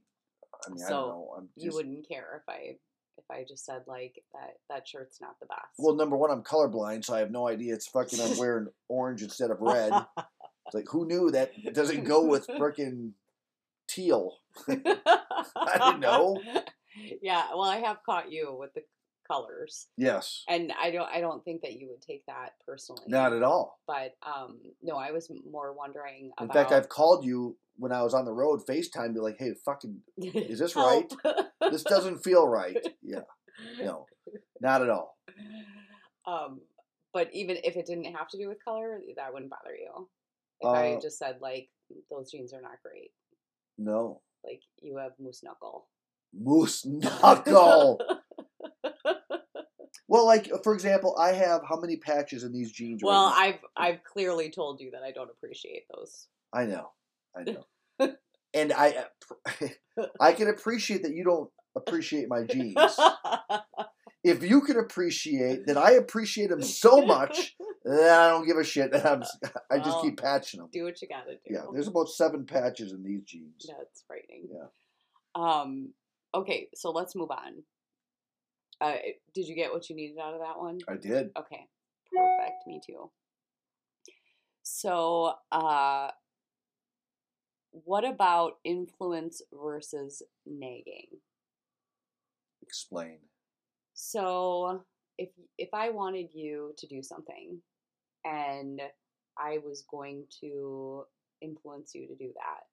I 0.66 0.70
mean, 0.70 0.84
I 0.84 0.90
don't 0.90 1.08
know. 1.08 1.34
I'm 1.38 1.48
just, 1.56 1.64
You 1.64 1.72
wouldn't 1.72 2.06
care 2.06 2.42
if 2.42 2.48
I 2.48 2.76
if 3.20 3.30
I 3.30 3.44
just 3.48 3.64
said 3.64 3.82
like 3.86 4.22
that 4.32 4.54
that 4.68 4.88
shirt's 4.88 5.20
not 5.20 5.38
the 5.40 5.46
best. 5.46 5.60
Well, 5.78 5.94
number 5.94 6.16
one, 6.16 6.30
I'm 6.30 6.42
colorblind, 6.42 7.04
so 7.04 7.14
I 7.14 7.20
have 7.20 7.30
no 7.30 7.46
idea. 7.48 7.74
It's 7.74 7.86
fucking. 7.86 8.20
I'm 8.20 8.36
wearing 8.38 8.68
orange 8.88 9.22
instead 9.22 9.50
of 9.50 9.60
red. 9.60 9.92
It's 10.66 10.74
like, 10.76 10.88
who 10.88 11.04
knew 11.04 11.32
that 11.32 11.50
it 11.56 11.74
doesn't 11.74 12.04
go 12.04 12.24
with 12.24 12.46
frickin' 12.46 13.10
teal? 13.88 14.36
I 14.68 15.78
didn't 15.78 15.98
know. 16.00 16.40
Yeah, 17.20 17.42
well, 17.52 17.64
I 17.64 17.78
have 17.78 17.96
caught 18.06 18.30
you 18.30 18.54
with 18.56 18.72
the 18.74 18.82
colors, 19.26 19.88
Yes, 19.96 20.44
and 20.48 20.72
I 20.80 20.92
don't. 20.92 21.08
I 21.12 21.20
don't 21.20 21.44
think 21.44 21.62
that 21.62 21.72
you 21.72 21.88
would 21.88 22.02
take 22.02 22.24
that 22.26 22.50
personally. 22.64 23.02
not 23.08 23.32
at 23.32 23.42
all. 23.42 23.80
But 23.88 24.14
um, 24.22 24.58
no, 24.82 24.96
I 24.96 25.10
was 25.10 25.28
more 25.50 25.72
wondering 25.72 26.30
In 26.40 26.48
fact, 26.50 26.70
I've 26.70 26.88
called 26.88 27.24
you 27.24 27.56
when 27.80 27.92
I 27.92 28.02
was 28.02 28.12
on 28.14 28.26
the 28.26 28.32
road, 28.32 28.60
FaceTime, 28.68 29.14
be 29.14 29.20
like, 29.20 29.36
hey, 29.38 29.52
fucking, 29.64 29.98
is 30.18 30.58
this 30.58 30.76
right? 30.88 31.10
this 31.70 31.82
doesn't 31.82 32.22
feel 32.22 32.46
right. 32.46 32.76
Yeah, 33.02 33.22
no, 33.82 34.06
not 34.60 34.82
at 34.82 34.90
all. 34.90 35.16
Um, 36.26 36.60
but 37.14 37.28
even 37.32 37.56
if 37.64 37.76
it 37.76 37.86
didn't 37.86 38.14
have 38.14 38.28
to 38.28 38.38
do 38.38 38.48
with 38.48 38.62
color, 38.64 39.00
that 39.16 39.32
wouldn't 39.32 39.50
bother 39.50 39.74
you. 39.74 40.08
If 40.60 40.68
I 40.68 40.92
Uh, 40.92 41.00
just 41.00 41.18
said 41.18 41.38
like 41.40 41.70
those 42.10 42.30
jeans 42.30 42.52
are 42.52 42.60
not 42.60 42.82
great, 42.84 43.10
No, 43.78 44.20
like 44.44 44.60
you 44.82 44.96
have 44.98 45.12
moose 45.18 45.42
knuckle. 45.42 45.88
moose 46.34 46.84
knuckle. 46.86 47.98
well, 50.06 50.26
like 50.26 50.50
for 50.62 50.74
example, 50.74 51.16
I 51.18 51.32
have 51.32 51.62
how 51.68 51.80
many 51.80 51.96
patches 51.96 52.44
in 52.44 52.52
these 52.52 52.72
jeans? 52.72 53.00
well, 53.02 53.30
now? 53.30 53.34
I've 53.36 53.60
I've 53.76 54.04
clearly 54.04 54.50
told 54.50 54.80
you 54.80 54.90
that 54.90 55.02
I 55.02 55.12
don't 55.12 55.30
appreciate 55.30 55.84
those. 55.94 56.28
I 56.52 56.66
know, 56.66 56.90
I 57.36 57.42
know, 57.44 58.14
and 58.54 58.72
I 58.72 59.04
I 60.20 60.32
can 60.32 60.48
appreciate 60.48 61.02
that 61.02 61.14
you 61.14 61.24
don't 61.24 61.50
appreciate 61.76 62.28
my 62.28 62.42
jeans. 62.44 62.98
If 64.22 64.42
you 64.42 64.60
can 64.60 64.76
appreciate 64.78 65.66
that, 65.66 65.78
I 65.78 65.92
appreciate 65.92 66.50
them 66.50 66.62
so 66.62 67.00
much 67.06 67.56
that 67.84 68.20
I 68.20 68.28
don't 68.30 68.46
give 68.46 68.58
a 68.58 68.64
shit. 68.64 68.92
And 68.92 69.02
I'm, 69.02 69.22
I 69.70 69.78
just 69.78 69.96
Well, 69.96 70.02
keep 70.02 70.20
patching 70.20 70.60
them. 70.60 70.68
do 70.72 70.84
what 70.84 71.00
you 71.00 71.08
gotta 71.08 71.32
do. 71.34 71.38
Yeah, 71.48 71.62
there's 71.72 71.88
about 71.88 72.08
seven 72.08 72.44
patches 72.44 72.92
in 72.92 73.02
these 73.02 73.22
jeans. 73.24 73.66
That's 73.66 74.04
frightening. 74.06 74.48
Yeah. 74.52 74.66
Um. 75.34 75.94
Okay, 76.34 76.68
so 76.74 76.90
let's 76.90 77.16
move 77.16 77.30
on. 77.30 77.62
Uh, 78.80 78.96
did 79.34 79.46
you 79.46 79.54
get 79.54 79.72
what 79.72 79.88
you 79.90 79.96
needed 79.96 80.18
out 80.18 80.34
of 80.34 80.40
that 80.40 80.58
one? 80.58 80.78
I 80.88 80.96
did. 80.96 81.30
Okay, 81.38 81.66
perfect. 82.14 82.66
Me 82.66 82.80
too. 82.86 83.10
So, 84.62 85.34
uh, 85.50 86.10
what 87.72 88.04
about 88.04 88.58
influence 88.64 89.42
versus 89.52 90.22
nagging? 90.46 91.08
Explain. 92.62 93.18
So, 93.94 94.82
if 95.18 95.30
if 95.58 95.68
I 95.72 95.90
wanted 95.90 96.30
you 96.32 96.74
to 96.78 96.86
do 96.86 97.02
something 97.02 97.58
and 98.24 98.80
I 99.38 99.58
was 99.64 99.84
going 99.90 100.24
to 100.40 101.04
influence 101.40 101.94
you 101.94 102.06
to 102.08 102.14
do 102.14 102.32
that, 102.34 102.64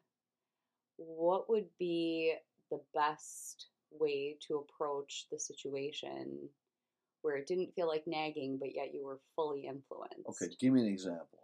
what 0.97 1.49
would 1.49 1.67
be 1.79 2.33
the 2.69 2.81
best 2.93 3.67
way 3.91 4.37
to 4.47 4.57
approach 4.57 5.27
the 5.31 5.39
situation 5.39 6.49
where 7.21 7.37
it 7.37 7.47
didn't 7.47 7.73
feel 7.75 7.87
like 7.87 8.03
nagging, 8.05 8.57
but 8.57 8.75
yet 8.75 8.93
you 8.93 9.05
were 9.05 9.19
fully 9.35 9.67
influenced? 9.67 10.41
Okay, 10.41 10.53
give 10.59 10.73
me 10.73 10.81
an 10.81 10.87
example. 10.87 11.39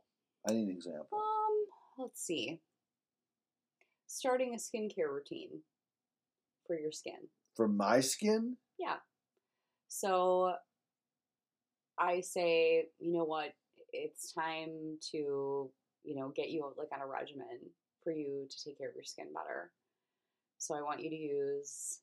I 0.48 0.54
need 0.54 0.64
an 0.64 0.72
example. 0.72 1.18
Um, 1.18 1.66
let's 1.98 2.22
see. 2.22 2.60
Starting 4.16 4.54
a 4.54 4.58
skincare 4.58 5.10
routine 5.10 5.50
for 6.68 6.78
your 6.78 6.92
skin. 6.92 7.18
For 7.56 7.68
my 7.68 8.00
skin, 8.00 8.58
Yeah. 8.78 8.98
So 9.88 10.54
I 11.98 12.22
say, 12.22 12.90
you 13.00 13.12
know 13.12 13.24
what? 13.24 13.54
It's 13.92 14.32
time 14.32 15.00
to, 15.12 15.72
you 16.04 16.16
know, 16.16 16.32
get 16.36 16.52
you 16.52 16.72
like 16.78 16.90
on 16.94 17.02
a 17.02 17.08
regimen 17.08 17.58
for 18.04 18.12
you 18.12 18.46
to 18.48 18.64
take 18.64 18.78
care 18.78 18.90
of 18.90 18.96
your 18.96 19.04
skin 19.04 19.34
better. 19.34 19.72
So 20.60 20.76
I 20.76 20.84
want 20.84 21.02
you 21.02 21.10
to 21.10 21.16
use, 21.16 22.02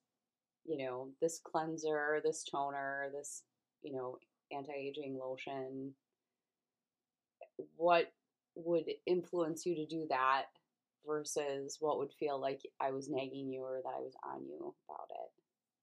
you 0.64 0.78
know, 0.78 1.10
this 1.20 1.40
cleanser, 1.44 2.20
this 2.24 2.42
toner, 2.42 3.10
this, 3.16 3.44
you 3.82 3.92
know, 3.92 4.18
anti-aging 4.50 5.16
lotion. 5.16 5.94
What 7.76 8.12
would 8.56 8.86
influence 9.06 9.64
you 9.64 9.76
to 9.76 9.86
do 9.86 10.06
that 10.10 10.46
versus 11.06 11.76
what 11.80 11.98
would 11.98 12.12
feel 12.18 12.40
like 12.40 12.60
I 12.80 12.90
was 12.92 13.08
nagging 13.08 13.48
you 13.50 13.62
or 13.62 13.80
that 13.82 13.88
I 13.88 14.00
was 14.00 14.14
on 14.24 14.42
you 14.46 14.74
about 14.88 15.08
it? 15.10 15.30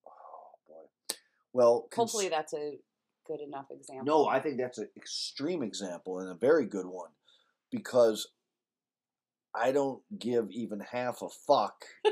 oh 0.07 0.57
boy. 0.67 1.15
Well, 1.53 1.87
cons- 1.91 2.11
Hopefully 2.11 2.29
that's 2.29 2.53
a 2.53 2.77
good 3.25 3.41
enough 3.41 3.65
example. 3.71 4.05
No, 4.05 4.27
I 4.27 4.39
think 4.39 4.57
that's 4.57 4.77
an 4.77 4.89
extreme 4.95 5.63
example 5.63 6.19
and 6.19 6.29
a 6.29 6.35
very 6.35 6.65
good 6.65 6.85
one 6.85 7.09
because 7.71 8.27
I 9.55 9.71
don't 9.71 10.01
give 10.17 10.49
even 10.51 10.79
half 10.79 11.21
a 11.21 11.29
fuck 11.47 11.85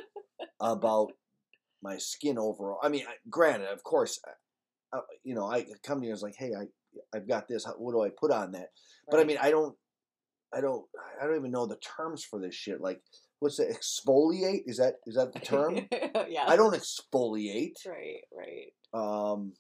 about 0.59 1.11
my 1.81 1.97
skin 1.97 2.37
overall. 2.39 2.79
I 2.81 2.89
mean, 2.89 3.05
granted, 3.29 3.69
of 3.69 3.83
course, 3.83 4.19
I, 4.93 4.97
I- 4.97 5.01
you 5.23 5.35
know, 5.35 5.45
I 5.45 5.65
come 5.83 5.99
to 5.99 6.05
you 6.05 6.11
and 6.11 6.15
it's 6.15 6.23
like, 6.23 6.35
hey, 6.37 6.51
I 6.57 6.65
I've 7.13 7.27
got 7.27 7.47
this. 7.49 7.65
What 7.77 7.91
do 7.91 8.01
I 8.03 8.09
put 8.09 8.31
on 8.31 8.53
that? 8.53 8.69
But 9.11 9.19
I 9.19 9.25
mean, 9.25 9.37
I 9.41 9.51
don't, 9.51 9.75
I 10.55 10.61
don't, 10.61 10.85
I 11.21 11.25
don't 11.25 11.35
even 11.35 11.51
know 11.51 11.65
the 11.65 11.77
terms 11.97 12.23
for 12.23 12.39
this 12.39 12.55
shit. 12.55 12.79
Like, 12.81 13.01
what's 13.39 13.57
the 13.57 13.65
exfoliate? 13.65 14.61
Is 14.65 14.77
that 14.77 14.95
is 15.05 15.15
that 15.15 15.33
the 15.33 15.39
term? 15.39 15.75
yeah. 16.29 16.45
I 16.47 16.55
don't 16.55 16.73
exfoliate. 16.75 17.73
Right, 17.85 18.21
right, 18.33 18.71
Um, 18.93 19.53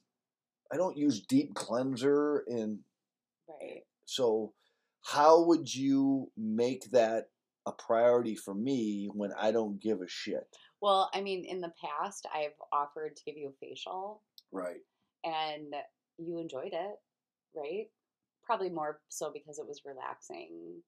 I 0.71 0.77
don't 0.77 0.97
use 0.97 1.21
deep 1.21 1.53
cleanser 1.53 2.43
and 2.47 2.79
right. 3.49 3.81
so 4.05 4.53
how 5.03 5.43
would 5.43 5.73
you 5.73 6.31
make 6.37 6.89
that 6.91 7.25
a 7.67 7.71
priority 7.71 8.35
for 8.35 8.53
me 8.55 9.09
when 9.13 9.31
I 9.39 9.51
don't 9.51 9.79
give 9.81 10.01
a 10.01 10.07
shit? 10.07 10.47
Well, 10.81 11.09
I 11.13 11.21
mean, 11.21 11.45
in 11.45 11.61
the 11.61 11.71
past, 11.83 12.25
I've 12.33 12.55
offered 12.71 13.15
to 13.15 13.23
give 13.25 13.37
you 13.37 13.49
a 13.49 13.65
facial, 13.65 14.21
Right. 14.51 14.81
and 15.23 15.73
you 16.17 16.39
enjoyed 16.39 16.73
it, 16.73 16.95
right? 17.55 17.87
Probably 18.45 18.69
more 18.69 18.99
so 19.09 19.31
because 19.33 19.59
it 19.59 19.67
was 19.67 19.81
relaxing, 19.85 20.81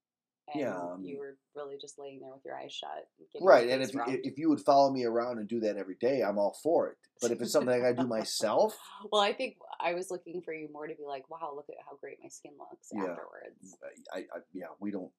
and 0.53 0.61
Yeah, 0.61 0.75
um, 0.77 1.01
you 1.03 1.17
were 1.17 1.37
really 1.55 1.77
just 1.79 1.97
laying 1.97 2.19
there 2.19 2.31
with 2.31 2.45
your 2.45 2.55
eyes 2.55 2.71
shut, 2.71 3.07
Right. 3.41 3.69
And 3.69 3.81
if 3.83 3.93
rubbed. 3.95 4.11
if 4.23 4.37
you 4.37 4.49
would 4.49 4.61
follow 4.61 4.91
me 4.91 5.05
around 5.05 5.39
and 5.39 5.47
do 5.47 5.59
that 5.61 5.77
every 5.77 5.95
day, 5.99 6.21
I'm 6.21 6.37
all 6.37 6.57
for 6.63 6.89
it. 6.89 6.97
But 7.21 7.31
if 7.31 7.41
it's 7.41 7.51
something 7.51 7.73
I 7.73 7.79
got 7.79 7.97
to 7.97 8.03
do 8.03 8.07
myself, 8.07 8.77
well, 9.11 9.21
I 9.21 9.33
think 9.33 9.57
I 9.79 9.93
was 9.93 10.11
looking 10.11 10.41
for 10.41 10.53
you 10.53 10.69
more 10.71 10.87
to 10.87 10.95
be 10.95 11.03
like, 11.05 11.29
"Wow, 11.29 11.53
look 11.55 11.65
at 11.69 11.75
how 11.89 11.95
great 11.97 12.17
my 12.21 12.29
skin 12.29 12.53
looks 12.59 12.89
Yeah. 12.93 13.11
afterwards." 13.11 13.77
I, 14.13 14.19
I 14.19 14.39
yeah, 14.53 14.67
we 14.79 14.91
don't 14.91 15.11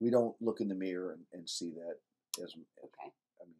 we 0.00 0.10
don't 0.10 0.34
look 0.40 0.60
in 0.60 0.68
the 0.68 0.74
mirror 0.74 1.12
and, 1.12 1.22
and 1.32 1.48
see 1.48 1.70
that 1.70 2.42
as 2.42 2.52
Okay. 2.54 3.12
I 3.40 3.44
mean, 3.46 3.54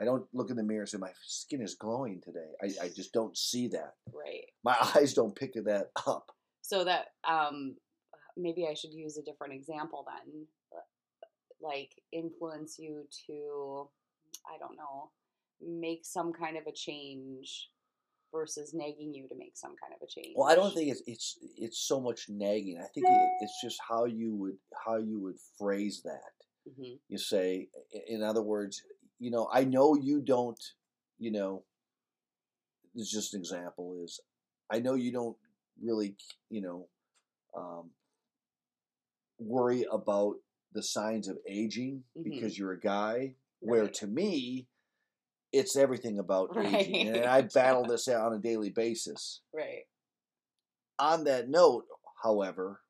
I 0.00 0.04
don't 0.04 0.26
look 0.32 0.50
in 0.50 0.56
the 0.56 0.62
mirror 0.62 0.82
and 0.82 0.88
say 0.88 0.98
my 0.98 1.12
skin 1.24 1.62
is 1.62 1.74
glowing 1.74 2.20
today. 2.24 2.50
I, 2.62 2.86
I 2.86 2.88
just 2.88 3.12
don't 3.12 3.36
see 3.36 3.68
that. 3.68 3.94
Right. 4.12 4.44
My 4.64 4.76
eyes 4.96 5.14
don't 5.14 5.34
pick 5.34 5.54
that 5.54 5.90
up. 6.06 6.30
So 6.62 6.84
that 6.84 7.06
um, 7.28 7.76
maybe 8.36 8.66
I 8.70 8.74
should 8.74 8.92
use 8.92 9.16
a 9.16 9.22
different 9.22 9.54
example 9.54 10.04
then, 10.06 10.46
uh, 10.72 11.66
like 11.66 11.90
influence 12.12 12.78
you 12.78 13.06
to, 13.26 13.88
I 14.46 14.58
don't 14.58 14.76
know, 14.76 15.10
make 15.60 16.04
some 16.04 16.32
kind 16.32 16.56
of 16.56 16.66
a 16.66 16.72
change 16.72 17.70
versus 18.32 18.74
nagging 18.74 19.14
you 19.14 19.26
to 19.28 19.34
make 19.36 19.56
some 19.56 19.74
kind 19.82 19.92
of 19.94 20.02
a 20.02 20.06
change. 20.06 20.34
Well, 20.36 20.48
I 20.48 20.54
don't 20.54 20.74
think 20.74 20.90
it's 20.90 21.02
it's 21.06 21.38
it's 21.56 21.78
so 21.78 22.00
much 22.00 22.26
nagging. 22.28 22.78
I 22.78 22.86
think 22.94 23.06
it, 23.08 23.28
it's 23.40 23.60
just 23.62 23.78
how 23.88 24.04
you 24.04 24.34
would 24.34 24.58
how 24.86 24.96
you 24.96 25.18
would 25.20 25.36
phrase 25.58 26.02
that. 26.04 26.72
hmm 26.76 26.94
You 27.08 27.18
say, 27.18 27.68
in 28.06 28.22
other 28.22 28.42
words, 28.42 28.82
you 29.18 29.30
know, 29.30 29.48
I 29.52 29.64
know 29.64 29.94
you 29.94 30.20
don't, 30.20 30.62
you 31.18 31.30
know. 31.32 31.64
It's 32.94 33.10
just 33.10 33.34
an 33.34 33.40
example. 33.40 33.96
Is 34.04 34.20
I 34.70 34.80
know 34.80 34.94
you 34.94 35.12
don't 35.12 35.36
really, 35.82 36.16
you 36.50 36.60
know, 36.60 36.88
um, 37.56 37.90
worry 39.38 39.84
about 39.90 40.36
the 40.72 40.82
signs 40.82 41.28
of 41.28 41.38
aging 41.46 42.04
Mhm. 42.16 42.24
because 42.24 42.58
you're 42.58 42.72
a 42.72 42.80
guy. 42.80 43.36
Where 43.60 43.84
Right. 43.84 43.94
to 43.94 44.06
me, 44.06 44.68
it's 45.52 45.76
everything 45.76 46.18
about 46.18 46.56
aging, 46.56 47.08
and 47.08 47.26
I 47.26 47.40
Right. 47.40 47.52
battle 47.54 47.84
this 47.84 48.06
out 48.08 48.26
on 48.26 48.34
a 48.38 48.40
daily 48.40 48.70
basis 48.70 49.40
Right. 49.52 49.86
on 50.98 51.24
that 51.24 51.48
note, 51.48 51.88
however, 52.22 52.82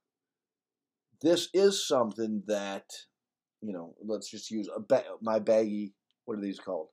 this 1.20 1.49
is 1.55 1.86
something 1.86 2.43
that 2.47 3.07
you 3.61 3.72
know. 3.72 3.97
Let's 4.01 4.30
just 4.30 4.51
use 4.53 4.68
a 4.68 4.78
ba- 4.78 5.18
my 5.20 5.41
baggy. 5.41 5.93
What 6.26 6.39
are 6.39 6.41
these 6.41 6.61
called? 6.61 6.91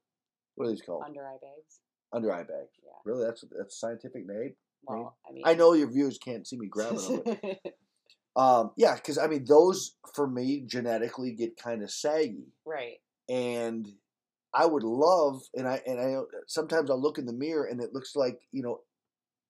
What 0.55 0.65
are 0.65 0.71
these 0.71 0.81
called? 0.81 1.03
Under 1.05 1.23
eye 1.27 1.37
bags. 1.37 1.79
Under 2.11 2.31
eye 2.33 2.41
bags. 2.43 2.71
Yeah. 2.83 2.91
Really, 3.03 3.23
that's 3.23 3.41
that's 3.41 3.75
a 3.75 3.77
scientific 3.77 4.25
name. 4.25 4.55
Well, 4.88 5.17
I 5.27 5.33
mean, 5.33 5.43
I 5.45 5.53
know 5.53 5.73
your 5.73 5.91
viewers 5.91 6.17
can't 6.17 6.47
see 6.47 6.57
me 6.57 6.67
grabbing 6.67 7.23
them. 7.23 7.38
But, 7.41 7.75
um, 8.41 8.71
yeah, 8.77 8.95
because 8.95 9.17
I 9.17 9.27
mean, 9.27 9.45
those 9.45 9.95
for 10.13 10.27
me 10.27 10.63
genetically 10.65 11.31
get 11.33 11.57
kind 11.57 11.83
of 11.83 11.91
saggy, 11.91 12.53
right. 12.65 12.97
and 13.29 13.88
I 14.53 14.65
would 14.65 14.83
love, 14.83 15.41
and 15.55 15.67
I 15.67 15.81
and 15.86 15.99
I 15.99 16.21
sometimes 16.47 16.89
I'll 16.89 17.01
look 17.01 17.17
in 17.17 17.25
the 17.25 17.33
mirror 17.33 17.65
and 17.65 17.81
it 17.81 17.93
looks 17.93 18.15
like 18.15 18.39
you 18.51 18.63
know 18.63 18.81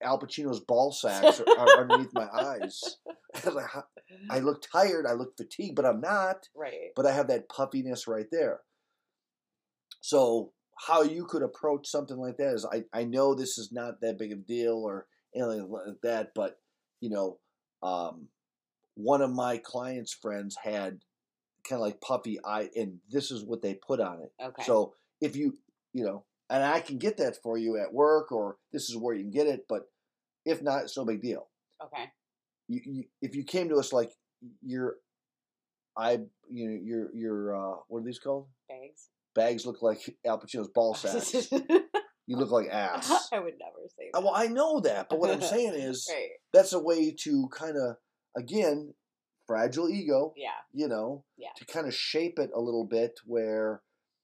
Al 0.02 0.20
Pacino's 0.20 0.60
ball 0.60 0.92
sacks 0.92 1.40
are, 1.40 1.60
are 1.60 1.82
underneath 1.82 2.14
my 2.14 2.28
eyes. 2.32 2.98
I 3.36 3.46
was 3.46 3.56
like, 3.56 3.68
"How- 3.68 3.86
I 4.30 4.40
look 4.40 4.62
tired, 4.62 5.06
I 5.06 5.14
look 5.14 5.36
fatigued, 5.38 5.76
but 5.76 5.86
I'm 5.86 6.02
not. 6.02 6.50
Right. 6.56 6.92
But 6.96 7.06
I 7.06 7.12
have 7.12 7.28
that 7.28 7.50
puffiness 7.50 8.08
right 8.08 8.28
there. 8.32 8.62
So 10.02 10.52
how 10.78 11.04
you 11.04 11.26
could 11.26 11.42
approach 11.42 11.88
something 11.88 12.18
like 12.18 12.38
that 12.38 12.54
is 12.54 12.66
I, 12.66 12.84
I 12.94 13.06
know 13.06 13.34
this 13.34 13.58
is 13.58 13.72
not 13.72 14.02
that 14.02 14.20
big 14.20 14.32
of 14.32 14.40
a 14.40 14.42
deal 14.42 14.76
or 14.76 15.08
anything 15.36 15.70
like 15.70 16.02
that, 16.04 16.32
but 16.34 16.58
you 17.02 17.10
know, 17.10 17.38
um, 17.84 18.28
one 18.96 19.22
of 19.22 19.32
my 19.32 19.58
clients' 19.58 20.14
friends 20.14 20.56
had 20.64 21.00
kind 21.68 21.80
of 21.80 21.82
like 21.82 22.02
puffy 22.02 22.40
eye, 22.46 22.70
and 22.76 23.00
this 23.10 23.32
is 23.32 23.44
what 23.44 23.62
they 23.62 23.74
put 23.76 24.00
on 24.00 24.22
it. 24.22 24.32
Okay. 24.42 24.64
So 24.64 24.94
if 25.22 25.36
you, 25.36 25.58
you 25.94 26.04
know, 26.04 26.24
and 26.50 26.64
I 26.64 26.80
can 26.80 26.98
get 26.98 27.18
that 27.18 27.38
for 27.42 27.58
you 27.58 27.78
at 27.78 27.94
work, 27.94 28.32
or 28.32 28.58
this 28.72 28.90
is 28.90 28.98
where 28.98 29.16
you 29.16 29.24
can 29.24 29.32
get 29.32 29.48
it, 29.48 29.66
but 29.68 29.84
if 30.46 30.62
not, 30.62 30.84
it's 30.84 30.98
no 30.98 31.06
big 31.06 31.22
deal. 31.22 31.48
okay. 31.84 32.06
You, 32.68 32.82
you 32.86 33.04
if 33.22 33.36
you 33.36 33.44
came 33.44 33.70
to 33.70 33.76
us 33.76 33.94
like 33.94 34.12
your, 34.64 34.96
I, 35.98 36.22
you 36.50 36.70
know, 36.70 36.80
your 36.84 37.16
your 37.16 37.56
uh, 37.56 37.76
what 37.88 38.00
are 38.00 38.06
these 38.06 38.20
called? 38.20 38.48
Bags. 38.68 39.10
Bags 39.36 39.66
look 39.66 39.82
like 39.82 40.00
Al 40.26 40.40
Pacino's 40.40 40.70
ball 40.70 40.94
sacks. 40.96 41.50
You 42.28 42.38
look 42.38 42.52
like 42.52 42.68
ass. 42.72 43.30
I 43.32 43.40
would 43.40 43.54
never 43.60 43.88
say 43.98 44.10
Uh, 44.14 44.20
that. 44.20 44.26
Well, 44.26 44.36
I 44.36 44.48
know 44.48 44.80
that, 44.82 45.10
but 45.10 45.20
what 45.20 45.30
I'm 45.32 45.42
saying 45.42 45.74
is 45.76 46.08
right. 46.12 46.30
that's 46.54 46.74
a 46.74 46.80
way 46.80 47.12
to 47.24 47.48
kind 47.52 47.78
of, 47.78 47.98
again, 48.38 48.94
fragile 49.48 49.90
ego. 49.90 50.34
Yeah. 50.36 50.50
you 50.74 50.88
know, 50.88 51.24
Yeah. 51.38 51.50
to 51.58 51.66
kind 51.66 51.88
of 51.88 51.94
shape 51.94 52.40
it 52.40 52.50
a 52.56 52.60
little 52.60 52.86
bit 52.86 53.20
where, 53.26 53.82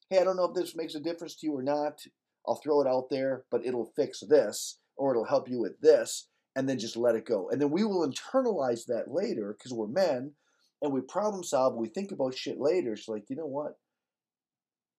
hey, 0.10 0.20
I 0.20 0.24
don't 0.24 0.36
know 0.36 0.46
if 0.46 0.56
this 0.56 0.76
makes 0.76 0.96
a 0.96 1.00
difference 1.00 1.36
to 1.38 1.48
you 1.48 1.54
or 1.56 1.64
not. 1.64 2.02
I'll 2.48 2.56
throw 2.64 2.82
it 2.82 2.88
out 2.88 3.10
there, 3.12 3.46
but 3.52 3.64
it'll 3.66 3.92
fix 3.96 4.22
this 4.28 4.80
or 4.98 5.12
it'll 5.12 5.26
help 5.26 5.48
you 5.50 5.60
with 5.60 5.80
this, 5.82 6.28
and 6.56 6.68
then 6.68 6.78
just 6.80 6.98
let 6.98 7.16
it 7.16 7.26
go. 7.26 7.50
And 7.50 7.62
then 7.62 7.70
we 7.72 7.84
will 7.84 8.08
internalize 8.08 8.86
that 8.88 9.06
later 9.08 9.56
because 9.58 9.74
we're 9.74 9.88
men 9.88 10.34
and 10.82 10.92
we 10.92 11.02
problem 11.02 11.44
solve. 11.44 11.76
We 11.76 11.88
think 11.88 12.12
about 12.12 12.36
shit 12.36 12.60
later. 12.60 12.94
It's 12.94 13.08
like, 13.08 13.30
you 13.30 13.36
know 13.36 13.46
what? 13.46 13.74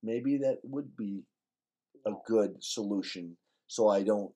Maybe 0.03 0.39
that 0.39 0.59
would 0.65 0.97
be 0.97 1.23
a 2.07 2.13
good 2.27 2.63
solution 2.63 3.37
so 3.67 3.89
I 3.89 4.03
don't 4.03 4.33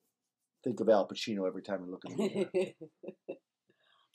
think 0.63 0.79
of 0.79 0.89
Al 0.89 1.07
Pacino 1.07 1.47
every 1.47 1.61
time 1.61 1.83
I 1.83 1.89
look 1.89 2.03
in 2.05 2.17
the 2.17 2.29
mirror. 2.33 2.73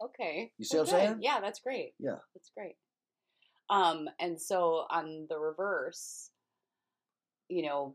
okay. 0.05 0.53
You 0.59 0.64
see 0.64 0.76
Well, 0.76 0.84
what 0.84 0.94
I'm 0.94 1.00
saying? 1.00 1.18
Yeah, 1.20 1.40
that's 1.40 1.61
great. 1.61 1.94
Yeah. 1.98 2.16
That's 2.34 2.50
great. 2.57 2.74
Um, 3.70 4.09
and 4.18 4.40
so 4.40 4.84
on 4.90 5.26
the 5.30 5.38
reverse, 5.38 6.30
you 7.48 7.62
know, 7.62 7.94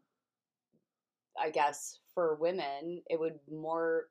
I 1.39 1.49
guess 1.51 1.99
for 2.14 2.36
women, 2.36 3.03
it 3.10 3.20
would 3.20 3.39
more. 3.51 4.05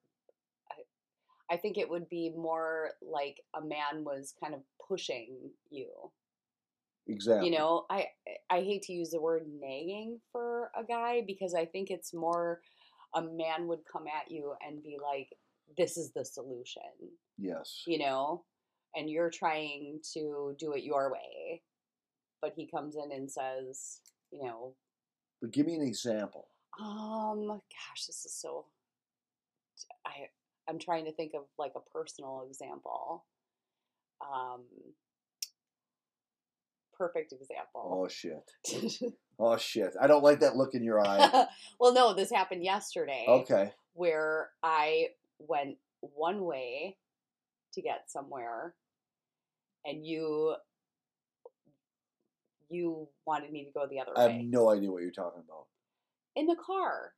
I- 0.70 1.54
I 1.54 1.56
think 1.56 1.78
it 1.78 1.88
would 1.88 2.08
be 2.08 2.32
more 2.36 2.90
like 3.00 3.36
a 3.54 3.60
man 3.60 4.04
was 4.04 4.34
kind 4.42 4.52
of 4.52 4.60
pushing 4.88 5.50
you. 5.70 5.88
Exactly. 7.08 7.48
You 7.50 7.56
know, 7.58 7.86
I 7.90 8.06
I 8.50 8.60
hate 8.60 8.82
to 8.82 8.92
use 8.92 9.10
the 9.10 9.20
word 9.20 9.44
nagging 9.46 10.20
for 10.32 10.70
a 10.76 10.82
guy 10.84 11.22
because 11.26 11.54
I 11.54 11.64
think 11.66 11.90
it's 11.90 12.12
more 12.12 12.60
a 13.14 13.22
man 13.22 13.68
would 13.68 13.80
come 13.90 14.06
at 14.08 14.30
you 14.30 14.54
and 14.66 14.82
be 14.82 14.98
like, 15.02 15.28
"This 15.76 15.96
is 15.96 16.12
the 16.12 16.24
solution," 16.24 16.82
Yes. 17.38 17.82
you 17.86 17.98
know, 17.98 18.44
and 18.94 19.08
you're 19.08 19.30
trying 19.30 20.00
to 20.14 20.54
do 20.58 20.72
it 20.72 20.82
your 20.84 21.12
way, 21.12 21.62
but 22.42 22.54
he 22.56 22.66
comes 22.66 22.96
in 22.96 23.12
and 23.12 23.30
says, 23.30 24.00
you 24.32 24.42
know, 24.42 24.74
But 25.40 25.52
give 25.52 25.66
me 25.66 25.76
an 25.76 25.82
example. 25.82 26.48
um, 26.80 27.46
gosh, 27.48 28.06
this 28.06 28.24
is 28.24 28.34
so. 28.34 28.66
I 30.06 30.28
I'm 30.68 30.78
trying 30.78 31.04
to 31.04 31.12
think 31.12 31.34
of 31.34 31.44
like 31.58 31.72
a 31.76 31.90
personal 31.96 32.42
example. 32.48 33.24
Um, 34.20 34.64
perfect 36.96 37.32
example. 37.32 37.82
Oh 38.04 38.08
shit. 38.08 39.12
Oh 39.38 39.58
shit. 39.58 39.92
I 40.00 40.06
don't 40.06 40.24
like 40.24 40.40
that 40.40 40.56
look 40.56 40.72
in 40.74 40.82
your 40.82 41.06
eye. 41.06 41.44
well, 41.78 41.92
no, 41.92 42.14
this 42.14 42.30
happened 42.30 42.64
yesterday. 42.64 43.26
Okay. 43.28 43.70
Where 43.92 44.48
I 44.62 45.08
went 45.38 45.76
one 46.00 46.42
way 46.46 46.96
to 47.74 47.82
get 47.82 48.04
somewhere, 48.10 48.74
and 49.84 50.06
you 50.06 50.54
you 52.70 53.08
wanted 53.26 53.52
me 53.52 53.64
to 53.64 53.70
go 53.72 53.86
the 53.86 54.00
other 54.00 54.12
I 54.16 54.22
have 54.32 54.40
no 54.42 54.70
idea 54.70 54.90
what 54.90 55.02
you're 55.02 55.10
talking 55.10 55.42
about. 55.46 55.66
in 56.34 56.46
the 56.46 56.56
car. 56.56 57.12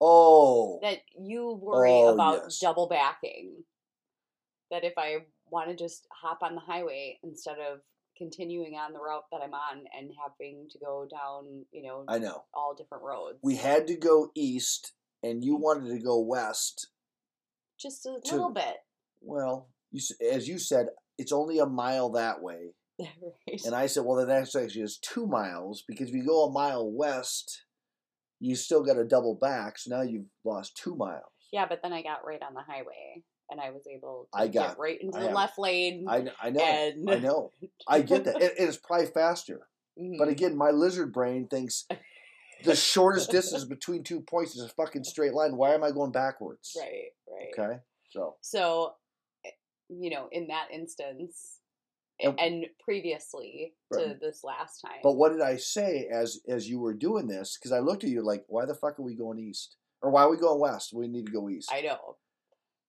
Oh. 0.00 0.78
That 0.82 0.98
you 1.18 1.52
worry 1.62 1.90
Oh, 1.90 2.14
about 2.14 2.40
yes. 2.44 2.58
double 2.58 2.88
backing. 2.88 3.64
That 4.70 4.84
if 4.84 4.94
I 4.98 5.18
want 5.50 5.68
to 5.70 5.76
just 5.76 6.06
hop 6.12 6.42
on 6.42 6.54
the 6.54 6.60
highway 6.60 7.18
instead 7.22 7.58
of 7.58 7.80
continuing 8.16 8.74
on 8.74 8.92
the 8.92 8.98
route 8.98 9.24
that 9.30 9.40
I'm 9.42 9.54
on 9.54 9.84
and 9.96 10.10
having 10.22 10.68
to 10.70 10.78
go 10.78 11.06
down, 11.10 11.64
you 11.72 11.82
know, 11.82 12.04
I 12.08 12.18
know. 12.18 12.44
all 12.54 12.74
different 12.74 13.04
roads. 13.04 13.38
We 13.42 13.56
had 13.56 13.86
to 13.88 13.96
go 13.96 14.30
east 14.34 14.92
and 15.22 15.44
you 15.44 15.54
mm-hmm. 15.54 15.62
wanted 15.62 15.90
to 15.90 16.02
go 16.02 16.20
west. 16.20 16.88
just 17.78 18.06
a 18.06 18.20
to- 18.24 18.34
little 18.34 18.52
bit. 18.52 18.76
Well, 19.20 19.68
you 19.90 20.00
as 20.30 20.46
you 20.46 20.58
said, 20.58 20.88
it's 21.18 21.32
only 21.32 21.58
a 21.58 21.66
mile 21.66 22.10
that 22.10 22.42
way. 22.42 22.74
right. 23.00 23.62
And 23.64 23.74
I 23.74 23.86
said, 23.86 24.04
well, 24.04 24.16
then 24.16 24.28
that's 24.28 24.54
actually 24.54 24.82
is 24.82 24.98
two 24.98 25.26
miles 25.26 25.82
because 25.86 26.08
if 26.08 26.14
you 26.14 26.24
go 26.24 26.44
a 26.44 26.52
mile 26.52 26.90
west, 26.90 27.64
you 28.40 28.54
still 28.54 28.82
got 28.82 28.94
to 28.94 29.04
double 29.04 29.34
back. 29.34 29.78
So 29.78 29.96
now 29.96 30.02
you've 30.02 30.26
lost 30.44 30.76
two 30.76 30.94
miles. 30.94 31.22
Yeah, 31.52 31.66
but 31.68 31.80
then 31.82 31.92
I 31.92 32.02
got 32.02 32.26
right 32.26 32.42
on 32.42 32.54
the 32.54 32.60
highway 32.60 33.22
and 33.50 33.60
I 33.60 33.70
was 33.70 33.86
able 33.86 34.28
to 34.32 34.38
I 34.38 34.46
get 34.48 34.68
got- 34.70 34.78
right 34.78 35.00
into 35.00 35.16
I 35.16 35.20
the 35.22 35.26
have- 35.28 35.36
left 35.36 35.58
lane. 35.58 36.06
I, 36.08 36.26
I 36.42 36.50
know. 36.50 36.60
and 36.64 37.10
I 37.10 37.18
know. 37.18 37.52
I 37.88 38.00
get 38.02 38.24
that. 38.24 38.40
It, 38.42 38.54
it's 38.58 38.76
probably 38.76 39.06
faster. 39.06 39.68
Mhm. 39.98 40.18
But 40.18 40.28
again, 40.28 40.56
my 40.56 40.70
lizard 40.70 41.12
brain 41.12 41.46
thinks 41.48 41.86
the 42.64 42.76
shortest 42.76 43.30
distance 43.30 43.64
between 43.64 44.02
two 44.02 44.20
points 44.20 44.56
is 44.56 44.62
a 44.64 44.68
fucking 44.70 45.04
straight 45.04 45.32
line. 45.34 45.56
Why 45.56 45.74
am 45.74 45.84
I 45.84 45.90
going 45.90 46.12
backwards? 46.12 46.76
right, 46.78 47.10
right. 47.28 47.70
Okay. 47.70 47.78
So, 48.10 48.36
So, 48.40 48.94
eh, 49.44 49.50
you 49.88 50.10
know, 50.10 50.28
in 50.32 50.48
that 50.48 50.68
instance, 50.72 51.60
And- 52.20 52.38
and 52.40 52.66
previously 52.80 53.74
to 53.92 54.16
this 54.20 54.42
last 54.42 54.80
time, 54.80 55.00
but 55.02 55.12
what 55.12 55.32
did 55.32 55.42
I 55.42 55.56
say 55.56 56.08
as 56.10 56.40
as 56.48 56.68
you 56.68 56.80
were 56.80 56.94
doing 56.94 57.26
this? 57.26 57.56
Because 57.58 57.72
I 57.72 57.80
looked 57.80 58.04
at 58.04 58.10
you 58.10 58.22
like, 58.22 58.44
why 58.48 58.64
the 58.64 58.74
fuck 58.74 58.98
are 58.98 59.02
we 59.02 59.14
going 59.14 59.38
east? 59.38 59.76
Or 60.02 60.10
why 60.10 60.22
are 60.22 60.30
we 60.30 60.36
going 60.38 60.58
west? 60.60 60.92
We 60.94 61.08
need 61.08 61.26
to 61.26 61.32
go 61.32 61.48
east. 61.50 61.70
I 61.72 61.80
know, 61.82 62.16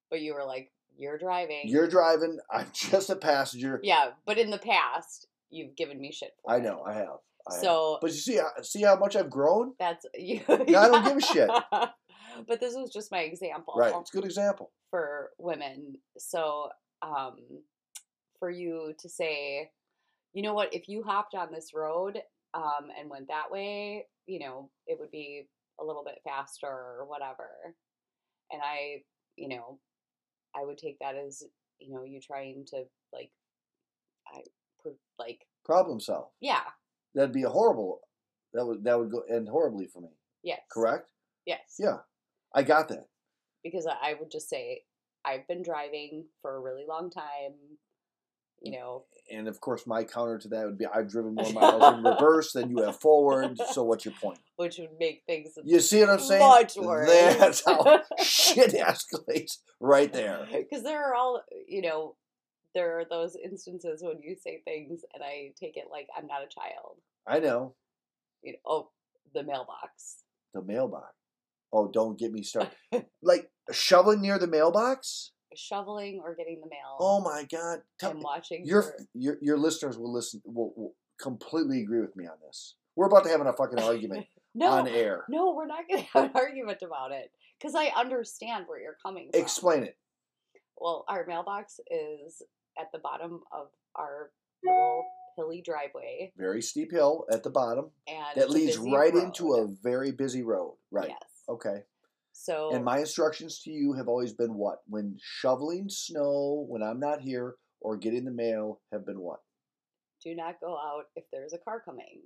but 0.09 0.21
you 0.21 0.33
were 0.33 0.45
like, 0.45 0.71
"You're 0.97 1.17
driving." 1.17 1.63
You're 1.65 1.87
driving. 1.87 2.39
I'm 2.51 2.67
just 2.73 3.09
a 3.09 3.15
passenger. 3.15 3.79
yeah, 3.83 4.11
but 4.25 4.37
in 4.37 4.49
the 4.49 4.57
past, 4.57 5.27
you've 5.49 5.75
given 5.75 5.99
me 5.99 6.11
shit 6.11 6.31
for 6.43 6.53
I 6.53 6.59
know. 6.59 6.83
I 6.85 6.93
have. 6.93 7.17
I 7.49 7.53
have. 7.53 7.61
So 7.61 7.97
but 8.01 8.11
you 8.11 8.17
see, 8.17 8.39
see 8.61 8.83
how 8.83 8.97
much 8.97 9.15
I've 9.15 9.29
grown. 9.29 9.73
that's 9.79 10.05
you. 10.15 10.41
I 10.49 10.57
don't 10.65 11.03
give 11.05 11.17
a 11.17 11.21
shit. 11.21 11.49
but 12.47 12.59
this 12.59 12.75
was 12.75 12.91
just 12.91 13.11
my 13.11 13.19
example. 13.19 13.73
Right. 13.77 13.93
It's 13.99 14.13
a 14.13 14.17
good 14.17 14.25
example. 14.25 14.71
for 14.89 15.31
women. 15.37 15.95
So, 16.17 16.69
um, 17.01 17.37
for 18.39 18.49
you 18.49 18.93
to 18.99 19.09
say, 19.09 19.71
you 20.33 20.43
know 20.43 20.53
what, 20.53 20.73
if 20.73 20.87
you 20.87 21.03
hopped 21.03 21.33
on 21.35 21.51
this 21.51 21.71
road 21.73 22.19
um, 22.53 22.89
and 22.99 23.09
went 23.09 23.27
that 23.29 23.49
way, 23.51 24.05
you 24.27 24.39
know, 24.39 24.69
it 24.85 24.99
would 24.99 25.11
be 25.11 25.47
a 25.79 25.83
little 25.83 26.03
bit 26.03 26.19
faster 26.23 26.67
or 26.67 27.05
whatever. 27.07 27.49
And 28.51 28.61
I, 28.63 29.03
you 29.35 29.49
know, 29.49 29.79
I 30.55 30.63
would 30.65 30.77
take 30.77 30.97
that 30.99 31.15
as, 31.15 31.43
you 31.79 31.93
know, 31.93 32.03
you 32.03 32.19
trying 32.21 32.65
to 32.67 32.83
like, 33.13 33.31
I, 34.27 34.41
per- 34.83 34.95
like, 35.19 35.45
Problem 35.65 35.99
solve. 35.99 36.29
yeah, 36.39 36.61
That'd 37.15 37.33
be 37.33 37.43
a 37.43 37.49
horrible. 37.49 37.99
That 38.53 38.65
would 38.65 38.83
that 38.85 38.97
would 38.97 39.11
go 39.11 39.21
end 39.29 39.49
horribly 39.49 39.87
for 39.87 40.01
me. 40.01 40.09
yes, 40.43 40.61
Correct. 40.71 41.09
yes, 41.45 41.75
Yeah. 41.77 41.97
I 42.53 42.63
got 42.63 42.87
that. 42.89 43.07
because 43.63 43.85
I 43.85 44.11
I 44.11 44.13
would 44.19 44.31
just 44.31 44.49
say 44.49 44.83
I've 45.25 45.47
been 45.47 45.61
driving 45.63 46.25
for 46.41 46.55
a 46.55 46.61
really 46.61 46.85
long 46.87 47.09
time. 47.09 47.53
You 48.61 48.71
know, 48.71 49.03
And 49.31 49.47
of 49.47 49.61
course, 49.61 49.85
my 49.85 50.03
counter 50.03 50.39
to 50.39 50.47
that 50.49 50.65
would 50.65 50.77
be 50.77 50.85
I've 50.87 51.09
driven 51.09 51.35
more 51.35 51.51
miles 51.53 51.97
in 51.97 52.03
reverse 52.03 52.53
than 52.53 52.69
you 52.71 52.81
have 52.83 52.99
forward. 52.99 53.57
So 53.71 53.83
what's 53.83 54.03
your 54.05 54.13
point? 54.21 54.39
which 54.55 54.79
would 54.79 54.89
make 54.99 55.21
things 55.27 55.49
You 55.63 55.79
see 55.79 55.99
what 56.01 56.09
I'm 56.09 56.19
saying? 56.19 56.39
much 56.39 56.75
worse. 56.77 57.07
That's 57.07 57.63
how 57.63 58.01
shit 58.23 58.73
escalates 58.73 59.57
right 59.79 60.11
there. 60.11 60.47
Because 60.51 60.83
there 60.83 61.05
are 61.05 61.13
all, 61.13 61.43
you 61.67 61.83
know, 61.83 62.15
there 62.73 62.99
are 62.99 63.05
those 63.05 63.35
instances 63.35 64.01
when 64.03 64.19
you 64.21 64.35
say 64.35 64.61
things 64.65 65.01
and 65.13 65.23
I 65.23 65.51
take 65.59 65.77
it 65.77 65.85
like 65.91 66.07
I'm 66.17 66.25
not 66.25 66.41
a 66.41 66.47
child. 66.47 66.97
I 67.27 67.39
know 67.39 67.75
You 68.41 68.53
know, 68.53 68.59
oh, 68.65 68.89
the 69.35 69.43
mailbox. 69.43 70.23
the 70.55 70.63
mailbox. 70.63 71.13
Oh, 71.71 71.87
don't 71.87 72.17
get 72.17 72.31
me 72.31 72.41
started. 72.43 72.71
like 73.21 73.51
shoveling 73.71 74.21
near 74.21 74.39
the 74.39 74.47
mailbox. 74.47 75.31
Shoveling 75.55 76.21
or 76.23 76.35
getting 76.35 76.59
the 76.61 76.69
mail. 76.69 76.97
Oh 76.99 77.21
my 77.21 77.43
god! 77.49 77.79
Tell 77.99 78.11
and 78.11 78.21
watching 78.21 78.65
your 78.65 78.83
for- 78.83 78.95
your 79.13 79.37
your 79.41 79.57
listeners 79.57 79.97
will 79.97 80.11
listen 80.11 80.41
will, 80.45 80.73
will 80.75 80.95
completely 81.19 81.81
agree 81.81 82.01
with 82.01 82.15
me 82.15 82.25
on 82.25 82.35
this. 82.45 82.75
We're 82.95 83.07
about 83.07 83.23
to 83.23 83.29
have 83.29 83.41
a 83.41 83.53
fucking 83.53 83.79
argument 83.79 84.25
no, 84.55 84.71
on 84.71 84.87
air. 84.87 85.23
no, 85.29 85.53
we're 85.53 85.67
not 85.67 85.87
going 85.87 86.03
to 86.03 86.09
have 86.13 86.23
an 86.25 86.31
argument 86.35 86.79
about 86.81 87.11
it 87.11 87.31
because 87.59 87.75
I 87.75 87.91
understand 87.97 88.65
where 88.67 88.79
you're 88.79 88.97
coming 89.03 89.29
from. 89.31 89.41
Explain 89.41 89.83
it. 89.83 89.97
Well, 90.79 91.05
our 91.07 91.25
mailbox 91.27 91.79
is 91.89 92.41
at 92.79 92.91
the 92.91 92.99
bottom 92.99 93.41
of 93.51 93.67
our 93.95 94.31
little 94.63 95.05
hilly 95.37 95.61
driveway, 95.61 96.33
Very 96.37 96.61
steep 96.61 96.91
hill 96.91 97.25
at 97.31 97.43
the 97.43 97.49
bottom 97.49 97.91
and 98.07 98.35
that 98.35 98.49
leads 98.49 98.77
right 98.77 99.13
into 99.13 99.53
a 99.53 99.67
very 99.67 100.11
busy 100.11 100.41
road. 100.41 100.75
Right. 100.91 101.09
Yes. 101.09 101.29
Okay. 101.47 101.83
So 102.39 102.69
And 102.73 102.85
my 102.85 102.99
instructions 102.99 103.59
to 103.63 103.71
you 103.71 103.93
have 103.93 104.07
always 104.07 104.31
been 104.33 104.53
what? 104.53 104.79
When 104.87 105.17
shoveling 105.21 105.89
snow, 105.89 106.65
when 106.69 106.83
I'm 106.83 106.99
not 106.99 107.21
here, 107.21 107.55
or 107.81 107.97
getting 107.97 108.25
the 108.25 108.31
mail, 108.31 108.81
have 108.91 109.05
been 109.05 109.19
what? 109.19 109.39
do 110.23 110.35
not 110.35 110.59
go 110.59 110.73
out 110.75 111.05
if 111.15 111.23
there's 111.31 111.53
a 111.53 111.57
car 111.59 111.79
coming. 111.85 112.21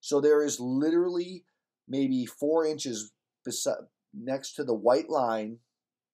So 0.00 0.20
there 0.20 0.44
is 0.44 0.60
literally 0.60 1.44
maybe 1.88 2.24
four 2.26 2.64
inches 2.66 3.12
beside, 3.44 3.86
next 4.14 4.52
to 4.54 4.64
the 4.64 4.74
white 4.74 5.08
line 5.08 5.58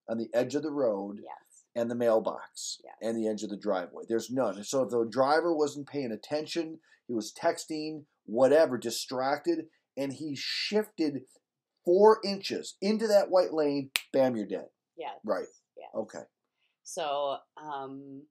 on 0.09 0.19
the 0.19 0.29
edge 0.33 0.55
of 0.55 0.63
the 0.63 0.71
road 0.71 1.19
Yes. 1.23 1.65
and 1.75 1.91
the 1.91 1.95
mailbox 1.97 2.79
Yes. 2.83 2.95
and 3.03 3.17
the 3.19 3.27
edge 3.29 3.43
of 3.43 3.51
the 3.51 3.57
driveway. 3.57 4.05
There's 4.09 4.31
none. 4.31 4.63
So 4.65 4.83
if 4.83 4.91
the 4.91 5.05
driver 5.05 5.53
wasn't 5.55 5.89
paying 5.89 6.13
attention, 6.13 6.81
he 7.07 7.13
was 7.13 7.33
texting, 7.35 8.07
whatever, 8.25 8.79
distracted, 8.79 9.69
and 9.97 10.13
he 10.15 10.35
shifted 10.37 11.27
four 11.87 12.19
inches 12.23 12.77
into 12.83 13.07
that 13.07 13.31
white 13.31 13.55
lane, 13.55 13.91
bam, 14.13 14.37
you're 14.37 14.45
dead. 14.47 14.67
Yes. 14.99 15.15
Right. 15.25 15.47
Yes. 15.79 15.89
Okay. 15.95 16.25
So, 16.85 17.37
um, 17.57 18.23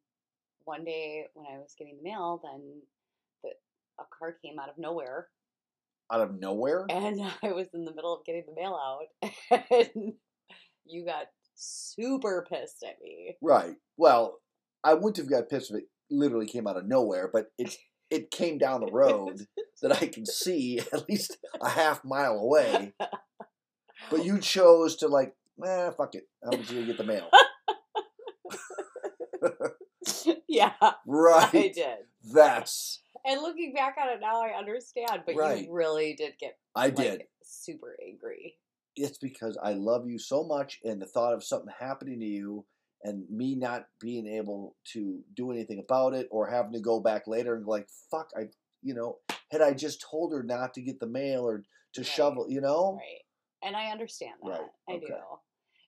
one 0.66 0.84
day 0.86 1.26
when 1.34 1.46
I 1.52 1.58
was 1.58 1.74
getting 1.78 1.98
the 1.98 2.04
mail, 2.10 2.42
then 2.44 2.82
the, 3.44 3.50
a 4.00 4.04
car 4.18 4.36
came 4.44 4.60
out 4.60 4.70
of 4.70 4.78
nowhere, 4.78 5.28
Out 6.12 6.22
of 6.22 6.40
nowhere? 6.40 6.86
and 6.90 7.20
I 7.44 7.52
was 7.54 7.68
in 7.74 7.86
the 7.86 7.94
middle 7.96 8.14
of 8.14 8.26
getting 8.26 8.44
the 8.48 8.62
mail 8.62 8.78
out, 8.80 9.62
and 9.72 10.14
you 10.86 11.06
got 11.06 11.26
super 11.56 12.46
pissed 12.50 12.84
at 12.84 13.02
me. 13.02 13.38
Right. 13.42 13.76
Well, 13.98 14.40
I 14.84 14.94
wouldn't 14.94 15.18
have 15.18 15.30
got 15.30 15.50
pissed 15.50 15.72
if 15.72 15.78
it 15.78 15.84
literally 16.12 16.48
came 16.48 16.68
out 16.68 16.78
of 16.78 16.86
nowhere, 16.88 17.30
but 17.32 17.48
it 17.58 17.76
it 18.12 18.30
came 18.32 18.58
down 18.58 18.82
the 18.82 18.88
road 18.92 19.48
that 19.82 19.92
I 20.02 20.08
can 20.08 20.26
see 20.26 20.80
at 20.94 21.10
least 21.10 21.38
a 21.62 21.70
half 21.70 22.04
mile 22.06 22.34
away. 22.40 22.94
But 24.10 24.24
you 24.26 24.40
chose 24.40 24.98
to 24.98 25.08
like, 25.08 25.34
eh, 25.66 25.92
fuck 25.98 26.16
it. 26.16 26.28
I'm 26.44 26.58
just 26.60 26.72
gonna 26.74 26.86
get 26.86 26.98
the 26.98 27.04
mail. 27.04 27.30
yeah, 30.48 30.74
Right. 31.06 31.50
I 31.54 31.72
did. 31.74 31.98
That's 32.34 33.02
And 33.26 33.42
looking 33.42 33.74
back 33.74 33.96
on 34.02 34.10
it 34.10 34.20
now, 34.22 34.42
I 34.42 34.58
understand. 34.58 35.24
But 35.26 35.36
Right. 35.36 35.66
you 35.66 35.74
really 35.74 36.14
did 36.16 36.34
get 36.40 36.58
I 36.76 36.88
like, 36.88 36.96
did. 36.96 37.24
super 37.44 37.96
angry. 38.06 38.56
It's 38.96 39.18
because 39.18 39.58
I 39.62 39.74
love 39.74 40.08
you 40.08 40.18
so 40.20 40.44
much 40.46 40.80
and 40.84 41.02
the 41.02 41.06
thought 41.06 41.34
of 41.34 41.44
something 41.44 41.74
happening 41.80 42.20
to 42.20 42.26
you 42.26 42.66
and 43.04 43.30
me 43.30 43.56
not 43.56 43.88
being 44.00 44.26
able 44.26 44.76
to 44.94 45.20
do 45.36 45.52
anything 45.52 45.80
about 45.80 46.14
it 46.14 46.28
or 46.32 46.50
having 46.50 46.72
to 46.74 46.80
go 46.80 47.00
back 47.02 47.28
later 47.28 47.56
and 47.56 47.66
go 47.66 47.72
like 47.72 47.88
fuck 48.10 48.30
I 48.38 48.44
you 48.82 48.94
know 48.94 49.18
had 49.52 49.62
I 49.62 49.74
just 49.74 50.02
told 50.10 50.32
her 50.32 50.44
not 50.44 50.74
to 50.76 50.82
get 50.82 51.00
the 51.02 51.08
mail 51.08 51.42
or 51.46 51.64
to 51.96 52.02
Right. 52.02 52.08
shovel 52.08 52.46
you 52.50 52.62
know 52.62 52.94
Right. 53.00 53.25
And 53.66 53.76
I 53.76 53.88
understand 53.88 54.36
that. 54.44 54.50
Right, 54.50 54.70
I 54.90 54.94
okay. 54.94 55.06
do. 55.08 55.14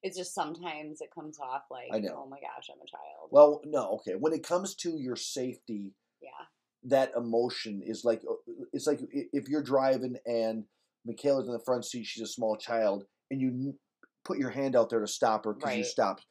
It's 0.04 0.18
just 0.18 0.34
sometimes 0.36 1.02
it 1.02 1.10
comes 1.14 1.40
off 1.40 1.64
like, 1.72 1.90
I 1.94 2.00
know. 2.00 2.24
oh 2.26 2.30
my 2.30 2.38
gosh, 2.40 2.70
I'm 2.72 2.82
a 2.82 2.86
child. 2.90 3.30
well 3.32 3.62
no 3.66 3.96
okay 3.96 4.14
when 4.18 4.32
it 4.34 4.44
comes 4.44 4.76
to 4.76 4.98
your 4.98 5.16
safety 5.16 5.94
yeah. 6.22 6.30
that 6.84 7.12
emotion 7.18 7.82
is 7.86 8.06
like 8.06 8.22
uh, 8.30 8.36
it's 8.74 8.86
like 8.88 9.00
if 9.12 9.50
you're 9.50 9.64
driving 9.64 10.16
and 10.26 10.64
Michaela's 11.06 11.48
in 11.48 11.54
the 11.54 11.60
front 11.66 11.84
seat 11.86 12.06
she's 12.06 12.24
a 12.24 12.28
small 12.28 12.56
child 12.58 13.06
and 13.32 13.42
you 13.42 13.76
put 14.24 14.38
your 14.38 14.52
hand 14.52 14.76
out 14.76 14.90
there 14.90 15.00
to 15.00 15.08
stop 15.08 15.46
her 15.46 15.54
because 15.54 15.74
you 15.76 15.82
Right. 15.82 15.86
stopped 15.86 16.26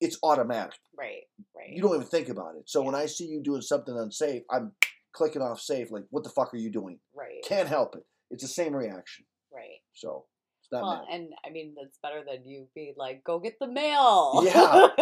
it's 0.00 0.18
automatic 0.22 0.78
Right. 0.98 1.22
Right. 1.56 1.70
you 1.70 1.80
don't 1.82 1.94
even 1.94 2.06
think 2.06 2.28
about 2.28 2.56
it 2.56 2.64
so 2.66 2.82
when 2.82 2.94
I 2.96 3.06
see 3.06 3.26
you 3.26 3.40
doing 3.42 3.62
something 3.62 3.96
unsafe 3.96 4.42
I'm 4.50 4.72
clicking 5.12 5.40
off 5.42 5.60
safe 5.60 5.90
like 5.90 6.04
what 6.10 6.24
the 6.24 6.30
fuck 6.30 6.52
are 6.52 6.58
you 6.58 6.70
doing 6.70 6.98
right. 7.16 7.42
can't 7.44 7.68
help 7.68 7.94
it 7.96 8.02
it's 8.30 8.42
the 8.42 8.48
same 8.48 8.74
reaction 8.74 9.24
right. 9.54 9.80
so 9.94 10.26
not 10.72 10.82
Well, 10.82 11.06
and 11.10 11.28
I 11.46 11.50
mean 11.50 11.74
that's 11.80 11.98
better 12.02 12.22
than 12.26 12.46
you 12.46 12.68
being 12.74 12.94
like, 12.96 13.24
"Go 13.24 13.38
get 13.38 13.58
the 13.58 13.66
mail." 13.68 14.42
Yeah. 14.44 14.88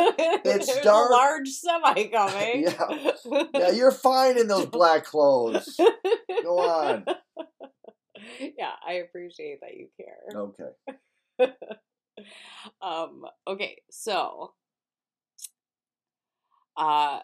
It's 0.49 0.67
There's 0.67 0.85
dark. 0.85 1.11
a 1.11 1.13
large 1.13 1.49
semi 1.49 2.05
coming. 2.13 2.63
Yeah. 2.65 3.49
yeah 3.55 3.71
you're 3.79 3.91
fine 3.93 4.39
in 4.39 4.47
those 4.49 4.67
black 4.67 5.05
clothes 5.05 5.77
go 6.43 6.59
on 6.59 7.05
Yeah, 8.59 8.73
I 8.87 8.95
appreciate 8.95 9.61
that 9.61 9.77
you 9.77 9.89
care. 9.97 10.41
okay 10.41 11.53
um. 12.81 13.25
Okay, 13.47 13.77
so, 13.91 14.55
uh, 16.77 17.21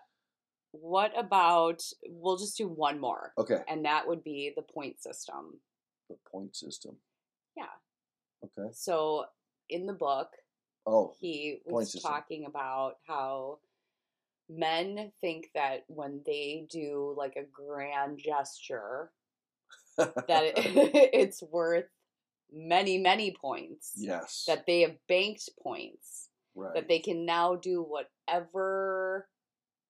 what 0.73 1.13
about? 1.19 1.81
We'll 2.09 2.37
just 2.37 2.57
do 2.59 2.69
one 2.69 2.99
more, 3.01 3.33
okay 3.39 3.61
and 3.69 3.85
that 3.85 4.07
would 4.07 4.23
be 4.25 4.53
the 4.55 4.63
point 4.63 5.01
system. 5.03 5.61
the 6.11 6.17
point 6.31 6.55
system 6.57 6.97
Yeah. 7.57 7.65
Okay. 8.45 8.71
So, 8.73 9.25
in 9.69 9.87
the 9.87 9.93
book, 9.93 10.29
oh 10.87 11.15
he 11.21 11.59
was 11.65 11.93
talking 12.03 12.45
about 12.47 12.95
how 13.07 13.59
men 14.49 15.13
think 15.21 15.49
that 15.55 15.85
when 15.89 16.21
they 16.27 16.67
do 16.71 17.15
like 17.17 17.37
a 17.37 17.45
grand 17.45 18.19
gesture 18.19 19.11
that 19.97 20.15
it, 20.29 20.55
it's 21.13 21.43
worth 21.43 21.87
many 22.53 22.99
many 22.99 23.35
points 23.41 23.93
yes. 23.97 24.45
that 24.47 24.67
they 24.67 24.83
have 24.83 24.97
banked 25.09 25.49
points 25.63 26.29
right 26.55 26.75
that 26.75 26.89
they 26.89 26.99
can 26.99 27.25
now 27.25 27.55
do 27.55 27.83
whatever 27.83 29.29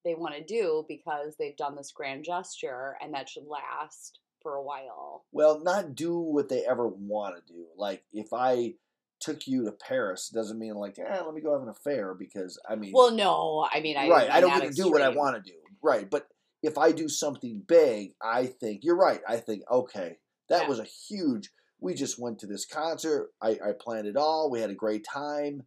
they 0.04 0.14
want 0.14 0.34
to 0.34 0.44
do 0.44 0.84
because 0.88 1.34
they've 1.38 1.56
done 1.56 1.74
this 1.74 1.92
grand 1.92 2.24
gesture 2.24 2.96
and 3.00 3.14
that 3.14 3.28
should 3.28 3.46
last 3.46 4.20
for 4.42 4.54
a 4.54 4.62
while. 4.62 5.24
Well 5.32 5.62
not 5.62 5.94
do 5.94 6.18
what 6.18 6.48
they 6.48 6.64
ever 6.64 6.86
want 6.86 7.36
to 7.36 7.52
do 7.52 7.66
like 7.76 8.04
if 8.12 8.28
i 8.32 8.74
took 9.20 9.46
you 9.46 9.64
to 9.64 9.72
paris 9.72 10.28
doesn't 10.28 10.58
mean 10.58 10.74
like 10.74 10.98
eh, 10.98 11.20
let 11.24 11.34
me 11.34 11.40
go 11.40 11.52
have 11.52 11.62
an 11.62 11.68
affair 11.68 12.14
because 12.14 12.58
i 12.68 12.74
mean 12.74 12.92
well 12.92 13.12
no 13.12 13.66
i 13.72 13.80
mean 13.80 13.96
i 13.96 14.08
right 14.08 14.30
i 14.30 14.40
don't 14.40 14.58
get 14.60 14.68
to 14.68 14.82
do 14.82 14.90
what 14.90 15.02
i 15.02 15.08
want 15.08 15.36
to 15.36 15.50
do 15.50 15.56
right 15.82 16.10
but 16.10 16.26
if 16.62 16.76
i 16.76 16.90
do 16.90 17.08
something 17.08 17.62
big 17.66 18.12
i 18.22 18.46
think 18.46 18.80
you're 18.82 18.96
right 18.96 19.20
i 19.28 19.36
think 19.36 19.62
okay 19.70 20.16
that 20.48 20.62
Yeah. 20.62 20.68
was 20.68 20.80
a 20.80 20.84
huge 21.08 21.50
we 21.80 21.94
just 21.94 22.18
went 22.18 22.38
to 22.40 22.46
this 22.46 22.64
concert 22.66 23.30
I, 23.40 23.50
I 23.50 23.72
planned 23.78 24.06
it 24.06 24.16
all 24.16 24.50
we 24.50 24.60
had 24.60 24.70
a 24.70 24.74
great 24.74 25.04
time. 25.04 25.62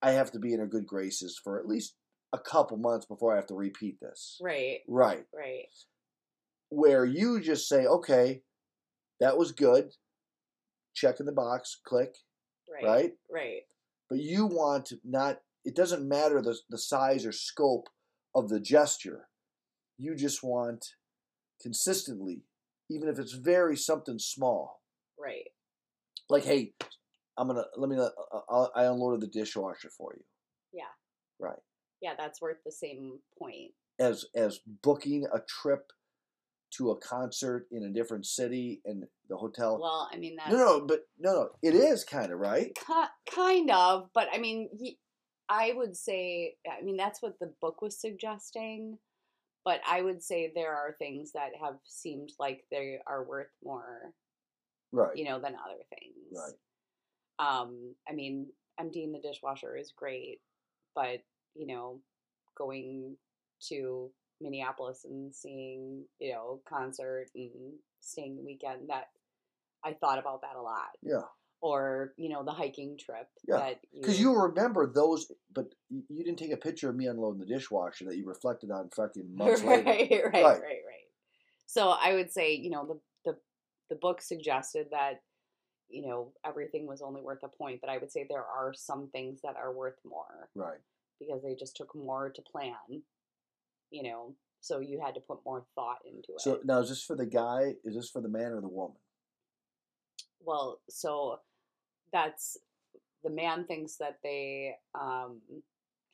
I 0.00 0.12
have 0.12 0.30
to 0.32 0.38
be 0.38 0.52
in 0.54 0.60
her 0.60 0.66
good 0.66 0.86
graces 0.86 1.38
for 1.42 1.58
at 1.58 1.66
least 1.66 1.94
a 2.32 2.38
couple 2.38 2.76
months 2.76 3.06
before 3.06 3.32
i 3.32 3.36
have 3.36 3.46
to 3.48 3.54
repeat 3.54 3.98
this. 4.00 4.38
Right 4.40 4.80
right. 4.86 5.24
right 5.34 5.66
where 6.70 7.04
you 7.04 7.40
just 7.40 7.68
say 7.68 7.86
okay 7.86 8.42
that 9.20 9.38
was 9.38 9.52
good 9.52 9.90
check 10.94 11.20
in 11.20 11.26
the 11.26 11.32
box 11.32 11.80
click 11.84 12.14
right 12.72 12.84
right? 12.84 13.12
right. 13.30 13.60
But 14.08 14.20
you 14.20 14.46
want 14.46 14.86
to 14.86 14.98
not 15.04 15.38
it 15.64 15.76
doesn't 15.76 16.08
matter 16.08 16.40
the, 16.40 16.56
the 16.70 16.78
size 16.78 17.26
or 17.26 17.32
scope 17.32 17.88
of 18.34 18.48
the 18.48 18.60
gesture. 18.60 19.28
You 19.98 20.14
just 20.14 20.42
want 20.42 20.86
consistently 21.60 22.42
even 22.90 23.08
if 23.08 23.18
it's 23.18 23.32
very 23.32 23.76
something 23.76 24.18
small. 24.18 24.80
Right. 25.18 25.48
Like 26.28 26.44
hey 26.44 26.72
i'm 27.36 27.48
gonna 27.48 27.64
let 27.76 27.88
me 27.88 27.96
uh, 27.96 28.08
uh, 28.50 28.66
i 28.74 28.84
unloaded 28.84 29.20
the 29.20 29.26
dishwasher 29.26 29.90
for 29.96 30.14
you. 30.16 30.24
Yeah. 30.72 30.84
right. 31.38 31.58
Yeah 32.00 32.14
that's 32.16 32.40
worth 32.40 32.58
the 32.64 32.72
same 32.72 33.18
point. 33.38 33.72
As 33.98 34.24
as 34.34 34.60
booking 34.82 35.26
a 35.32 35.40
trip 35.40 35.92
to 36.70 36.90
a 36.90 36.96
concert 36.96 37.66
in 37.70 37.84
a 37.84 37.92
different 37.92 38.26
city 38.26 38.80
and 38.84 39.04
the 39.28 39.36
hotel 39.36 39.78
well 39.80 40.08
i 40.12 40.16
mean 40.16 40.36
that. 40.36 40.50
no 40.50 40.56
no 40.56 40.86
but 40.86 41.00
no 41.18 41.32
no 41.32 41.48
it 41.62 41.74
is 41.74 42.04
kind 42.04 42.32
of 42.32 42.38
right 42.38 42.76
kind 43.34 43.70
of 43.70 44.08
but 44.14 44.28
i 44.32 44.38
mean 44.38 44.68
he, 44.78 44.98
i 45.48 45.72
would 45.74 45.96
say 45.96 46.54
i 46.70 46.82
mean 46.82 46.96
that's 46.96 47.22
what 47.22 47.38
the 47.40 47.52
book 47.60 47.80
was 47.82 48.00
suggesting 48.00 48.98
but 49.64 49.80
i 49.88 50.02
would 50.02 50.22
say 50.22 50.52
there 50.54 50.74
are 50.74 50.96
things 50.98 51.32
that 51.32 51.50
have 51.62 51.76
seemed 51.84 52.30
like 52.38 52.64
they 52.70 52.98
are 53.06 53.24
worth 53.24 53.50
more 53.62 54.12
right. 54.92 55.16
you 55.16 55.24
know 55.24 55.38
than 55.38 55.54
other 55.54 55.82
things. 55.90 56.38
Right. 57.40 57.64
Um 57.64 57.94
i 58.08 58.12
mean 58.12 58.46
emptying 58.80 59.12
the 59.12 59.20
dishwasher 59.20 59.76
is 59.76 59.92
great 59.96 60.40
but 60.94 61.20
you 61.54 61.66
know 61.66 62.00
going 62.56 63.16
to 63.68 64.10
minneapolis 64.40 65.04
and 65.04 65.34
seeing 65.34 66.04
you 66.18 66.32
know 66.32 66.60
concert 66.68 67.26
and 67.34 67.50
staying 68.00 68.36
the 68.36 68.42
weekend 68.42 68.88
that 68.88 69.08
i 69.84 69.92
thought 69.92 70.18
about 70.18 70.42
that 70.42 70.56
a 70.56 70.62
lot 70.62 70.90
yeah 71.02 71.22
or 71.60 72.12
you 72.16 72.28
know 72.28 72.44
the 72.44 72.52
hiking 72.52 72.96
trip 72.96 73.28
Yeah, 73.46 73.56
Because 73.92 74.20
you 74.20 74.34
remember 74.36 74.86
those, 74.86 75.30
but 75.52 75.74
you 75.90 76.22
didn't 76.24 76.38
take 76.38 76.52
a 76.52 76.56
picture 76.56 76.88
of 76.90 76.96
me 76.96 77.06
unloading 77.08 77.40
the 77.40 77.46
dishwasher 77.46 78.04
that 78.04 78.16
you 78.16 78.24
reflected 78.26 78.70
on 78.70 78.90
fucking 78.90 79.28
months 79.34 79.62
right, 79.62 79.84
later. 79.84 80.30
right, 80.32 80.34
right, 80.34 80.44
Right. 80.44 80.60
right, 80.62 81.08
So 81.66 81.90
I 81.90 82.14
would 82.14 82.30
say, 82.32 82.54
you 82.54 82.70
know, 82.70 82.86
the 82.86 83.00
the 83.32 83.38
the 83.90 83.96
book 83.96 84.20
suggested 84.22 84.88
that, 84.92 85.22
you 85.88 86.02
know, 86.06 86.32
everything 86.44 86.86
was 86.86 87.02
only 87.02 87.22
worth 87.22 87.42
a 87.42 87.48
point, 87.48 87.80
but 87.80 87.90
I 87.90 87.98
would 87.98 88.12
say 88.12 88.24
there 88.28 88.44
are 88.44 88.72
some 88.74 89.08
things 89.08 89.40
that 89.42 89.56
are 89.56 89.72
worth 89.72 89.98
more 90.04 90.48
Right. 90.54 90.78
because 91.18 91.42
they 91.42 91.54
just 91.56 91.76
took 91.76 91.94
more 91.94 92.30
to 92.30 92.42
plan. 92.42 93.02
You 93.90 94.02
know, 94.02 94.34
so 94.60 94.80
you 94.80 95.00
had 95.04 95.14
to 95.14 95.20
put 95.20 95.38
more 95.44 95.64
thought 95.74 95.98
into 96.04 96.32
it. 96.34 96.40
So 96.40 96.60
now, 96.64 96.80
is 96.80 96.88
this 96.88 97.02
for 97.02 97.16
the 97.16 97.26
guy? 97.26 97.74
Is 97.84 97.94
this 97.94 98.10
for 98.10 98.20
the 98.20 98.28
man 98.28 98.52
or 98.52 98.60
the 98.60 98.68
woman? 98.68 98.96
well, 100.40 100.80
so 100.88 101.40
that's 102.12 102.56
the 103.22 103.30
man 103.30 103.64
thinks 103.66 103.96
that 103.96 104.18
they 104.22 104.74
um 104.98 105.40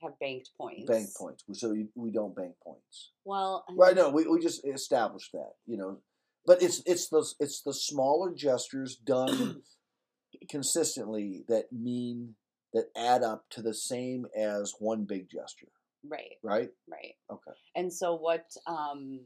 have 0.03 0.19
banked 0.19 0.51
points. 0.59 0.87
Bank 0.87 1.09
points. 1.17 1.45
So 1.53 1.73
you, 1.73 1.89
we 1.95 2.11
don't 2.11 2.35
bank 2.35 2.55
points. 2.63 3.13
Well, 3.25 3.65
Right. 3.75 3.97
No, 3.97 4.11
we, 4.11 4.27
we 4.27 4.41
just 4.41 4.67
established 4.67 5.33
that. 5.33 5.53
You 5.67 5.77
know, 5.77 5.99
but 6.47 6.63
it's 6.63 6.83
it's 6.87 7.09
the 7.09 7.25
it's 7.41 7.63
the 7.63 7.75
smaller 7.75 8.35
gestures 8.35 8.97
done 8.97 9.63
consistently 10.51 11.45
that 11.49 11.73
mean 11.73 12.35
that 12.73 12.87
add 12.97 13.23
up 13.23 13.45
to 13.51 13.63
the 13.63 13.75
same 13.75 14.27
as 14.37 14.75
one 14.79 15.05
big 15.05 15.31
gesture. 15.31 15.69
Right, 16.09 16.39
Right. 16.43 16.71
right. 16.89 17.15
Okay. 17.31 17.53
And 17.77 17.93
so 17.93 18.15
what 18.17 18.47
um 18.67 19.21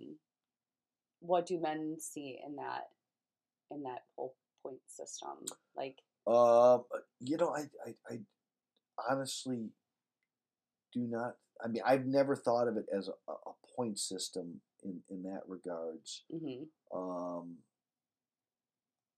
what 1.20 1.46
do 1.46 1.60
men 1.60 1.96
see 1.98 2.38
in 2.46 2.56
that 2.56 2.84
in 3.70 3.82
that 3.82 4.02
whole 4.16 4.34
point 4.62 4.80
system? 4.86 5.44
Like 5.76 5.96
Um, 6.26 6.84
you 7.20 7.36
know, 7.38 7.54
I, 7.54 7.62
I, 7.86 7.94
I 8.14 8.18
honestly 9.10 9.70
do 10.92 11.00
not. 11.00 11.34
I 11.64 11.68
mean, 11.68 11.82
I've 11.84 12.06
never 12.06 12.36
thought 12.36 12.68
of 12.68 12.76
it 12.76 12.86
as 12.96 13.08
a, 13.08 13.32
a 13.32 13.52
point 13.76 13.98
system 13.98 14.60
in 14.84 15.00
in 15.10 15.22
that 15.24 15.42
regards. 15.46 16.24
mhm, 16.32 16.66
Um, 16.94 17.56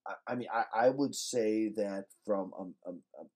I, 0.07 0.15
I 0.33 0.35
mean, 0.37 0.49
I, 0.53 0.87
I 0.87 0.89
would 0.91 1.15
say 1.15 1.69
that 1.77 2.07
from 2.25 2.53
um, 2.59 2.75
um, 2.87 3.03
um 3.19 3.27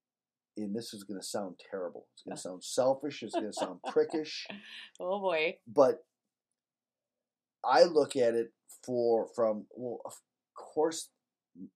and 0.57 0.75
this 0.75 0.95
is 0.95 1.05
going 1.05 1.21
to 1.21 1.27
sound 1.27 1.57
terrible. 1.71 2.07
It's 2.15 2.23
going 2.23 2.37
to 2.37 2.41
sound 2.41 2.65
selfish. 2.65 3.23
It's 3.23 3.35
going 3.35 3.47
to 3.47 3.53
sound 3.53 3.81
prickish. 3.87 4.47
oh 5.01 5.21
boy. 5.21 5.57
But 5.67 6.05
I 7.65 7.85
look 7.85 8.17
at 8.17 8.35
it 8.35 8.53
for 8.85 9.29
from 9.35 9.67
well, 9.75 10.01
of 10.05 10.15
course 10.55 11.11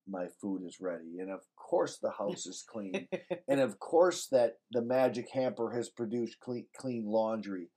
my 0.08 0.26
food 0.40 0.62
is 0.66 0.78
ready, 0.80 1.18
and 1.20 1.30
of 1.30 1.40
course 1.56 1.98
the 1.98 2.10
house 2.10 2.46
is 2.46 2.64
clean, 2.68 3.08
and 3.48 3.60
of 3.60 3.78
course 3.78 4.26
that 4.30 4.58
the 4.72 4.82
magic 4.82 5.26
hamper 5.32 5.72
has 5.74 5.88
produced 5.88 6.40
clean, 6.40 6.66
clean 6.76 7.04
laundry. 7.06 7.68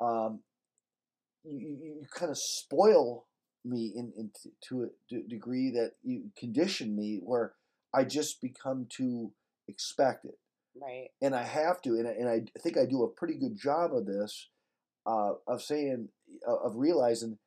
Um, 0.00 0.40
you, 1.44 1.58
you, 1.58 2.06
kind 2.14 2.30
of 2.30 2.36
spoil 2.38 3.26
me 3.64 3.92
in, 3.94 4.12
in 4.16 4.30
to 4.68 4.84
a 4.84 5.28
degree 5.28 5.70
that 5.70 5.92
you 6.02 6.30
condition 6.38 6.96
me 6.96 7.20
where 7.22 7.54
I 7.94 8.04
just 8.04 8.40
become 8.40 8.86
too 8.88 9.32
expected. 9.70 10.32
Right. 10.80 11.08
and 11.20 11.34
I 11.34 11.42
have 11.42 11.82
to, 11.82 11.90
and 11.94 12.06
I, 12.06 12.12
and 12.12 12.28
I 12.28 12.60
think 12.60 12.78
I 12.78 12.86
do 12.86 13.02
a 13.02 13.08
pretty 13.08 13.34
good 13.34 13.56
job 13.56 13.92
of 13.92 14.06
this, 14.06 14.48
uh, 15.04 15.32
of 15.48 15.62
saying, 15.62 16.08
uh, 16.48 16.56
of 16.64 16.76
realizing 16.76 17.38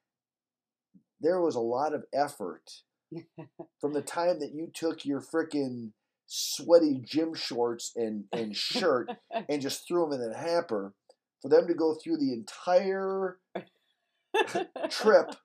there 1.22 1.40
was 1.40 1.56
a 1.56 1.62
lot 1.62 1.94
of 1.94 2.04
effort 2.14 2.70
from 3.80 3.94
the 3.94 4.02
time 4.02 4.40
that 4.40 4.54
you 4.54 4.70
took 4.74 5.06
your 5.06 5.22
frickin' 5.22 5.94
sweaty 6.28 7.02
gym 7.06 7.34
shorts 7.34 7.94
and, 7.96 8.26
and 8.32 8.56
shirt 8.56 9.10
and 9.50 9.62
just 9.62 9.88
threw 9.88 10.10
them 10.10 10.20
in 10.20 10.32
a 10.32 10.38
hamper 10.38 10.94
for 11.42 11.50
them 11.50 11.68
to 11.68 11.74
go 11.74 11.96
through 11.96 12.18
the 12.18 12.34
entire 12.34 13.38
trip 14.90 15.36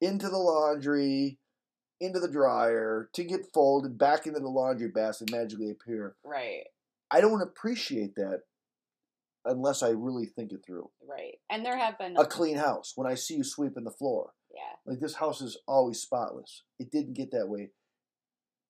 into 0.00 0.28
the 0.28 0.38
laundry, 0.38 1.38
into 2.02 2.18
the 2.20 2.28
dryer, 2.28 3.08
to 3.14 3.24
get 3.24 3.46
folded 3.54 3.96
back 3.96 4.26
into 4.26 4.40
the 4.40 4.48
laundry 4.48 4.88
basket 4.88 5.30
magically 5.30 5.70
appear. 5.70 6.16
right. 6.24 6.64
I 7.10 7.20
don't 7.20 7.42
appreciate 7.42 8.14
that 8.16 8.40
unless 9.44 9.82
I 9.82 9.90
really 9.90 10.24
think 10.24 10.50
it 10.52 10.64
through. 10.66 10.88
Right. 11.06 11.34
And 11.50 11.64
there 11.64 11.76
have 11.78 11.98
been 11.98 12.16
A 12.16 12.24
clean 12.24 12.56
house, 12.56 12.92
when 12.96 13.06
I 13.06 13.14
see 13.16 13.34
you 13.34 13.44
sweeping 13.44 13.84
the 13.84 13.90
floor, 13.90 14.32
yeah. 14.54 14.76
like 14.86 14.98
this 14.98 15.16
house 15.16 15.42
is 15.42 15.58
always 15.68 16.00
spotless. 16.00 16.62
It 16.78 16.90
didn't 16.90 17.12
get 17.14 17.30
that 17.32 17.48
way. 17.48 17.70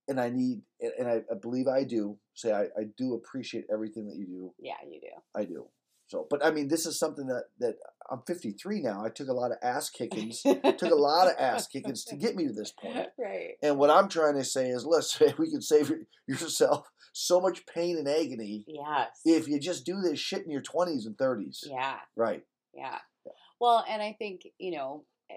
And 0.08 0.18
I 0.20 0.30
need, 0.30 0.62
and- 0.80 0.92
and 0.98 1.08
I, 1.08 1.22
I 1.30 1.34
believe 1.40 1.68
I 1.68 1.84
do, 1.84 2.18
say 2.34 2.52
I, 2.52 2.62
I 2.76 2.84
do 2.98 3.14
appreciate 3.14 3.66
everything 3.72 4.08
that 4.08 4.16
you 4.16 4.26
do. 4.26 4.54
Yeah, 4.58 4.74
you 4.90 5.00
do. 5.00 5.40
I 5.40 5.44
do. 5.44 5.68
So, 6.08 6.26
but 6.28 6.44
I 6.44 6.50
mean, 6.50 6.66
this 6.66 6.84
is 6.84 6.98
something 6.98 7.28
that, 7.28 7.44
that 7.60 7.76
I'm 8.10 8.22
53 8.26 8.80
now. 8.82 9.04
I 9.04 9.08
took 9.08 9.28
a 9.28 9.32
lot 9.32 9.50
of 9.52 9.58
ass 9.62 9.90
kickings, 9.90 10.42
took 10.42 10.82
a 10.82 10.94
lot 10.94 11.28
of 11.28 11.34
ass 11.38 11.66
kickings 11.66 12.04
to 12.06 12.16
get 12.16 12.36
me 12.36 12.46
to 12.46 12.52
this 12.52 12.72
point. 12.72 13.08
Right. 13.18 13.52
And 13.62 13.78
what 13.78 13.90
I'm 13.90 14.08
trying 14.08 14.34
to 14.36 14.44
say 14.44 14.68
is, 14.70 14.84
listen, 14.84 15.34
we 15.38 15.50
can 15.50 15.62
save 15.62 15.92
yourself 16.26 16.86
so 17.12 17.40
much 17.40 17.66
pain 17.66 17.96
and 17.98 18.08
agony 18.08 18.64
Yes. 18.66 19.20
if 19.24 19.46
you 19.48 19.60
just 19.60 19.84
do 19.86 20.00
this 20.00 20.18
shit 20.18 20.44
in 20.44 20.50
your 20.50 20.62
20s 20.62 21.06
and 21.06 21.16
30s. 21.16 21.58
yeah. 21.66 21.96
Right. 22.16 22.42
Yeah. 22.74 22.98
Well, 23.60 23.84
and 23.88 24.02
I 24.02 24.14
think, 24.18 24.42
you 24.58 24.72
know, 24.76 25.04
eh, 25.30 25.34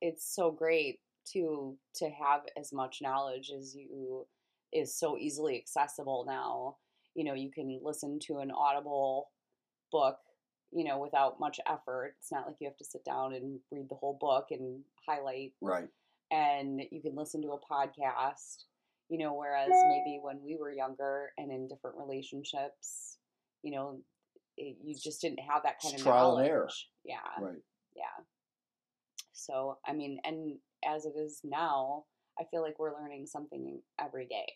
it's 0.00 0.34
so 0.34 0.50
great 0.50 0.98
to 1.32 1.76
to 1.96 2.10
have 2.10 2.40
as 2.58 2.72
much 2.72 2.98
knowledge 3.00 3.50
as 3.56 3.74
you 3.76 4.26
is 4.72 4.98
so 4.98 5.16
easily 5.16 5.56
accessible 5.56 6.24
now. 6.26 6.76
You 7.14 7.24
know, 7.24 7.34
you 7.34 7.50
can 7.52 7.80
listen 7.82 8.18
to 8.26 8.38
an 8.38 8.50
audible 8.50 9.28
book, 9.92 10.16
you 10.72 10.84
know, 10.84 10.98
without 10.98 11.38
much 11.38 11.60
effort. 11.68 12.14
It's 12.18 12.32
not 12.32 12.46
like 12.46 12.56
you 12.60 12.66
have 12.68 12.76
to 12.78 12.84
sit 12.84 13.04
down 13.04 13.34
and 13.34 13.60
read 13.70 13.88
the 13.88 13.94
whole 13.94 14.16
book 14.20 14.46
and 14.50 14.80
highlight 15.06 15.52
Right. 15.60 15.88
and 16.30 16.80
you 16.90 17.02
can 17.02 17.14
listen 17.16 17.42
to 17.42 17.52
a 17.52 17.58
podcast 17.60 18.64
you 19.08 19.18
know 19.18 19.34
whereas 19.34 19.68
maybe 19.88 20.20
when 20.22 20.38
we 20.44 20.56
were 20.56 20.70
younger 20.72 21.32
and 21.36 21.50
in 21.50 21.66
different 21.68 21.96
relationships 21.98 23.18
you 23.62 23.72
know 23.72 23.98
it, 24.56 24.76
you 24.82 24.94
just 24.94 25.20
didn't 25.20 25.40
have 25.40 25.64
that 25.64 25.80
kind 25.82 25.92
It's 25.94 26.02
of 26.02 26.06
trial 26.08 26.28
knowledge 26.36 26.44
and 26.46 26.50
error. 26.50 26.68
yeah 27.04 27.16
Right. 27.40 27.62
yeah 27.96 28.24
so 29.32 29.78
i 29.86 29.92
mean 29.92 30.18
and 30.24 30.56
as 30.84 31.04
it 31.04 31.14
is 31.16 31.40
now 31.44 32.04
i 32.38 32.44
feel 32.50 32.62
like 32.62 32.78
we're 32.78 32.94
learning 32.98 33.26
something 33.26 33.80
every 34.00 34.26
day 34.26 34.46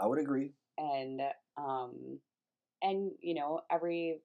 I 0.00 0.06
would 0.06 0.18
agree. 0.18 0.52
and 0.78 1.20
um 1.56 2.18
and 2.82 3.12
you 3.20 3.34
know 3.34 3.60
every 3.70 4.20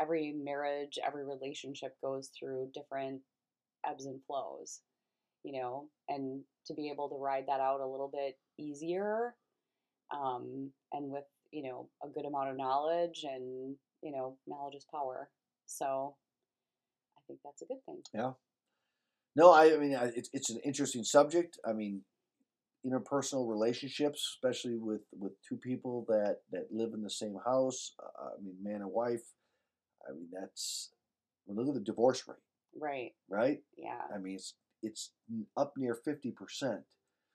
every 0.00 0.32
marriage 0.32 0.98
every 1.06 1.24
relationship 1.24 1.96
goes 2.02 2.30
through 2.38 2.70
different 2.74 3.20
ebbs 3.88 4.06
and 4.06 4.20
flows 4.26 4.80
you 5.44 5.52
know 5.52 5.88
and 6.08 6.42
to 6.66 6.74
be 6.74 6.90
able 6.90 7.08
to 7.08 7.16
ride 7.16 7.44
that 7.46 7.60
out 7.60 7.80
a 7.80 7.86
little 7.86 8.10
bit 8.12 8.36
easier 8.58 9.34
um 10.14 10.70
and 10.92 11.10
with 11.10 11.24
you 11.52 11.62
know 11.62 11.88
a 12.04 12.08
good 12.08 12.24
amount 12.26 12.50
of 12.50 12.56
knowledge 12.56 13.24
and 13.24 13.76
you 14.02 14.12
know 14.12 14.36
knowledge 14.46 14.74
is 14.74 14.86
power 14.92 15.28
so 15.66 16.14
i 17.16 17.20
think 17.26 17.38
that's 17.44 17.62
a 17.62 17.66
good 17.66 17.84
thing 17.86 18.00
Yeah. 18.14 18.32
No, 19.34 19.52
I, 19.52 19.74
I 19.74 19.76
mean, 19.76 19.94
I- 19.94 20.12
it's, 20.16 20.30
it's 20.32 20.48
an 20.48 20.58
interesting 20.64 21.04
subject. 21.04 21.58
I 21.62 21.74
mean, 21.74 22.00
interpersonal 22.86 23.46
relationships, 23.50 24.34
especially 24.34 24.76
with, 24.78 25.02
with 25.12 25.32
two 25.46 25.56
people 25.56 26.06
that, 26.08 26.38
that 26.52 26.68
live 26.72 26.94
in 26.94 27.02
the 27.02 27.10
same 27.10 27.36
house. 27.44 27.92
Uh, 28.02 28.28
I 28.38 28.42
mean, 28.42 28.54
man 28.62 28.80
and 28.80 28.90
wife. 28.90 29.24
I 30.08 30.12
mean, 30.12 30.28
that's, 30.32 30.90
mean, 31.48 31.58
look 31.58 31.68
at 31.68 31.74
the 31.74 31.80
divorce 31.80 32.22
rate, 32.26 32.36
right 32.80 33.12
right? 33.28 33.58
yeah 33.76 34.02
I 34.14 34.18
mean, 34.18 34.34
it's 34.34 34.54
it's 34.82 35.12
up 35.56 35.74
near 35.76 35.94
fifty 35.94 36.30
percent. 36.30 36.80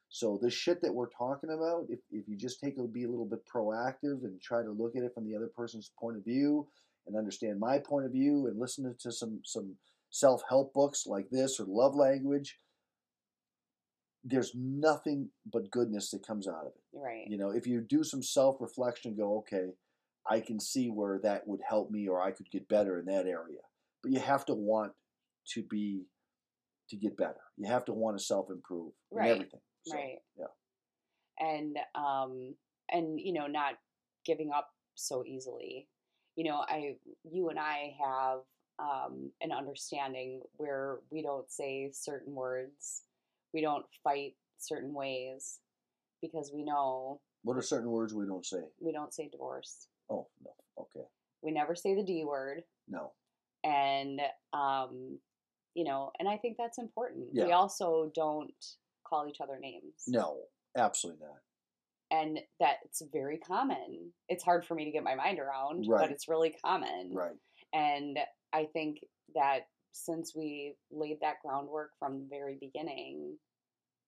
So 0.10 0.38
the 0.42 0.50
shit 0.50 0.82
that 0.82 0.94
we're 0.94 1.08
talking 1.10 1.52
about, 1.52 1.86
if, 1.88 2.00
if 2.12 2.28
you 2.28 2.36
just 2.36 2.60
take 2.60 2.78
a 2.78 2.84
be 2.84 3.06
a 3.06 3.10
little 3.10 3.26
bit 3.26 3.44
proactive 3.48 4.26
and 4.26 4.42
try 4.42 4.62
to 4.62 4.72
look 4.72 4.98
at 4.98 5.04
it 5.04 5.14
from 5.14 5.26
the 5.26 5.36
other 5.36 5.50
person's 5.56 5.92
point 5.98 6.18
of 6.18 6.26
view 6.26 6.68
and 7.08 7.16
understand 7.16 7.60
my 7.60 7.80
point 7.80 8.06
of 8.06 8.12
view 8.12 8.48
and 8.48 8.60
listen 8.60 8.94
to 9.00 9.12
some 9.12 9.40
some 9.46 9.76
self 10.10 10.44
help 10.50 10.74
books 10.74 11.08
like 11.08 11.30
this 11.30 11.60
or 11.60 11.66
love 11.66 11.96
language, 11.96 12.58
there's 14.24 14.52
nothing 14.54 15.30
but 15.52 15.72
goodness 15.72 16.12
that 16.12 16.26
comes 16.28 16.48
out 16.48 16.66
of 16.66 16.74
it. 16.76 16.84
right 16.94 17.26
You 17.28 17.38
know, 17.38 17.50
if 17.52 17.66
you 17.66 17.82
do 17.82 18.04
some 18.04 18.22
self 18.22 18.58
reflection, 18.60 19.16
go, 19.16 19.38
okay, 19.40 19.70
I 20.30 20.40
can 20.40 20.60
see 20.60 20.88
where 20.90 21.20
that 21.24 21.48
would 21.48 21.62
help 21.68 21.92
me 21.92 22.08
or 22.08 22.22
I 22.22 22.32
could 22.32 22.50
get 22.52 22.68
better 22.70 23.00
in 23.00 23.06
that 23.06 23.26
area. 23.26 23.60
But 24.04 24.12
you 24.12 24.20
have 24.20 24.46
to 24.46 24.54
want 24.54 24.94
to 25.54 25.64
be, 25.64 26.04
to 26.90 26.96
get 26.96 27.18
better. 27.18 27.42
You 27.58 27.68
have 27.68 27.86
to 27.86 27.94
want 27.94 28.18
to 28.18 28.24
self 28.24 28.50
improve 28.50 28.94
in 29.12 29.20
everything. 29.26 29.60
So, 29.88 29.96
right 29.96 30.18
yeah. 30.38 30.46
and 31.40 31.78
um 31.96 32.54
and 32.92 33.20
you 33.20 33.34
know 33.34 33.48
not 33.48 33.74
giving 34.28 34.52
up 34.56 34.70
so 34.94 35.24
easily 35.26 35.88
you 36.36 36.44
know 36.44 36.64
i 36.68 36.96
you 37.24 37.50
and 37.50 37.58
i 37.58 37.96
have 38.00 38.42
um 38.78 39.32
an 39.42 39.52
understanding 39.52 40.42
where 40.58 41.00
we 41.10 41.24
don't 41.24 41.50
say 41.50 41.90
certain 41.92 42.36
words 42.36 43.02
we 43.56 43.62
don't 43.62 43.86
fight 44.04 44.36
certain 44.60 44.94
ways 44.94 45.60
because 46.22 46.52
we 46.54 46.64
know 46.64 47.20
What 47.44 47.58
are 47.58 47.62
certain 47.64 47.90
words 47.90 48.14
we 48.14 48.28
don't 48.28 48.46
say? 48.46 48.62
we 48.80 48.92
don't 48.92 49.12
say 49.14 49.28
divorce 49.32 49.88
Oh, 50.12 50.28
no. 50.44 50.52
Okay. 50.80 51.06
we 51.42 51.52
never 51.52 51.76
say 51.76 51.96
the 51.96 52.04
d 52.04 52.24
word 52.26 52.64
No. 52.88 53.14
and 53.64 54.20
um 54.54 55.20
you 55.76 55.84
know 55.84 56.12
and 56.20 56.28
i 56.28 56.38
think 56.38 56.58
that's 56.58 56.78
important 56.80 57.28
Yeah. 57.34 57.46
we 57.46 57.52
also 57.52 58.12
don't 58.14 58.54
call 59.08 59.28
each 59.28 59.42
other 59.42 59.58
names 59.60 60.04
No. 60.08 60.38
Absolutely 60.76 61.26
not. 61.26 61.42
and 62.18 62.40
that's 62.60 63.02
very 63.14 63.38
common. 63.38 64.12
It's 64.30 64.44
hard 64.44 64.66
for 64.66 64.74
me 64.76 64.86
to 64.86 64.92
get 64.92 65.04
my 65.04 65.16
mind 65.16 65.38
around, 65.40 65.86
Right. 65.88 66.02
but 66.02 66.12
it's 66.12 66.28
really 66.30 66.56
common. 66.66 67.14
Right. 67.14 67.36
And 67.74 68.18
I 68.54 68.66
think 68.74 69.00
that 69.36 69.68
since 69.94 70.34
we 70.36 70.76
laid 70.92 71.20
that 71.22 71.42
groundwork 71.44 71.92
from 72.00 72.20
the 72.20 72.28
very 72.30 72.58
beginning, 72.60 73.38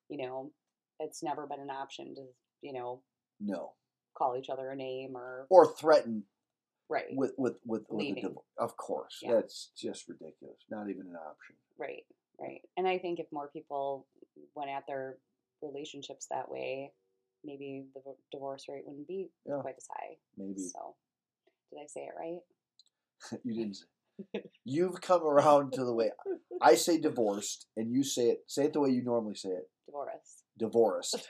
you 0.09 0.17
know, 0.17 0.51
it's 0.99 1.21
never 1.23 1.45
been 1.47 1.59
an 1.61 1.69
option 1.69 2.15
to, 2.15 2.21
you 2.61 2.71
know, 2.73 3.01
No. 3.41 3.73
Call 4.15 4.35
each 4.37 4.49
other 4.49 4.69
a 4.69 4.75
name 4.75 5.15
or 5.15 5.47
Or 5.49 5.73
threaten 5.75 6.23
right, 6.89 7.05
with, 7.13 7.31
with, 7.37 7.55
with, 7.65 7.83
with 7.89 8.15
divorce. 8.15 8.45
Of 8.57 8.77
course. 8.77 9.19
Yeah. 9.21 9.33
That's 9.35 9.71
just 9.77 10.07
ridiculous. 10.07 10.57
Not 10.69 10.89
even 10.89 11.07
an 11.07 11.15
option. 11.15 11.55
right, 11.77 12.03
right. 12.39 12.61
And 12.77 12.87
I 12.87 12.97
think 12.99 13.19
if 13.19 13.27
more 13.31 13.47
people 13.47 14.05
went 14.55 14.69
at 14.69 14.85
their 14.87 15.17
relationships 15.61 16.27
that 16.29 16.49
way, 16.49 16.91
maybe 17.43 17.85
the 17.95 18.01
divorce 18.31 18.65
rate 18.69 18.83
wouldn't 18.85 19.07
be 19.07 19.29
Yeah. 19.47 19.59
quite 19.61 19.75
as 19.77 19.87
high. 19.89 20.17
Maybe. 20.37 20.59
So, 20.59 20.95
did 21.71 21.79
I 21.83 21.87
say 21.87 22.01
it 22.01 22.13
right? 22.17 23.39
you 23.43 23.53
didn't 23.53 23.75
say. 23.75 24.43
You've 24.65 25.01
come 25.01 25.23
around 25.23 25.73
to 25.73 25.83
the 25.83 25.93
way 25.93 26.11
I 26.61 26.75
say 26.75 26.99
divorced, 26.99 27.65
and 27.75 27.91
you 27.91 28.03
say 28.03 28.29
it. 28.29 28.43
Say 28.47 28.65
it 28.65 28.73
the 28.73 28.79
way 28.79 28.91
you 28.91 29.01
normally 29.01 29.33
say 29.35 29.49
it. 29.49 29.69
Divorce. 30.57 31.13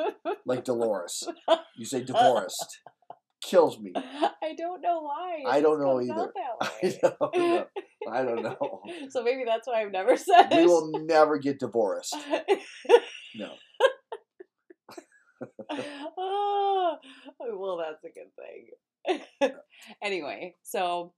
like 0.46 0.64
Dolores. 0.64 1.24
You 1.76 1.84
say 1.84 2.02
divorced. 2.02 2.80
Kills 3.42 3.80
me. 3.80 3.92
I 3.96 4.54
don't 4.56 4.80
know 4.80 5.00
why. 5.00 5.42
I 5.48 5.60
don't 5.60 5.80
know 5.80 6.00
either. 6.00 6.32
I 6.62 6.98
don't 7.02 7.36
know. 7.36 7.66
I 8.08 8.22
don't 8.22 8.42
know. 8.42 8.82
so 9.10 9.24
maybe 9.24 9.42
that's 9.44 9.66
why 9.66 9.82
I've 9.82 9.90
never 9.90 10.16
said 10.16 10.48
We 10.52 10.64
will 10.66 10.92
never 11.06 11.38
get 11.38 11.58
divorced. 11.58 12.16
No. 13.34 13.50
oh, 16.16 16.96
well, 17.40 17.78
that's 17.78 18.04
a 18.04 18.10
good 18.14 18.30
thing. 19.40 19.52
anyway, 20.00 20.54
so 20.62 21.12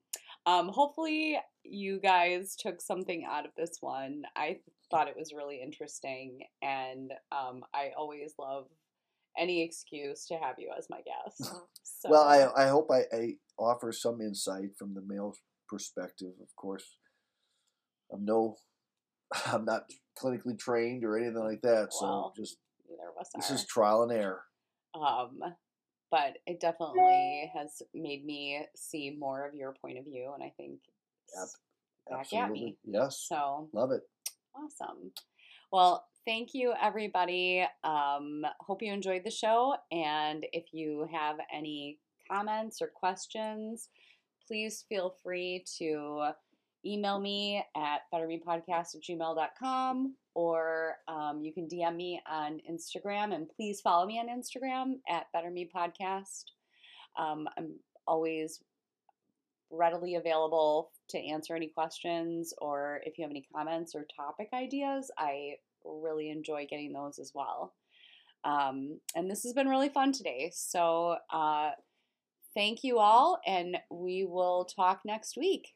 um, 0.47 0.69
hopefully 0.69 1.39
you 1.63 2.01
guys 2.01 2.57
took 2.57 2.81
something 2.81 3.27
out 3.29 3.47
of 3.47 3.53
this 3.57 3.79
one. 3.81 4.23
I 4.37 4.59
thought 4.91 5.09
it 5.09 5.17
was 5.17 5.33
really 5.33 5.61
interesting, 5.63 6.41
and 6.63 7.13
um, 7.33 7.65
I 7.75 7.93
always 7.97 8.35
love 8.39 8.67
any 9.39 9.63
excuse 9.63 10.27
to 10.27 10.35
have 10.35 10.57
you 10.59 10.71
as 10.77 10.89
my 10.91 11.01
guest. 11.01 11.53
So, 11.83 12.11
Well, 12.11 12.25
I 12.25 12.65
I 12.65 12.69
hope 12.69 12.91
I, 12.91 13.05
I 13.15 13.37
offer 13.59 13.91
some 13.93 14.21
insight 14.21 14.77
from 14.79 14.95
the 14.95 15.01
male 15.01 15.35
perspective. 15.69 16.33
Of 16.43 16.55
course, 16.57 16.99
I'm 18.13 18.25
no, 18.25 18.57
I'm 19.47 19.65
not 19.65 19.91
clinically 20.19 20.59
trained 20.59 21.05
or 21.05 21.17
anything 21.17 21.43
like 21.43 21.63
that. 21.63 21.93
So 21.93 22.05
Well, 22.07 22.35
just 22.37 22.59
neither 22.89 23.09
of 23.11 23.21
us 23.21 23.31
this 23.35 23.51
is 23.51 23.67
trial 23.67 24.03
and 24.03 24.13
error. 24.13 24.43
Um, 24.95 25.41
but 26.11 26.39
it 26.47 26.61
definitely 26.61 27.51
has 27.55 27.83
made 27.95 28.25
me 28.25 28.67
see 28.77 29.11
more 29.19 29.47
of 29.47 29.55
your 29.55 29.75
point 29.81 29.99
of 29.99 30.05
view, 30.05 30.33
and 30.35 30.43
I 30.43 30.53
think 30.57 30.81
Yep, 31.35 31.49
back 32.09 32.21
Absolutely. 32.21 32.59
at 32.59 32.63
me. 32.63 32.77
Yes. 32.85 33.27
So 33.29 33.69
Love 33.73 33.91
it. 33.93 34.03
Awesome. 34.57 35.13
Well, 35.73 36.07
thank 36.25 36.55
you, 36.55 36.73
everybody. 36.81 37.67
Um, 37.83 38.45
hope 38.61 38.83
you 38.83 38.93
enjoyed 38.93 39.23
the 39.25 39.31
show. 39.31 39.75
And 39.91 40.47
if 40.53 40.67
you 40.73 41.09
have 41.13 41.37
any 41.53 41.99
comments 42.31 42.81
or 42.81 42.89
questions, 42.89 43.89
please 44.47 44.85
feel 44.89 45.17
free 45.23 45.65
to 45.79 46.31
email 46.87 47.19
me 47.19 47.65
at 47.77 48.03
bettermepodcast 48.13 48.95
at 48.95 49.03
gmail.com 49.09 50.15
or 50.35 50.97
um, 51.09 51.41
you 51.43 51.53
can 51.53 51.67
DM 51.69 51.97
me 51.97 52.21
on 52.31 52.61
Instagram. 52.71 53.35
And 53.35 53.49
please 53.49 53.81
follow 53.81 54.07
me 54.07 54.19
on 54.19 54.29
Instagram 54.29 54.99
at 55.09 55.27
bettermepodcast. 55.35 56.45
Um, 57.19 57.49
I'm 57.57 57.75
always 58.07 58.61
readily 59.75 60.15
available 60.15 60.91
to 61.11 61.19
answer 61.19 61.55
any 61.55 61.69
questions 61.69 62.55
or 62.59 63.01
if 63.05 63.19
you 63.19 63.23
have 63.23 63.31
any 63.31 63.47
comments 63.55 63.95
or 63.95 64.07
topic 64.17 64.49
ideas. 64.55 65.11
I 65.19 65.57
really 65.85 66.31
enjoy 66.31 66.67
getting 66.69 66.93
those 66.93 67.19
as 67.19 67.33
well. 67.35 67.75
Um, 68.45 69.01
and 69.15 69.31
this 69.31 69.43
has 69.45 69.53
been 69.53 69.69
really 69.69 69.89
fun 69.89 70.13
today. 70.13 70.51
So, 70.55 71.17
uh, 71.33 71.71
thank 72.55 72.85
you 72.85 72.99
all, 72.99 73.41
and 73.47 73.79
we 73.91 74.25
will 74.25 74.65
talk 74.67 75.01
next 75.05 75.37
week. 75.37 75.69